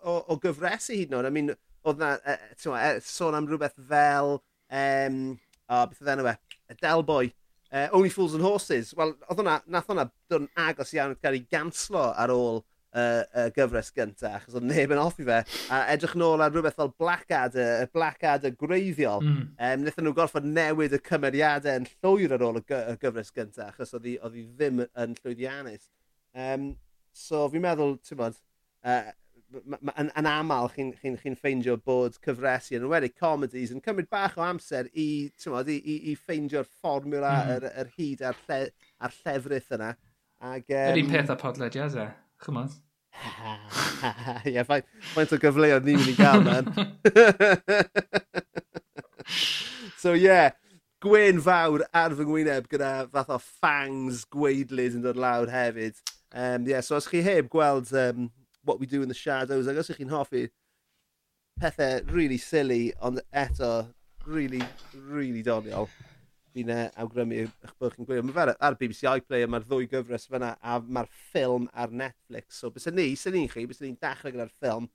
o, 0.00 0.16
o 0.32 0.38
gyfresu 0.42 0.96
hyd 0.96 1.12
yn 1.12 1.18
oed. 1.18 1.28
I 1.28 1.32
mean, 1.34 1.52
oedd 1.84 2.00
na, 2.00 2.14
e, 2.24 2.36
ti'n 2.60 2.72
mo, 2.72 2.82
sôn 3.04 3.36
am 3.38 3.48
rhywbeth 3.50 3.76
fel, 3.88 4.38
um, 4.80 5.18
o, 5.68 5.80
beth 5.90 6.04
oedd 6.04 6.12
enw 6.16 6.30
e, 6.32 6.36
Del 6.80 7.04
Boy, 7.06 7.32
uh, 7.70 7.88
Only 7.92 8.12
Fools 8.12 8.36
and 8.36 8.44
Horses. 8.44 8.94
Wel, 8.96 9.12
oedd 9.28 9.42
hwnna, 9.42 9.58
nath 9.68 9.90
hwnna 9.90 10.08
dod 10.32 10.46
yn 10.46 10.64
agos 10.66 10.94
iawn 10.96 11.14
yn 11.14 11.20
cael 11.20 11.38
ei 11.40 11.44
ganslo 11.52 12.06
ar 12.12 12.32
ôl 12.32 12.64
uh, 12.94 13.24
uh, 13.24 13.48
gyfres 13.56 13.90
gyntaf, 13.96 14.38
achos 14.40 14.58
oedd 14.58 14.68
neb 14.70 14.94
yn 14.94 15.02
offi 15.02 15.26
fe. 15.26 15.40
A 15.74 15.82
edrych 15.94 16.14
nôl 16.20 16.44
ar 16.44 16.54
rhywbeth 16.54 16.78
fel 16.78 16.92
Blackadder, 17.00 17.84
y 17.84 17.90
Blackadder 17.94 18.54
greiddiol, 18.60 19.24
mm. 19.24 19.42
um, 19.54 19.82
wnaethon 19.84 20.08
nhw 20.08 20.14
gorfod 20.16 20.48
newid 20.48 20.96
y 20.96 21.02
cymeriadau 21.10 21.82
yn 21.82 21.90
llwyr 21.90 22.36
ar 22.36 22.46
ôl 22.46 22.62
y, 22.62 22.64
gy 22.70 22.80
y 22.94 22.96
gyfres 23.02 23.34
gyntaf, 23.34 23.74
achos 23.74 23.96
oedd 23.98 24.08
hi 24.38 24.46
ddim 24.46 24.86
yn 24.86 25.18
llwyddiannus. 25.20 25.90
Um, 26.34 26.72
so 27.14 27.44
fi'n 27.50 27.62
meddwl, 27.64 27.98
ti'n 28.06 28.18
bod, 28.18 28.40
uh, 28.86 28.96
e, 28.98 29.14
yn, 29.54 30.10
yn 30.18 30.28
aml 30.28 30.70
chi'n 30.74 30.90
chi, 30.98 31.12
chi 31.20 31.34
ffeindio 31.38 31.76
bod 31.86 32.16
cyfresu 32.24 32.78
yn 32.78 32.88
wedi 32.90 33.10
comedies 33.14 33.72
yn 33.74 33.82
cymryd 33.84 34.10
bach 34.10 34.38
o 34.38 34.44
amser 34.46 34.88
i, 34.98 35.30
mod, 35.52 35.70
i, 35.70 35.78
i, 35.78 35.98
i 36.10 36.16
ffeindio'r 36.18 36.66
fformula, 36.80 37.34
mm. 37.36 37.52
yr, 37.56 37.68
yr 37.82 37.92
hyd 37.98 38.24
a'r, 38.30 38.40
lle, 38.48 38.60
ar 38.98 39.14
llefrith 39.22 39.70
yna. 39.78 39.92
Ag, 40.44 40.66
um, 40.68 40.88
yr 40.90 41.02
un 41.04 41.12
peth 41.14 41.32
â 41.32 41.38
podlediadau, 41.40 42.10
e, 42.10 42.42
chymod? 42.44 42.74
Ie, 44.50 44.64
faint 44.66 45.32
o 45.32 45.38
gyfleoedd 45.40 45.86
ni'n 45.86 46.00
mynd 46.00 46.12
i 46.12 46.16
gael, 46.18 46.42
man. 46.44 46.64
so, 50.02 50.12
ie. 50.12 50.28
Yeah. 50.28 50.52
gwen 51.04 51.40
fawr 51.44 51.82
ar 51.92 52.14
fy 52.16 52.24
ngwyneb 52.24 52.64
gyda 52.72 52.90
fath 53.12 53.32
o 53.34 53.36
fangs 53.42 54.22
gweidlyd 54.32 54.94
yn 54.96 55.02
dod 55.04 55.18
lawr 55.20 55.50
hefyd. 55.52 55.98
Um, 56.32 56.64
yeah, 56.66 56.80
so 56.80 56.96
os 56.96 57.08
chi 57.10 57.20
heb 57.24 57.50
gweld 57.52 57.92
um, 57.92 58.30
What 58.64 58.80
We 58.80 58.86
Do 58.86 59.02
in 59.02 59.12
the 59.12 59.18
Shadows, 59.18 59.68
ac 59.68 59.82
os 59.82 59.90
ych 59.92 60.00
chi'n 60.00 60.14
hoffi 60.14 60.48
pethau 61.60 62.00
really 62.10 62.38
silly, 62.40 62.94
ond 63.04 63.20
eto, 63.30 63.92
really, 64.26 64.62
really 64.94 65.42
doniol 65.44 65.88
fi'n 66.54 66.70
uh, 66.70 66.84
awgrymu 67.02 67.40
eich 67.42 67.74
bod 67.80 67.94
chi'n 67.94 68.06
gwylio. 68.08 68.24
Mae 68.26 68.36
fe 68.36 68.54
ar 68.54 68.76
BBC 68.78 69.08
iPlayer, 69.10 69.50
mae'r 69.50 69.66
ddwy 69.66 69.88
gyfres 69.90 70.28
fyna, 70.30 70.54
a 70.62 70.78
mae'r 70.82 71.10
ffilm 71.30 71.66
ar 71.72 71.94
Netflix. 72.04 72.60
So 72.60 72.70
bys 72.74 72.88
ni, 72.94 73.10
sy'n 73.18 73.36
ni'n 73.36 73.50
chi, 73.52 73.66
bys 73.70 73.82
ni'n 73.82 73.98
dechrau 74.00 74.34
gyda'r 74.34 74.52
ffilm, 74.54 74.88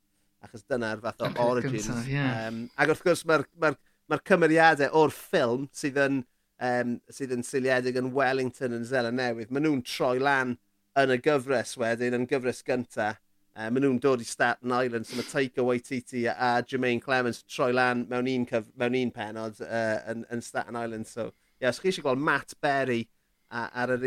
achos 0.45 0.65
dyna'r 0.69 1.03
fath 1.03 1.23
o 1.23 1.29
okay, 1.29 1.45
origins. 1.45 1.87
Gyntaf, 1.89 2.09
yeah. 2.09 2.47
um, 2.47 2.65
ac 2.79 2.93
wrth 2.93 3.05
gwrs, 3.05 3.25
mae'r 3.27 3.45
ma 3.59 3.73
r, 3.73 3.79
ma, 4.09 4.19
cymeriadau 4.31 5.01
o'r 5.01 5.15
ffilm 5.15 5.67
sydd 5.75 5.99
yn, 6.05 6.21
um, 6.69 6.99
sydd 7.13 7.35
yn 7.35 7.45
seiliedig 7.45 7.99
yn 7.99 8.11
Wellington 8.15 8.77
yn 8.77 8.85
Zela 8.87 9.11
Newydd, 9.15 9.51
maen 9.51 9.67
nhw'n 9.67 9.83
troi 9.87 10.17
lan 10.23 10.55
yn 10.99 11.15
y 11.15 11.19
gyfres 11.23 11.75
wedyn, 11.79 12.15
yn 12.17 12.29
gyfres 12.29 12.63
gyntaf. 12.67 13.19
Uh, 13.59 13.67
maen 13.67 13.83
nhw'n 13.83 13.99
dod 13.99 14.21
i 14.23 14.27
Staten 14.27 14.71
Island, 14.71 15.07
so 15.07 15.17
mae 15.17 15.27
Taika 15.27 15.63
Waititi 15.65 16.21
a 16.31 16.35
a 16.39 16.49
Jermaine 16.63 17.01
Clemens 17.03 17.41
troi 17.43 17.73
lan 17.75 18.05
mewn 18.07 18.29
un, 18.31 18.45
cyf, 18.47 18.69
mewn 18.79 18.95
un 18.95 19.11
penod 19.11 19.59
uh, 19.65 19.97
yn, 20.13 20.23
yn 20.31 20.43
Staten 20.45 20.77
Island. 20.79 21.09
So, 21.09 21.31
yeah, 21.59 21.71
os 21.71 21.79
chi 21.81 21.91
eisiau 21.91 22.07
gweld 22.07 22.23
Matt 22.23 22.55
Berry 22.63 23.03
ar 23.49 23.93
yr, 23.95 24.05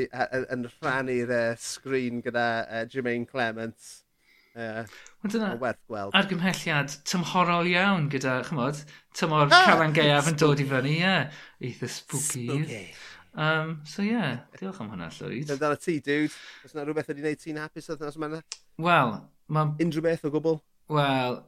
yn 0.55 0.67
rhannu'r 0.69 1.33
uh, 1.35 1.45
sgrin 1.59 2.23
gyda 2.25 2.47
uh, 2.63 2.83
Jermaine 2.91 3.27
Clements. 3.27 4.03
E, 4.53 4.67
uh, 4.83 4.99
Ond 5.25 5.33
dyna, 5.35 5.55
werth 5.61 5.81
gweld. 5.89 6.15
argymhelliad 6.19 6.95
tymhorol 7.09 7.71
iawn 7.71 8.09
gyda, 8.13 8.41
chymod, 8.47 8.83
tymor 9.19 9.49
ah, 9.49 9.65
Calan 9.67 9.97
Gaeaf 9.97 10.29
yn 10.31 10.39
dod 10.41 10.63
i 10.63 10.69
fyny, 10.69 10.97
ie. 10.99 11.01
Yeah. 11.01 11.43
Eitha 11.63 11.91
spooky. 11.91 12.47
spooky. 12.47 12.83
Um, 13.33 13.79
so 13.89 14.05
ie, 14.05 14.11
yeah, 14.13 14.43
diolch 14.61 14.83
am 14.85 14.91
hwnna, 14.93 15.09
llwyd. 15.17 15.47
Dyna 15.49 15.61
dyna 15.63 15.79
ti, 15.81 15.97
dude. 16.05 16.35
Os 16.67 16.75
yna 16.77 16.85
rhywbeth 16.87 17.09
wedi 17.11 17.25
gwneud 17.25 17.41
ti'n 17.43 17.63
hapus 17.63 17.89
oedd 17.95 18.05
yna? 18.05 18.13
yma 18.21 18.43
Wel, 18.83 19.17
mae... 19.53 19.73
Unrhyw 19.83 20.05
beth 20.05 20.27
o 20.29 20.33
gwbl? 20.35 20.61
Wel, 20.93 21.39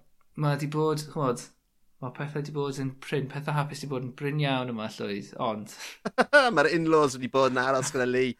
mae 0.40 0.58
di 0.60 0.70
bod, 0.72 1.04
chymod, 1.12 1.44
mae 2.04 2.12
pethau 2.12 2.42
wedi 2.42 2.52
bod 2.52 2.78
yn 2.82 2.90
pryn, 3.00 3.26
pethau 3.32 3.56
hapus 3.56 3.80
wedi 3.80 3.90
bod 3.90 4.04
yn 4.04 4.12
bryn 4.18 4.40
iawn 4.42 4.70
yma 4.74 4.88
llwydd, 4.92 5.30
ond... 5.40 5.72
Mae'r 6.56 6.68
in-laws 6.76 7.16
wedi 7.16 7.30
bod 7.32 7.54
yn 7.54 7.60
aros 7.62 7.92
gyda 7.94 8.06
Lee. 8.10 8.34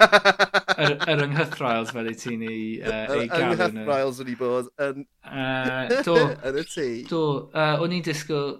yr, 0.82 0.94
yr 1.12 1.22
ynghythrails 1.28 1.92
fel 1.94 2.10
ei 2.10 2.18
ti'n 2.18 2.42
ei, 2.48 2.62
uh, 2.82 3.02
ei 3.14 3.28
gael. 3.30 3.54
Yr 3.54 3.66
ynghythrails 3.68 4.22
wedi 4.22 4.36
bod 4.40 4.70
yn... 4.88 5.04
Uh, 5.22 5.94
do. 6.08 6.16
yn 6.50 6.60
y 6.62 6.64
tŷ. 6.72 6.86
Do. 7.12 7.24
Uh, 7.54 7.84
o'n 7.84 7.94
i'n 7.94 8.06
disgwyl... 8.06 8.56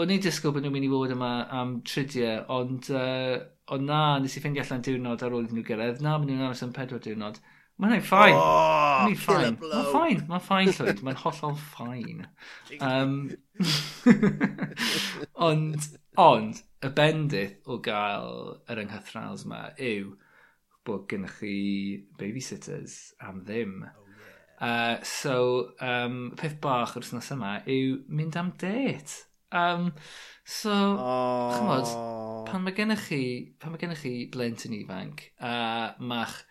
O'n 0.00 0.10
i'n 0.10 0.22
disgwyl 0.24 0.54
bod 0.56 0.64
nhw'n 0.64 0.74
mynd 0.74 0.88
i 0.88 0.92
fod 0.94 1.12
yma 1.18 1.34
am 1.60 1.76
tridiau, 1.86 2.40
ond... 2.56 2.88
Uh, 2.88 3.36
ond 3.74 3.88
na, 3.88 4.00
nes 4.20 4.34
i 4.36 4.40
ffeindio 4.44 4.64
allan 4.64 4.82
diwrnod 4.84 5.22
ar 5.24 5.36
ôl 5.36 5.44
iddyn 5.44 5.60
nhw 5.60 5.68
gyrraedd. 5.68 6.00
Na, 6.04 6.16
mynd 6.20 6.32
nhw'n 6.32 6.48
aros 6.48 6.64
am 6.64 6.72
pedwar 6.76 7.04
diwrnod. 7.04 7.40
Mae'n 7.82 7.96
ei 7.96 8.02
ffain. 8.06 8.36
Oh, 8.38 9.00
Mae'n 9.02 9.16
ffain. 9.18 9.56
Mae'n 9.58 9.88
ffain. 9.90 10.20
Mae'n 10.28 10.44
ffain 10.44 10.68
llwyd. 10.76 11.00
Mae'n 11.02 11.18
hollol 11.24 11.56
ffain. 11.58 12.20
Um, 12.78 13.16
ond, 15.48 15.88
ond, 16.22 16.60
y 16.84 16.92
bendith 16.94 17.66
o 17.66 17.80
gael 17.82 18.54
yr 18.70 18.84
ynghythrals 18.84 19.42
yma 19.48 19.64
yw 19.82 20.14
bod 20.86 21.08
gennych 21.10 21.40
chi 21.40 21.56
babysitters 22.20 22.96
am 23.26 23.42
ddim. 23.48 23.76
Oh, 23.88 24.06
yeah. 24.14 24.70
uh, 24.70 24.96
so, 25.02 25.36
um, 25.82 26.30
peth 26.38 26.60
bach 26.62 26.94
yr 26.94 27.02
wrthnos 27.02 27.34
yma 27.34 27.56
yw 27.66 28.02
mynd 28.06 28.38
am 28.38 28.54
date. 28.60 29.24
Um, 29.54 29.90
so, 30.46 30.74
oh. 30.94 31.50
chymod, 31.56 31.90
pan 32.46 32.62
mae 32.62 32.74
gennych 32.78 33.08
chi, 33.10 33.22
pan 33.58 33.74
mae 33.74 33.82
gennych 33.82 34.06
chi 34.06 34.16
blentyn 34.30 34.78
ifanc, 34.78 35.30
a 35.42 35.54
uh, 35.54 36.02
ma'ch 36.06 36.42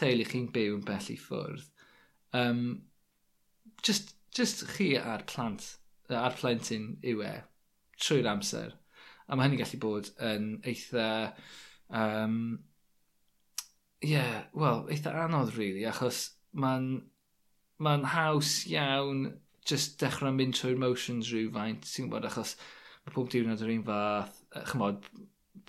teulu 0.00 0.26
chi'n 0.28 0.48
byw 0.54 0.78
yn 0.78 0.86
bell 0.86 1.12
i 1.12 1.18
ffwrdd, 1.20 1.66
um, 2.40 2.64
just, 3.86 4.14
just 4.36 4.66
chi 4.74 4.92
a'r 4.98 5.26
plant, 5.30 5.66
a'r 6.10 6.36
plentyn 6.38 6.94
yw 7.06 7.24
e, 7.26 7.34
trwy'r 8.00 8.30
amser. 8.32 8.74
A 9.30 9.36
mae 9.36 9.46
hynny'n 9.46 9.62
gallu 9.62 9.80
bod 9.82 10.10
yn 10.26 10.50
eitha, 10.66 11.06
um, 11.94 12.40
yeah, 14.02 14.44
wel, 14.56 14.86
eitha 14.90 15.14
anodd 15.24 15.54
really, 15.58 15.84
achos 15.86 16.24
mae'n 16.52 16.90
ma 17.80 17.96
haws 18.14 18.64
iawn 18.68 19.28
just 19.66 20.00
dechrau 20.00 20.34
mynd 20.34 20.56
trwy'r 20.58 20.80
motions 20.80 21.30
rhywfaint, 21.32 21.86
ti'n 21.86 22.08
gwybod, 22.08 22.26
achos 22.28 22.56
mae 23.04 23.14
pob 23.14 23.30
diwrnod 23.32 23.62
yr 23.64 23.72
un 23.76 23.84
fath, 23.86 24.40
chymod, 24.72 25.06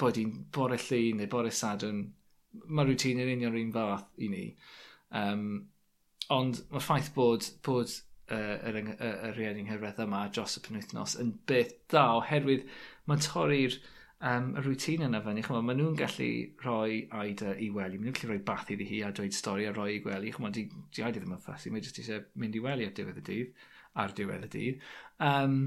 bod 0.01 0.17
i'n 0.19 0.33
bore 0.55 0.79
llun 0.87 1.21
neu 1.21 1.29
bore 1.31 1.53
sadwn, 1.53 2.01
mae 2.67 2.87
rwy'n 2.87 3.21
yn 3.23 3.33
union 3.37 3.59
un 3.61 3.73
fath 3.75 4.07
i 4.21 4.31
ni. 4.31 4.45
Um, 5.17 5.45
ond 6.31 6.61
mae 6.71 6.83
ffaith 6.83 7.11
bod, 7.15 7.47
bod 7.65 7.91
uh, 8.31 8.57
yr, 8.69 8.81
yr, 8.81 8.91
yr 9.29 9.37
rieni 9.37 9.65
nghyfraith 9.67 10.03
yma 10.05 10.25
dros 10.33 10.57
y 10.59 10.63
penwythnos 10.65 11.17
yn 11.21 11.33
beth 11.49 11.73
da 11.91 12.05
oherwydd 12.19 12.67
mae'n 13.09 13.25
torri'r 13.25 13.77
um, 14.21 14.51
y 14.55 14.63
rwytun 14.65 15.05
yna 15.07 15.21
fyny. 15.25 15.43
Chymod, 15.45 15.65
maen 15.67 15.81
nhw'n 15.81 15.97
gallu 15.99 16.29
rhoi 16.63 16.99
Aida 17.21 17.55
i 17.55 17.71
wely. 17.73 17.97
Maen 17.97 18.09
nhw'n 18.09 18.17
gallu 18.19 18.33
rhoi 18.33 18.43
bath 18.51 18.71
iddi 18.73 18.87
hi 18.89 19.01
a 19.05 19.11
dweud 19.15 19.35
stori 19.35 19.67
a 19.67 19.73
rhoi 19.75 19.95
i 19.97 20.03
wely. 20.05 20.33
Chymod, 20.35 20.57
di, 20.57 20.67
di 20.93 21.05
Aida 21.05 21.19
ddim 21.19 21.35
yn 21.35 21.43
ffasi. 21.43 21.73
Mae 21.73 21.83
jyst 21.83 22.01
eisiau 22.03 22.27
mynd 22.41 22.57
i 22.57 22.63
wely 22.63 22.87
ar 22.87 22.93
diwedd 22.97 23.23
y 23.23 23.25
dydd. 23.31 23.65
Ar 24.01 24.13
diwedd 24.15 24.47
y 24.47 24.51
dydd. 24.55 24.85
Um, 25.27 25.57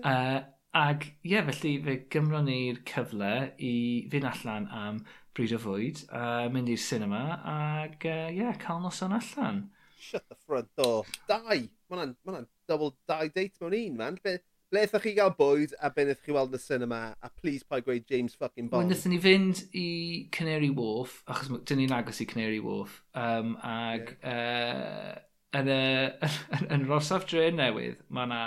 uh, 0.00 0.40
ag, 0.80 1.06
ie, 1.24 1.32
yeah, 1.32 1.46
felly 1.48 1.74
fe 1.82 1.96
gymro 2.14 2.40
ni'r 2.46 2.82
cyfle 2.86 3.32
i 3.58 3.74
fynd 4.10 4.28
allan 4.30 4.68
am 4.70 5.00
bryd 5.36 5.54
o 5.56 5.60
fwyd, 5.62 6.04
uh, 6.10 6.46
mynd 6.52 6.70
i'r 6.72 6.80
cinema, 6.82 7.24
ac 7.54 8.06
ie, 8.06 8.14
uh, 8.14 8.30
yeah, 8.34 8.56
cael 8.60 8.82
noson 8.82 9.14
allan. 9.16 9.68
Shut 10.00 10.24
the 10.28 10.38
front 10.46 10.70
door. 10.80 11.04
Dau! 11.28 11.42
Mae 11.90 12.06
hwnna'n 12.24 12.46
double 12.70 12.94
dau 13.10 13.28
date 13.34 13.60
mewn 13.60 13.76
un, 13.76 13.98
man. 13.98 14.18
Be, 14.24 14.38
ble 14.70 14.84
ydych 14.86 15.02
chi 15.02 15.12
gael 15.16 15.32
bwyd 15.38 15.74
a 15.82 15.90
be 15.94 16.04
ydych 16.06 16.20
chi 16.24 16.34
weld 16.34 16.54
yn 16.54 16.60
y 16.60 16.62
cinema, 16.62 17.00
a 17.18 17.30
please 17.30 17.66
pa 17.66 17.80
gweud 17.84 18.06
James 18.10 18.36
fucking 18.38 18.70
Bond. 18.70 18.86
Wel, 18.86 18.92
nethon 18.94 19.14
ni 19.14 19.18
fynd 19.22 19.64
i 19.76 19.88
Canary 20.34 20.70
Wharf, 20.76 21.20
achos 21.30 21.50
dyn 21.66 21.82
ni'n 21.82 21.96
agos 21.96 22.22
i 22.22 22.28
Canary 22.30 22.60
Wharf, 22.62 23.00
um, 23.18 23.56
ac 23.66 24.14
yeah. 24.22 25.16
uh, 25.16 25.58
yn, 25.58 25.72
uh, 25.74 26.38
yn 26.70 26.86
Rosaf 26.90 27.26
Dre 27.30 27.50
newydd, 27.54 28.00
mae 28.08 28.30
yna 28.30 28.44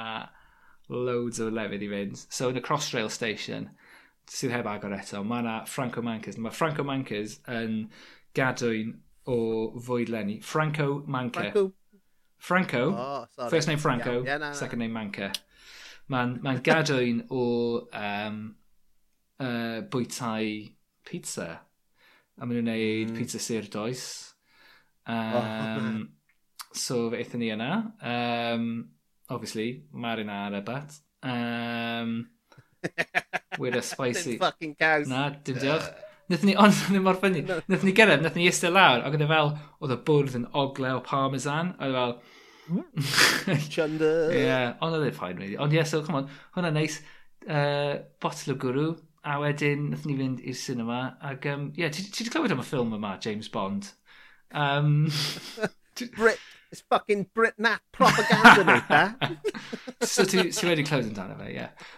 loads 0.94 1.44
o 1.44 1.50
lefydd 1.52 1.84
i 1.86 1.92
fynd. 1.92 2.24
So, 2.30 2.50
yn 2.52 2.60
y 2.60 2.64
Crossrail 2.64 3.12
Station, 3.12 3.70
sydd 4.30 4.54
heb 4.56 4.68
agor 4.70 4.96
eto, 4.98 5.24
mae 5.28 5.44
yna 5.44 5.56
Franco 5.70 6.04
Mancas. 6.06 6.38
Mae 6.40 6.54
Franco 6.56 6.86
Mancas 6.88 7.40
yn 7.52 7.88
gadwyn 8.38 8.94
o 9.30 9.38
fwydlenni. 9.80 10.42
Franco 10.44 11.04
Manca. 11.08 11.42
Franco. 11.42 11.72
Franco. 12.38 12.84
Oh, 12.92 13.26
sorry. 13.36 13.50
First 13.50 13.68
name 13.68 13.80
Franco, 13.80 14.18
yeah, 14.20 14.34
yeah, 14.34 14.38
no, 14.38 14.48
no. 14.50 14.54
second 14.54 14.80
name 14.80 14.94
Manca. 14.94 15.32
Mae'n 16.12 16.42
ma, 16.44 16.58
gadwyn 16.60 17.22
o 17.32 17.44
um, 17.96 18.40
uh, 19.40 19.80
bwytau 19.88 20.50
pizza. 21.08 21.48
A 22.36 22.46
maen 22.46 22.58
nhw'n 22.58 22.68
gwneud 22.68 23.14
mm. 23.14 23.18
pizza 23.18 23.40
sir 23.40 23.70
does. 23.72 24.34
Um, 25.08 25.40
oh. 25.40 26.76
so 26.76 27.00
fe 27.14 27.22
eithon 27.24 27.44
ni 27.44 27.54
yna. 27.54 27.72
Um, 28.04 28.68
obviously, 29.30 29.86
marinara 29.94 30.64
bat. 30.66 31.00
Um, 31.24 32.18
Weird 33.60 33.76
a 33.76 33.82
spicy. 33.94 34.38
fucking 34.38 34.76
cows. 34.76 35.08
Na, 35.08 35.30
dim 35.30 35.60
diolch. 35.62 35.90
Nethon 36.32 36.48
ni, 36.48 36.54
ond 36.56 36.72
ddim 36.88 37.04
mor 37.04 37.18
ffynnu, 37.20 37.42
nethon 37.68 37.90
ni 37.90 37.92
gyrraedd, 37.98 38.22
nethon 38.24 38.40
ni 38.40 38.46
eistedd 38.48 38.72
lawr, 38.72 39.02
ac 39.04 39.16
oedd 39.18 39.26
e 39.26 39.28
fel, 39.28 39.50
oedd 39.84 39.92
y 39.92 39.98
bwrdd 40.08 40.38
yn 40.40 40.46
ogle 40.62 40.94
o 40.96 41.02
parmesan, 41.04 41.74
oedd 41.84 41.92
e 41.92 41.98
fel... 41.98 42.14
Mm. 42.64 43.08
Chunder. 43.74 44.32
Ie, 44.32 44.46
yeah, 44.46 44.70
ond 44.80 44.96
oedd 44.96 45.10
e 45.10 45.12
ffain, 45.18 45.36
really. 45.36 45.58
Ond 45.60 45.76
ie, 45.76 45.82
yeah, 45.82 45.90
so, 45.90 46.00
come 46.06 46.22
on, 46.22 46.30
hwnna 46.56 46.72
neis. 46.78 47.02
Uh, 47.44 48.00
bottle 48.24 48.56
o 48.56 48.60
gwrw, 48.64 48.86
a 49.28 49.36
wedyn, 49.44 49.90
nethon 49.92 50.14
ni 50.14 50.16
fynd 50.22 50.40
i'r 50.48 50.56
cinema, 50.62 51.02
ac, 51.28 51.50
um, 51.52 51.68
ie, 51.76 51.84
yeah, 51.84 51.92
ti 51.92 52.08
wedi 52.08 52.32
clywed 52.32 52.56
am 52.56 52.64
y 52.64 52.68
ffilm 52.70 52.96
yma, 52.96 53.18
James 53.28 53.52
Bond? 53.52 53.92
Um, 54.56 55.10
Brit, 56.16 56.40
it's 56.72 56.86
fucking 56.88 57.28
Brit 57.36 57.60
Nat 57.60 57.84
propaganda, 57.92 58.64
neitha. 58.72 59.04
so 60.08 60.24
ti 60.24 60.40
wedi 60.40 60.88
clywed 60.88 61.12
amdano 61.12 61.36
fe, 61.44 61.52
ie. 61.52 61.60
Yeah. 61.66 61.92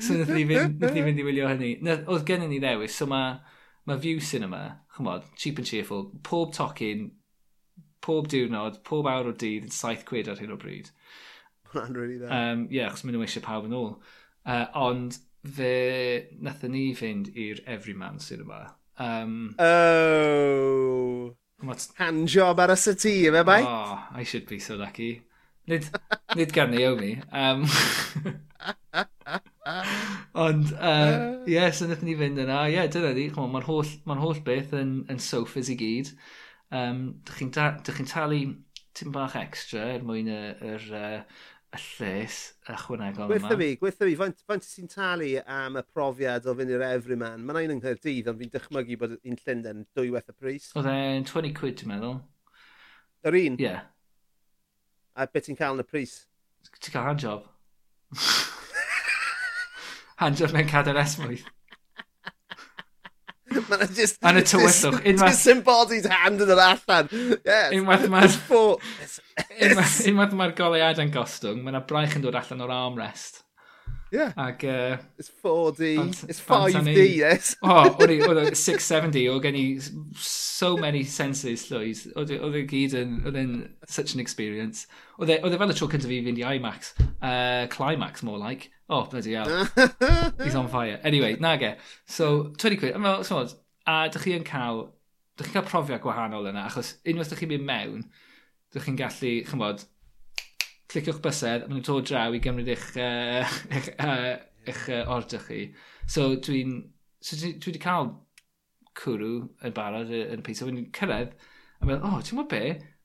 So 0.00 0.14
nath 0.14 0.32
ni 0.34 0.44
fynd, 0.48 0.80
nath 0.80 0.94
ni 0.94 1.04
fynd 1.06 1.20
i 1.20 1.26
wylio 1.26 1.48
hynny. 1.50 1.70
Na, 1.84 1.98
oedd 2.10 2.26
gen 2.28 2.44
i 2.46 2.50
ni 2.50 2.60
ddewis, 2.62 2.96
so 2.96 3.08
mae 3.10 3.38
ma 3.88 3.96
View 3.96 4.20
Cinema, 4.20 4.62
chymod, 4.96 5.24
cheap 5.36 5.58
and 5.58 5.66
cheerful, 5.66 6.10
pob 6.22 6.52
tocyn, 6.54 7.08
pob 8.04 8.28
diwrnod, 8.30 8.82
pob 8.84 9.08
awr 9.10 9.30
o 9.30 9.34
dydd 9.36 9.68
yn 9.68 9.74
saith 9.74 10.04
quid 10.08 10.28
ar 10.28 10.40
hyn 10.40 10.54
o 10.54 10.58
bryd. 10.60 10.90
Mae'n 11.74 11.96
really 11.96 12.18
dda. 12.20 12.28
Um, 12.32 12.66
ie, 12.68 12.78
yeah, 12.78 12.90
achos 12.92 13.04
maen 13.04 13.16
nhw 13.16 13.24
eisiau 13.26 13.44
pawb 13.44 13.68
yn 13.68 13.76
ôl. 13.76 13.94
Uh, 14.48 14.66
ond 14.78 15.18
fe 15.56 15.72
nath 16.44 16.64
ni 16.68 16.90
fynd 16.96 17.32
i'r 17.36 17.62
Everyman 17.66 18.20
Cinema. 18.24 18.64
Um, 18.98 19.54
oh! 19.62 21.34
Hand 21.98 22.28
job 22.30 22.60
ar 22.62 22.72
y 22.72 22.78
city, 22.78 23.14
fe 23.34 23.42
bai? 23.46 23.62
Oh, 23.66 24.04
I 24.14 24.24
should 24.24 24.46
be 24.46 24.58
so 24.58 24.76
lucky. 24.76 25.22
Nid, 25.68 25.88
nid 26.36 26.52
gan 26.52 26.70
Naomi. 26.72 27.20
Um, 27.32 27.66
Ond, 30.44 30.70
ie, 30.72 30.76
uh, 30.78 31.48
yeah, 31.50 31.70
so 31.72 31.86
wnaethon 31.86 32.08
ni 32.08 32.16
fynd 32.18 32.42
yna. 32.44 32.60
Ie, 32.68 32.76
yeah, 32.76 32.88
dyna 32.92 33.14
ni, 33.16 33.28
Mae'n 33.34 33.66
holl, 33.66 33.90
ma 34.08 34.16
holl 34.20 34.40
beth 34.46 34.74
yn, 34.76 35.02
yn 35.12 35.20
sofas 35.22 35.70
i 35.72 35.76
gyd. 35.78 36.12
Um, 36.74 37.02
Dych 37.26 37.40
chi'n 37.40 37.52
chi 37.84 38.08
talu 38.08 38.40
tim 38.98 39.12
bach 39.14 39.36
extra 39.38 39.84
er 39.94 40.04
mwyn 40.04 40.28
y, 40.32 40.40
yr, 40.72 40.88
y 40.98 41.78
lles 41.78 42.38
ychwanegol 42.72 43.28
yma. 43.28 43.34
Gwytha 43.34 43.58
fi, 43.60 43.68
gwytha 43.80 44.08
fi, 44.08 44.16
faint, 44.18 44.42
faint 44.48 44.66
ti'n 44.66 44.90
talu 44.92 45.30
am 45.44 45.78
y 45.78 45.84
profiad 45.92 46.48
o 46.48 46.56
fynd 46.58 46.74
i'r 46.74 46.84
Everyman? 46.88 47.44
Mae'n 47.46 47.60
ein 47.62 47.76
yng 47.76 47.82
Nghyrdydd, 47.82 48.32
ond 48.32 48.42
fi'n 48.42 48.52
dychmygu 48.54 48.98
bod 49.00 49.16
un 49.18 49.38
Llundain 49.44 49.86
weth 50.14 50.32
y 50.32 50.36
pris. 50.36 50.70
Oedd 50.78 50.90
e'n 50.92 51.28
20 51.28 51.54
quid, 51.58 51.78
ti'n 51.80 51.92
meddwl? 51.92 52.18
Yr 53.28 53.40
un? 53.44 53.58
Ie. 53.60 53.68
Yeah. 53.68 53.88
A 55.18 55.28
beth 55.28 55.48
ti'n 55.48 55.58
cael 55.58 55.76
yn 55.76 55.84
y 55.84 55.88
pris? 55.88 56.20
Ti'n 56.78 56.94
cael 56.94 57.10
handjob. 57.12 57.48
handjob 60.22 60.52
mewn 60.52 60.66
mencada'r 60.66 61.00
esmwyth. 61.04 61.46
Mae'n 63.68 63.92
just... 63.96 64.20
Yn 64.28 64.40
y 64.40 64.44
tywyllwch. 64.44 65.02
Unwaith... 65.08 65.32
Just 65.32 66.08
hand 66.12 66.42
yn 66.44 66.52
yr 66.52 66.62
allan. 66.62 67.10
Yes. 67.46 67.74
Unwaith 67.78 68.08
mae'r... 68.12 68.38
Unwaith 70.12 70.34
mae'r 70.36 70.56
golead 70.58 71.02
yn 71.02 71.12
gostwng, 71.14 71.62
mae'n 71.64 71.84
braich 71.88 72.16
yn 72.18 72.24
dod 72.26 72.36
allan 72.38 72.66
o'r 72.66 72.74
armrest. 72.76 73.42
Yeah. 74.12 74.32
Ac... 74.36 74.64
Uh, 74.64 74.96
it's 75.18 75.30
4D. 75.30 75.98
Ond, 76.00 76.20
it's 76.28 76.40
5D, 76.40 76.84
ni, 76.84 77.06
yes. 77.18 77.54
o, 77.62 77.80
oedd 77.98 78.28
o'n 78.28 78.54
670, 78.56 79.28
oedd 79.32 79.44
gen 79.44 79.58
i 79.60 79.66
so 80.24 80.76
many 80.80 81.04
senses 81.08 81.66
llwys. 81.72 82.06
Oedd 82.16 82.32
e 82.36 82.64
gyd 82.68 82.96
yn... 83.00 83.20
Oedd 83.28 83.40
e'n 83.40 83.54
such 83.88 84.16
an 84.16 84.24
experience. 84.24 84.86
Oedd 85.18 85.32
e, 85.32 85.40
e 85.40 85.60
fel 85.60 85.72
y 85.72 85.78
tro 85.78 85.88
cyntaf 85.92 86.12
i 86.12 86.20
fynd 86.26 86.40
i 86.40 86.48
IMAX. 86.56 86.94
Uh, 87.20 87.66
climax, 87.68 88.22
more 88.22 88.38
like. 88.38 88.70
Oh, 88.88 89.04
bloody 89.04 89.34
hell. 89.34 89.68
He's 90.42 90.54
on 90.54 90.68
fire. 90.68 91.00
Anyway, 91.02 91.36
na 91.38 91.56
ge. 91.56 91.76
So, 92.06 92.54
20 92.56 92.76
quid. 92.76 93.02
Well, 93.02 93.24
so, 93.24 93.46
a 93.88 94.08
dych 94.12 94.24
chi 94.24 94.34
yn 94.36 94.46
cael, 94.46 94.82
dych 95.38 95.48
chi'n 95.48 95.58
cael 95.58 95.68
profiad 95.68 96.02
gwahanol 96.04 96.48
yna, 96.50 96.66
achos 96.68 96.94
unwaith 97.08 97.32
dych 97.32 97.42
chi'n 97.42 97.52
mynd 97.54 97.66
mewn, 97.68 98.04
dych 98.74 98.84
chi'n 98.84 98.98
gallu, 99.00 99.32
chymod, 99.48 99.84
cliciwch 100.92 101.22
bysedd, 101.24 101.64
a 101.64 101.68
maen 101.68 101.78
nhw'n 101.78 101.86
dod 101.88 102.08
draw 102.08 102.36
i 102.36 102.40
gymryd 102.44 102.68
eich, 102.74 102.88
uh, 103.00 103.54
eich, 103.76 103.90
uh, 104.04 104.34
eich 104.68 104.84
uh, 104.92 105.02
order 105.14 105.40
chi. 105.46 105.62
So, 106.04 106.30
dwi'n, 106.36 106.78
so 107.20 107.40
dwi, 107.40 107.54
dwi 107.56 107.72
wedi 107.72 107.82
cael 107.84 108.12
cwrw 108.98 109.32
yn 109.64 109.76
barod 109.76 110.12
yn 110.12 110.42
y 110.42 110.44
pizza. 110.44 110.68
wedi'n 110.68 110.90
cyrraedd, 110.96 111.32
a 111.80 111.88
meddwl, 111.88 112.08
oh, 112.08 112.20
ti'n 112.20 112.40
gwybod 112.40 112.52
be? 112.52 112.62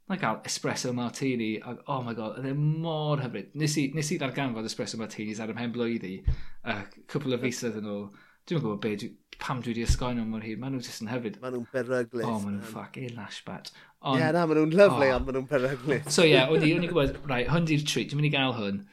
na 0.10 0.18
gael 0.20 0.41
espresso 0.45 0.91
martini, 0.93 1.56
a 1.62 1.78
oh 1.88 2.01
my 2.04 2.14
god, 2.18 2.38
oedd 2.39 2.49
e 2.49 2.54
mor 2.58 3.22
hyfryd. 3.24 3.54
Nes 3.60 3.78
i, 3.80 3.88
nes 3.95 4.12
i 4.12 4.20
ddarganfod 4.20 4.68
espresso 4.68 4.99
martinis 4.99 5.39
ar 5.43 5.54
ymhen 5.54 5.72
blwyddi, 5.76 6.18
a 6.68 6.82
cwpl 7.12 7.38
o 7.38 7.39
fisoedd 7.43 7.80
yn 7.80 7.91
ôl. 7.93 8.08
Dwi'n 8.43 8.60
gwybod 8.60 8.82
be, 8.84 8.91
dwi, 8.99 9.10
pam 9.39 9.62
dwi 9.64 9.72
wedi 9.72 9.86
ysgoen 9.88 10.20
nhw 10.20 10.28
mor 10.28 10.43
hir, 10.43 10.58
maen 10.60 10.76
nhw 10.76 10.84
jyst 10.84 11.06
yn 11.06 11.12
hyfryd. 11.14 11.39
Maen 11.43 11.56
nhw'n 11.56 11.70
beryglis. 11.72 12.28
Oh, 12.28 12.41
maen 12.43 12.58
nhw'n 12.58 12.68
ffac, 12.68 12.99
e 12.99 13.08
lashbat. 13.16 13.72
Ie, 14.04 14.18
yeah, 14.20 14.34
na, 14.36 14.43
maen 14.49 14.60
nhw'n 14.60 14.76
lyflu, 14.76 15.08
oh. 15.08 15.16
ond 15.16 15.30
maen 15.30 15.39
nhw'n 15.39 15.47
beryglis. 15.54 16.10
so 16.12 16.28
ie, 16.28 16.34
yeah, 16.34 16.51
o'n 16.51 16.68
i'n 16.68 16.84
gwybod, 16.89 17.22
right, 17.32 17.47
hwn 17.54 17.70
di'r 17.70 17.88
treat, 17.88 18.12
dwi'n 18.12 18.20
mynd 18.20 18.28
i 18.28 18.34
gael 18.36 18.58
hwn. 18.60 18.84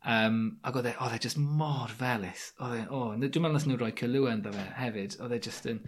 Um, 0.00 0.38
ac 0.64 0.78
oedd 0.78 0.92
e, 0.92 0.94
oedd 1.02 1.18
e 1.18 1.20
just 1.26 1.42
mor 1.42 1.90
felus. 1.98 2.52
Oedd 2.62 2.78
e, 2.78 2.84
o, 2.86 3.02
oh, 3.10 3.18
dwi'n 3.18 3.42
meddwl 3.42 3.58
nes 3.58 3.66
nhw 3.66 3.80
roi 3.82 3.90
cylw 3.98 4.30
yn 4.30 4.46
fe 4.46 4.66
hefyd. 4.78 5.18
Oedd 5.18 5.34
e 5.34 5.40
just 5.48 5.66
yn, 5.74 5.82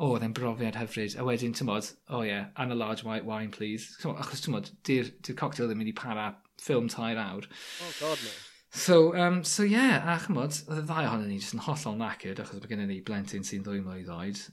o, 0.00 0.14
oedd 0.14 0.24
e'n 0.24 0.34
brofiad 0.36 0.78
hyfryd. 0.80 1.16
A 1.20 1.24
wedyn, 1.26 1.54
tymod, 1.56 1.90
o 2.08 2.20
oh, 2.20 2.22
ie, 2.24 2.30
yeah, 2.32 2.46
and 2.56 2.72
a 2.72 2.78
large 2.78 3.04
white 3.04 3.26
wine, 3.28 3.50
please. 3.52 3.96
Tymod, 4.00 4.20
achos 4.24 4.44
tymod, 4.44 4.70
di'r 4.88 5.10
di 5.26 5.36
cocktail 5.36 5.68
ddim 5.68 5.82
mynd 5.82 5.92
i 5.92 5.96
para 5.96 6.30
ffilm 6.60 6.88
tair 6.92 7.20
awr. 7.20 7.48
Oh, 7.84 7.92
god, 8.00 8.24
no. 8.24 8.32
So, 8.72 9.16
um, 9.18 9.42
so 9.44 9.66
ie, 9.66 9.74
yeah, 9.74 10.06
a 10.08 10.16
chymod, 10.24 10.62
oedd 10.70 10.84
y 10.84 10.86
ddau 10.88 11.08
ohonyn 11.08 11.28
ni 11.28 11.40
jyst 11.40 11.56
yn 11.56 11.64
hollol 11.66 11.98
knackered, 11.98 12.40
achos 12.42 12.62
bod 12.62 12.70
gennym 12.70 12.92
ni 12.92 13.00
blentyn 13.04 13.44
sy'n 13.46 13.64
ddwy 13.66 13.82
mlynedd 13.82 14.12
oed, 14.14 14.44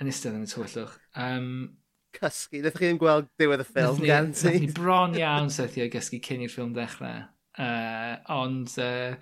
yn 0.00 0.10
eistedd 0.10 0.38
yn 0.38 0.46
y 0.46 0.50
tywyllwch. 0.50 0.96
Um, 1.20 1.50
Cysgu, 2.16 2.62
nethon 2.64 2.80
chi 2.80 2.88
ddim 2.88 3.00
gweld 3.02 3.28
diwedd 3.38 3.62
y 3.62 3.66
ffilm 3.68 4.00
gan 4.02 4.30
ti? 4.32 4.48
Nethon 4.48 4.64
ni 4.64 4.72
bron 4.74 5.16
iawn 5.20 5.52
sethio 5.52 5.84
i 5.84 5.92
gysgu 5.92 6.22
cyn 6.24 6.46
i'r 6.46 6.54
ffilm 6.54 6.72
dechrau. 6.74 7.26
Uh, 7.58 8.16
ond, 8.32 8.72
uh, 8.80 9.14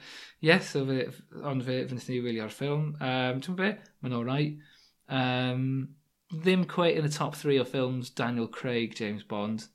yes, 0.45 0.71
so 0.75 0.85
fe, 0.87 1.09
ond 1.43 1.65
fe, 1.67 1.83
fe 1.89 1.99
nethon 1.99 2.15
ni 2.15 2.23
wylio'r 2.25 2.55
ffilm. 2.55 2.89
Um, 3.01 3.43
Dwi'n 3.43 3.59
be, 3.59 3.73
mae'n 4.05 4.17
alright. 4.21 4.73
Um, 5.09 5.97
ddim 6.33 6.67
quite 6.67 6.99
yn 6.99 7.07
y 7.07 7.13
top 7.13 7.37
3 7.39 7.61
o 7.63 7.67
ffilms 7.67 8.13
Daniel 8.19 8.49
Craig, 8.49 8.97
James 8.99 9.25
Bond, 9.25 9.69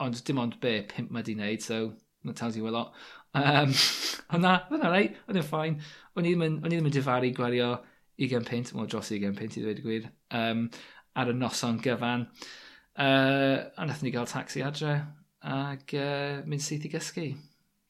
ond 0.00 0.22
dim 0.24 0.38
ond 0.38 0.58
be, 0.62 0.80
pimp 0.90 1.10
mae 1.10 1.26
di 1.26 1.34
wneud, 1.34 1.62
so 1.62 1.94
that 2.24 2.36
tells 2.36 2.56
you 2.56 2.68
a 2.68 2.70
lot. 2.70 2.94
Um, 3.34 3.72
ond 4.32 4.42
na, 4.44 4.54
oedd 4.70 4.80
yna 4.80 4.92
reit, 4.92 5.18
oedd 5.26 5.36
yna'n 5.36 5.48
ffain. 5.48 5.80
O'n 6.16 6.28
i 6.28 6.32
ddim 6.32 6.46
yn, 6.46 6.60
ddim 6.64 6.88
yn 6.88 6.94
difaru 6.94 7.32
gwario 7.36 7.72
20 8.22 8.46
pint, 8.48 8.72
wel 8.74 8.88
dros 8.90 9.10
20 9.12 9.36
pint 9.38 9.58
i 9.58 9.64
ddweud 9.64 9.82
y 9.82 9.84
gwir, 9.84 10.08
um, 10.38 10.66
ar 11.16 11.32
y 11.32 11.36
noson 11.36 11.80
gyfan. 11.84 12.28
Uh, 12.96 13.66
a 13.76 13.84
nath 13.84 14.02
ni 14.04 14.12
gael 14.14 14.28
taxi 14.30 14.62
adre 14.64 14.94
ac 15.46 15.92
uh, 15.98 16.40
mynd 16.48 16.64
syth 16.64 16.86
i 16.88 16.92
gysgu. 16.94 17.28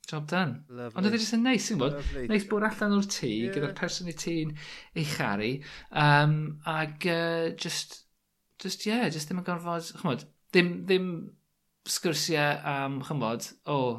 Job 0.06 0.26
done. 0.30 0.64
Lovely. 0.68 0.94
Ond 0.98 1.08
oedd 1.08 1.16
e 1.16 1.18
jyst 1.18 1.34
yn 1.34 1.42
neis, 1.42 1.66
ti'n 1.66 1.80
bod? 1.80 1.96
Neis 2.30 2.46
bod 2.46 2.66
allan 2.68 2.94
o'r 2.94 3.08
tŷ 3.10 3.30
yeah. 3.30 3.54
gyda'r 3.54 3.74
person 3.78 4.10
i 4.10 4.14
ti'n 4.14 4.52
ei 4.94 5.06
charu. 5.16 5.52
Um, 5.90 6.36
ag 6.70 7.06
uh, 7.10 7.48
just, 7.58 8.04
just, 8.62 8.86
yeah, 8.86 9.08
just 9.10 9.30
ddim 9.30 9.42
yn 9.42 9.46
gorfod, 9.48 9.90
chymod, 9.98 10.22
ddim, 10.54 10.70
ddim 10.86 11.08
sgwrsiau 11.90 12.60
am, 12.70 13.00
chymod, 13.06 13.50
o, 13.66 13.78
oh, 13.78 13.96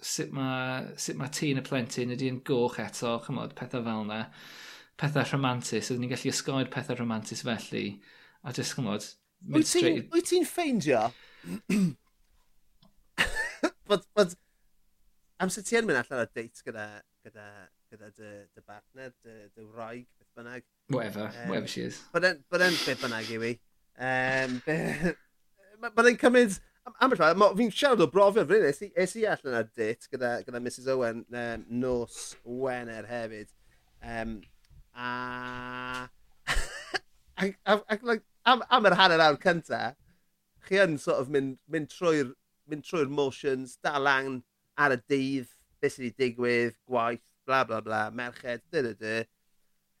sut 0.00 0.30
mae 0.34 0.94
sut 1.02 1.18
ma 1.20 1.28
tŷ 1.28 1.50
yn 1.54 1.60
y 1.60 1.64
plentyn 1.66 2.14
ydy'n 2.14 2.42
goch 2.46 2.78
eto, 2.82 3.18
chymod, 3.26 3.56
pethau 3.58 3.82
fel 3.86 4.04
yna. 4.06 4.20
Pethau 5.00 5.26
rhamantus, 5.26 5.90
oedden 5.90 6.04
ni'n 6.04 6.12
gallu 6.14 6.30
ysgoed 6.30 6.70
pethau 6.70 6.98
rhamantus 6.98 7.42
felly. 7.46 7.88
A 8.46 8.54
just, 8.54 8.78
chymod, 8.78 9.02
mynd 9.50 9.66
straight... 9.66 10.06
Wyt 10.14 10.30
ti'n 10.30 10.46
ffeindio? 10.46 11.08
bod, 13.90 14.06
but, 14.14 14.38
Amser 15.40 15.64
ti 15.64 15.78
yn 15.78 15.86
mynd 15.88 15.96
allan 15.96 16.20
ar 16.20 16.28
date 16.36 16.64
gyda, 16.66 16.86
gyda, 17.24 17.44
gyda 17.88 18.08
dy, 18.12 18.30
dy 18.52 18.62
partner, 18.66 19.12
dy, 19.24 19.36
dy 19.56 19.62
wraig, 19.72 20.04
beth 20.20 20.34
bynnag. 20.36 20.66
Whatever, 20.92 21.30
um, 21.30 21.48
whatever 21.48 21.70
she 21.70 21.86
is. 21.88 22.00
Bod 22.12 22.26
e'n 22.28 22.42
beth 22.50 23.00
bynnag 23.00 23.30
i 23.32 23.38
fi. 23.44 23.52
Um, 24.10 24.58
bod 25.96 26.10
e'n 26.10 26.18
cymryd... 26.20 26.58
Am 27.00 27.12
y 27.12 27.16
fi'n 27.16 27.72
siarad 27.72 28.02
o 28.04 28.08
brofiad 28.10 28.48
fy 28.50 28.58
nes, 28.60 28.82
es 29.04 29.16
i 29.16 29.24
allan 29.28 29.56
ar 29.62 29.70
date 29.78 30.10
gyda, 30.12 30.34
gyda 30.44 30.60
Mrs 30.60 30.90
Owen 30.92 31.24
um, 31.28 31.64
nos 31.84 32.20
Wener 32.44 33.08
hefyd. 33.08 33.48
Um, 34.04 34.36
a... 34.92 36.08
ac, 37.40 37.56
ac, 37.64 38.04
like, 38.04 38.26
am, 38.44 38.64
am 38.68 38.90
yr 38.92 38.98
hanner 39.00 39.24
awr 39.24 39.40
cynta, 39.40 39.82
chi 40.68 40.84
yn 40.84 41.00
sort 41.00 41.24
of 41.24 41.32
mynd, 41.32 41.56
mynd 41.72 41.92
trwy'r 41.96 42.36
mynd 42.70 42.84
trwy'r 42.86 43.08
motions, 43.10 43.78
dal 43.82 44.08
angen 44.08 44.42
ar 44.80 44.94
y 44.96 45.00
dydd, 45.10 45.50
beth 45.80 45.96
sydd 45.96 46.06
wedi 46.06 46.24
digwydd, 46.24 46.78
gwaith, 46.88 47.24
bla 47.48 47.64
bla 47.68 47.80
bla, 47.84 48.00
merched, 48.14 48.64
dy 48.72 48.84
dy 48.86 48.94
dy. 49.00 49.16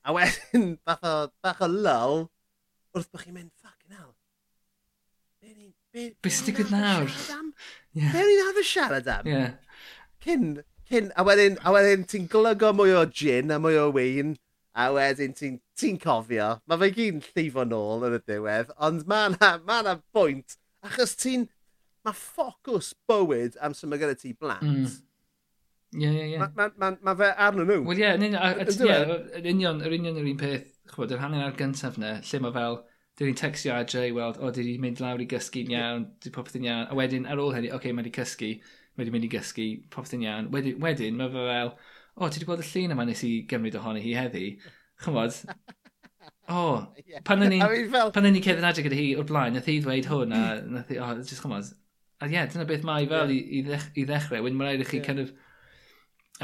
A 0.04 0.14
wedyn 0.16 0.74
bach 0.86 1.04
o, 1.04 1.14
bach 1.44 1.60
o 1.64 1.68
lull 1.70 2.22
wrth 2.96 3.10
bod 3.12 3.24
chi'n 3.24 3.36
mynd, 3.36 3.52
ffucking 3.60 3.96
hell. 3.96 4.14
Be 5.92 6.32
sy'n 6.32 6.50
digwydd 6.50 6.72
nawr? 6.72 7.10
Yeah. 7.92 8.12
Be 8.14 8.24
ni'n 8.24 8.44
hafod 8.48 8.68
siarad 8.70 9.10
am? 9.10 9.28
Yeah. 9.28 9.56
Cyn, 10.24 10.46
cyn, 10.88 11.10
a 11.18 11.24
wedyn, 11.26 11.58
a 11.64 11.74
wedyn 11.74 12.06
ti'n 12.08 12.28
glygo 12.30 12.72
mwy 12.76 12.94
o 12.96 13.04
gin 13.20 13.52
a 13.52 13.60
mwy 13.62 13.78
o 13.80 13.88
wyn, 13.94 14.36
a 14.78 14.90
wedyn 14.94 15.34
ti'n 15.36 15.58
ti 15.78 15.94
cofio. 16.00 16.52
Mae 16.70 16.80
fe 16.84 16.90
gyn 16.96 17.22
llifo 17.30 17.66
nôl 17.68 18.06
yn 18.08 18.18
y 18.20 18.22
diwedd, 18.30 18.72
ond 18.78 19.06
mae 19.10 19.32
yna 19.32 19.54
ma 19.66 19.96
bwynt, 20.14 20.56
achos 20.86 21.16
ti'n 21.20 21.48
mae 22.06 22.16
ffocws 22.16 22.92
bywyd 23.10 23.58
am 23.60 23.76
sy'n 23.76 23.96
gyda 24.00 24.16
ti 24.18 24.32
blant. 24.32 24.66
Mm. 24.66 24.90
Ie, 25.90 26.06
ie, 26.06 26.26
ie. 26.36 26.38
Mae 26.38 27.16
fe 27.18 27.28
arno 27.34 27.64
nhw. 27.66 27.80
Wel, 27.88 27.98
ie, 27.98 28.10
e? 28.94 29.18
yn 29.40 29.48
union, 29.56 29.80
yr 29.82 29.96
union 29.96 30.20
yr 30.20 30.28
un 30.30 30.38
peth, 30.38 30.68
chwbod, 30.92 31.14
yr 31.16 31.22
hanner 31.22 31.48
ar 31.48 31.56
gyntaf 31.58 31.98
na, 31.98 32.12
lle 32.26 32.42
mae 32.44 32.54
fel, 32.54 32.78
dyn 33.18 33.30
ni'n 33.30 33.40
textio 33.40 33.74
adre 33.74 34.04
i 34.08 34.12
weld, 34.14 34.38
o, 34.38 34.52
dyn 34.54 34.68
ni'n 34.68 34.84
mynd 34.84 35.02
lawr 35.02 35.24
i 35.24 35.26
gysgu'n 35.30 35.74
iawn, 35.74 36.06
dyn 36.22 36.34
popeth 36.36 36.60
yn 36.60 36.68
iawn, 36.68 36.86
a 36.86 36.98
wedyn 36.98 37.26
ar 37.26 37.42
ôl 37.42 37.50
hynny, 37.56 37.72
oce, 37.72 37.80
okay, 37.80 37.96
mae 37.96 38.06
wedi 38.06 38.14
cysgu, 38.20 38.52
mae 38.94 39.02
wedi 39.02 39.16
mynd 39.16 39.26
i 39.26 39.32
gysgu, 39.34 39.66
popeth 39.92 40.14
yn 40.16 40.24
iawn. 40.28 40.52
Wedyn, 40.54 40.78
wedyn 40.84 41.18
mae 41.18 41.34
fe 41.34 41.44
fel, 41.50 41.74
o, 42.14 42.30
ti 42.30 42.38
wedi 42.38 42.48
gweld 42.52 42.64
y 42.64 42.70
llun 42.70 42.96
yma 42.96 43.08
nes 43.10 43.26
i 43.26 43.34
gymryd 43.50 43.80
ohono 43.82 44.04
hi 44.04 44.14
heddi? 44.14 44.46
Chymod? 45.02 45.42
O, 46.54 46.62
pan 47.26 47.44
o'n 47.44 47.58
i'n 48.38 48.46
cedd 48.46 48.62
yn 48.62 48.70
adeg 48.70 48.86
gyda 48.86 49.02
hi 49.02 49.10
o'r 49.18 49.26
blaen, 49.26 49.58
nath 49.58 49.68
hi 49.68 49.80
ddweud 49.82 50.08
hwn, 50.14 50.38
a 50.38 50.46
nath 50.78 50.94
hi, 50.94 51.02
o, 51.02 51.12
just 51.18 51.42
chymod, 51.42 51.74
a 52.20 52.28
ie, 52.28 52.34
yeah, 52.34 52.48
dyna 52.52 52.66
beth 52.68 52.84
mae 52.86 53.08
fel 53.08 53.32
yeah. 53.32 53.38
i, 53.40 53.58
i, 53.58 53.62
ddech, 53.66 53.86
i 53.96 54.04
ddechrau. 54.08 54.44
Wedyn 54.44 54.58
mae'n 54.60 54.74
rhaid 54.74 54.84
i 54.84 54.88
chi 54.90 54.98
yeah. 55.00 55.06
kind 55.06 55.24
of 55.24 55.32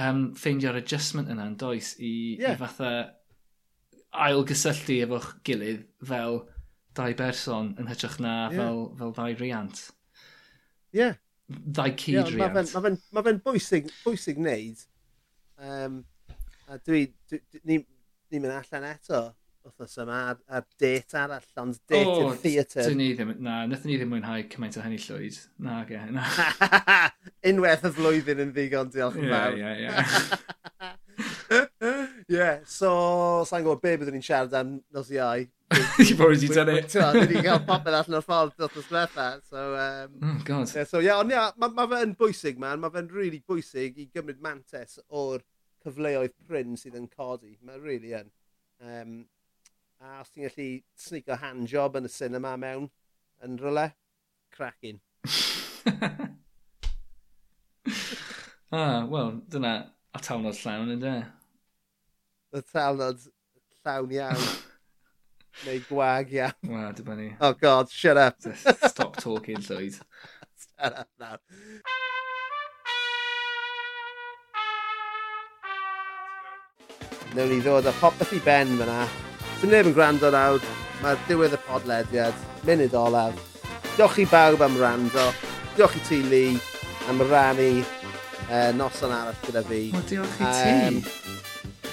um, 0.01 0.23
ffeindio'r 0.39 0.81
adjustment 0.81 1.31
yna'n 1.33 1.57
does 1.61 1.95
i, 2.01 2.13
yeah. 2.41 2.55
i 2.55 2.61
fatha 2.61 2.93
ailgysylltu 4.27 5.01
efo'ch 5.05 5.31
gilydd 5.47 5.85
fel 6.09 6.43
dau 6.97 7.17
berson 7.19 7.75
yn 7.81 7.91
hytrach 7.91 8.19
na 8.25 8.35
yeah. 8.49 8.59
fel, 8.59 8.83
fel 9.01 9.15
ddau 9.17 9.39
riant. 9.43 9.87
Ie. 10.95 11.01
Yeah. 11.03 11.17
Ddau 11.47 11.93
cyd 11.93 12.17
yeah, 12.17 12.31
riant. 12.33 12.57
Mae 12.57 12.63
fe'n 12.65 12.71
ma 12.73 12.85
fe, 12.87 12.95
ma 13.19 13.25
fe 13.27 13.35
bwysig, 13.45 13.91
bwysig 14.05 14.41
wneud. 14.41 14.87
Um, 15.57 16.01
a 16.69 16.81
dwi, 16.81 17.07
dwi, 17.29 17.41
dwi, 17.53 17.61
ni'n 17.65 17.85
ni 18.33 18.41
mynd 18.43 18.57
allan 18.57 18.89
eto 18.89 19.21
wythnos 19.67 19.97
yma 20.03 20.19
ar, 20.31 20.39
ar 20.59 20.65
date 20.81 21.19
arall, 21.19 21.47
ond 21.63 21.79
date 21.91 22.13
oh, 22.13 22.31
in 22.31 22.39
theatr. 22.43 22.87
Dyn 22.87 23.01
ni 23.01 23.09
ddim, 23.17 23.33
na, 23.43 23.59
nethon 23.71 23.91
ni 23.91 23.99
ddim 23.99 24.13
mwynhau 24.15 24.45
cymaint 24.53 24.79
o 24.79 24.85
hynny 24.85 25.01
llwyd. 25.03 25.41
Na, 25.67 25.81
ge, 25.89 26.03
na. 26.15 26.27
Unwaith 27.51 27.87
y 27.89 27.93
flwyddyn 27.99 28.45
yn 28.47 28.55
ddigon, 28.55 28.93
diolch 28.95 29.19
yn 29.21 29.29
fawr. 29.33 29.59
Ie, 29.59 29.75
ie, 29.83 29.91
ie. 29.91 30.93
Ie, 32.27 32.47
so, 32.67 32.91
sa'n 33.47 33.63
gwybod 33.63 33.83
be 33.83 33.93
byddwn 34.01 34.17
ni'n 34.19 34.25
siarad 34.27 34.57
am 34.59 34.73
nos 34.95 35.11
iau. 35.15 35.45
Ti'n 35.97 36.19
bod 36.19 36.33
wedi 36.33 36.49
it. 36.51 36.89
Ti'n 36.93 37.21
wedi 37.21 37.43
cael 37.45 37.63
popeth 37.67 37.95
allan 37.99 38.19
o'r 38.19 38.25
ffordd 38.27 38.57
dros 38.59 38.81
os 38.81 38.89
diwetha. 38.91 39.29
So, 39.47 39.67
um, 39.79 40.17
oh, 40.23 40.41
God. 40.45 40.73
Yeah, 40.75 40.89
so, 40.89 41.01
ie, 41.01 41.09
yeah, 41.09 41.21
ond 41.23 41.33
ie, 41.33 41.39
yeah, 41.39 41.55
mae 41.63 41.75
ma 41.77 41.87
fe'n 41.91 42.17
bwysig, 42.19 42.59
man. 42.63 42.83
Mae 42.83 42.95
fe'n 42.95 43.13
really 43.15 43.43
bwysig 43.47 44.01
i 44.03 44.09
gymryd 44.15 44.43
mantes 44.43 44.99
o'r 45.07 45.45
cyfleoedd 45.87 46.35
pryn 46.49 46.75
sydd 46.81 46.99
yn 46.99 47.09
codi. 47.13 47.57
Mae 47.67 47.81
really 47.83 48.15
yn. 48.19 48.31
Um, 48.83 49.17
A 49.97 50.21
os 50.21 50.29
ti'n 50.29 50.45
gallu 50.45 50.83
snico 51.01 51.37
handjob 51.41 51.95
yn 51.97 52.05
y 52.05 52.11
cinema 52.13 52.51
mewn 52.61 52.91
yn 53.45 53.57
rhywle, 53.57 53.87
cracking. 54.53 55.01
ah, 58.77 59.07
wel, 59.09 59.31
dyna 59.49 59.73
a 60.13 60.19
talnod 60.21 60.59
llawn 60.61 60.93
yn 60.93 61.01
de. 61.01 61.15
Y 62.53 62.61
talnod 62.69 63.25
llawn 63.81 64.13
iawn. 64.19 64.45
Neu 65.65 65.81
gwag 65.89 66.35
iawn. 66.37 66.69
Wel, 66.69 66.93
dyma 66.99 67.15
ni. 67.17 67.31
Oh 67.41 67.55
god, 67.57 67.89
shut 67.91 68.21
up. 68.21 68.37
Stop 68.93 69.17
talking, 69.17 69.65
Lloyd. 69.65 69.97
shut 70.67 70.93
up 70.93 71.09
now. 71.19 71.39
Newn 77.33 77.49
ni 77.55 77.63
ddod 77.65 77.89
â 77.89 77.93
popeth 78.03 78.37
i 78.37 78.41
ben 78.45 78.77
fyna 78.77 79.01
Dim 79.57 79.71
neb 79.73 79.87
yn 79.89 79.95
gwrando 79.97 80.29
nawr. 80.29 80.65
Mae 81.01 81.17
diwedd 81.29 81.55
y 81.57 81.61
podlediad. 81.65 82.41
Munud 82.69 82.97
olaf. 83.01 83.37
Diolch 83.97 84.19
i 84.21 84.27
bawb 84.29 84.61
am 84.67 84.77
rando. 84.77 85.31
Diolch 85.79 85.97
i 85.97 86.03
ti, 86.05 86.19
Lee, 86.29 86.59
am 87.09 87.23
rannu 87.31 87.71
uh, 87.81 88.71
noson 88.77 89.15
arall 89.17 89.39
gyda 89.47 89.63
fi. 89.65 89.81
O, 89.97 90.03
diolch 90.11 90.43
i 90.45 90.51
ti. 90.59 91.01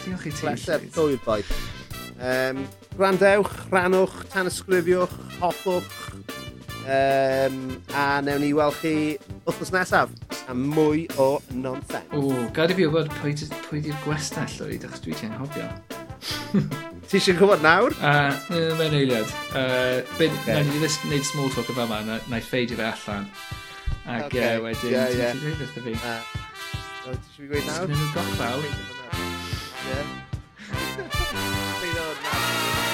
Diolch 0.03 0.27
i 0.27 0.33
ti. 0.33 0.41
Pleser 0.41 0.83
llwyr 0.89 1.23
boed. 1.23 1.55
Um, 2.19 2.63
gwrandewch, 2.97 3.55
rannwch, 3.71 4.19
tanysgrifiwch, 4.35 5.15
hoffwch. 5.39 5.99
Um, 6.83 7.59
a 7.95 8.07
newn 8.27 8.43
ni 8.43 8.51
weld 8.51 8.75
chi 8.81 8.95
wythnos 9.47 9.71
nesaf 9.71 10.11
am 10.51 10.65
mwy 10.75 11.05
o 11.15 11.37
nonsense. 11.55 12.11
O, 12.11 12.43
gad 12.55 12.75
i 12.75 12.79
fi 12.79 12.89
wybod 12.89 13.07
pwy, 13.21 13.37
pwy 13.69 13.85
di'r 13.87 14.01
gwestell 14.03 14.51
llwyd, 14.57 14.89
achos 14.89 15.05
dwi 15.07 15.15
ti'n 15.15 15.37
anghofio. 15.37 15.71
Ti 17.07 17.19
eisiau 17.19 17.37
gwybod 17.37 17.63
nawr? 17.63 17.93
Uh, 17.99 18.31
Mae'n 18.79 18.95
eiliad. 18.97 19.29
Uh, 19.51 19.99
byd, 20.17 20.31
okay. 20.39 20.53
Na 20.55 20.61
ni 20.65 20.79
ddys 20.81 20.97
wneud 21.03 21.27
small 21.27 21.51
talk 21.53 21.69
o 21.69 21.75
fe 21.75 21.85
yma, 21.85 21.99
na, 22.07 22.19
na 22.31 22.39
i 22.39 22.45
ffeidio 22.45 22.79
fe 22.79 22.87
allan. 22.89 23.27
Ac 24.03 24.29
okay. 24.29 24.55
uh, 24.55 24.63
wedyn, 24.65 24.95
yeah, 24.95 25.11
yeah. 25.17 25.35
ti'n 25.35 25.43
dweud 25.43 25.61
wrtho 25.67 25.85
fi? 25.89 25.93
Uh, 25.99 26.21
ti 27.03 27.19
eisiau 27.19 27.47
gweud 27.51 27.69
nawr? 27.69 27.85
Ti'n 27.91 27.99
dweud 27.99 28.15
goch 28.17 28.33
fawr? 28.39 28.63
Ie. 29.91 30.01
Ti'n 31.83 31.95
nawr? 31.99 32.92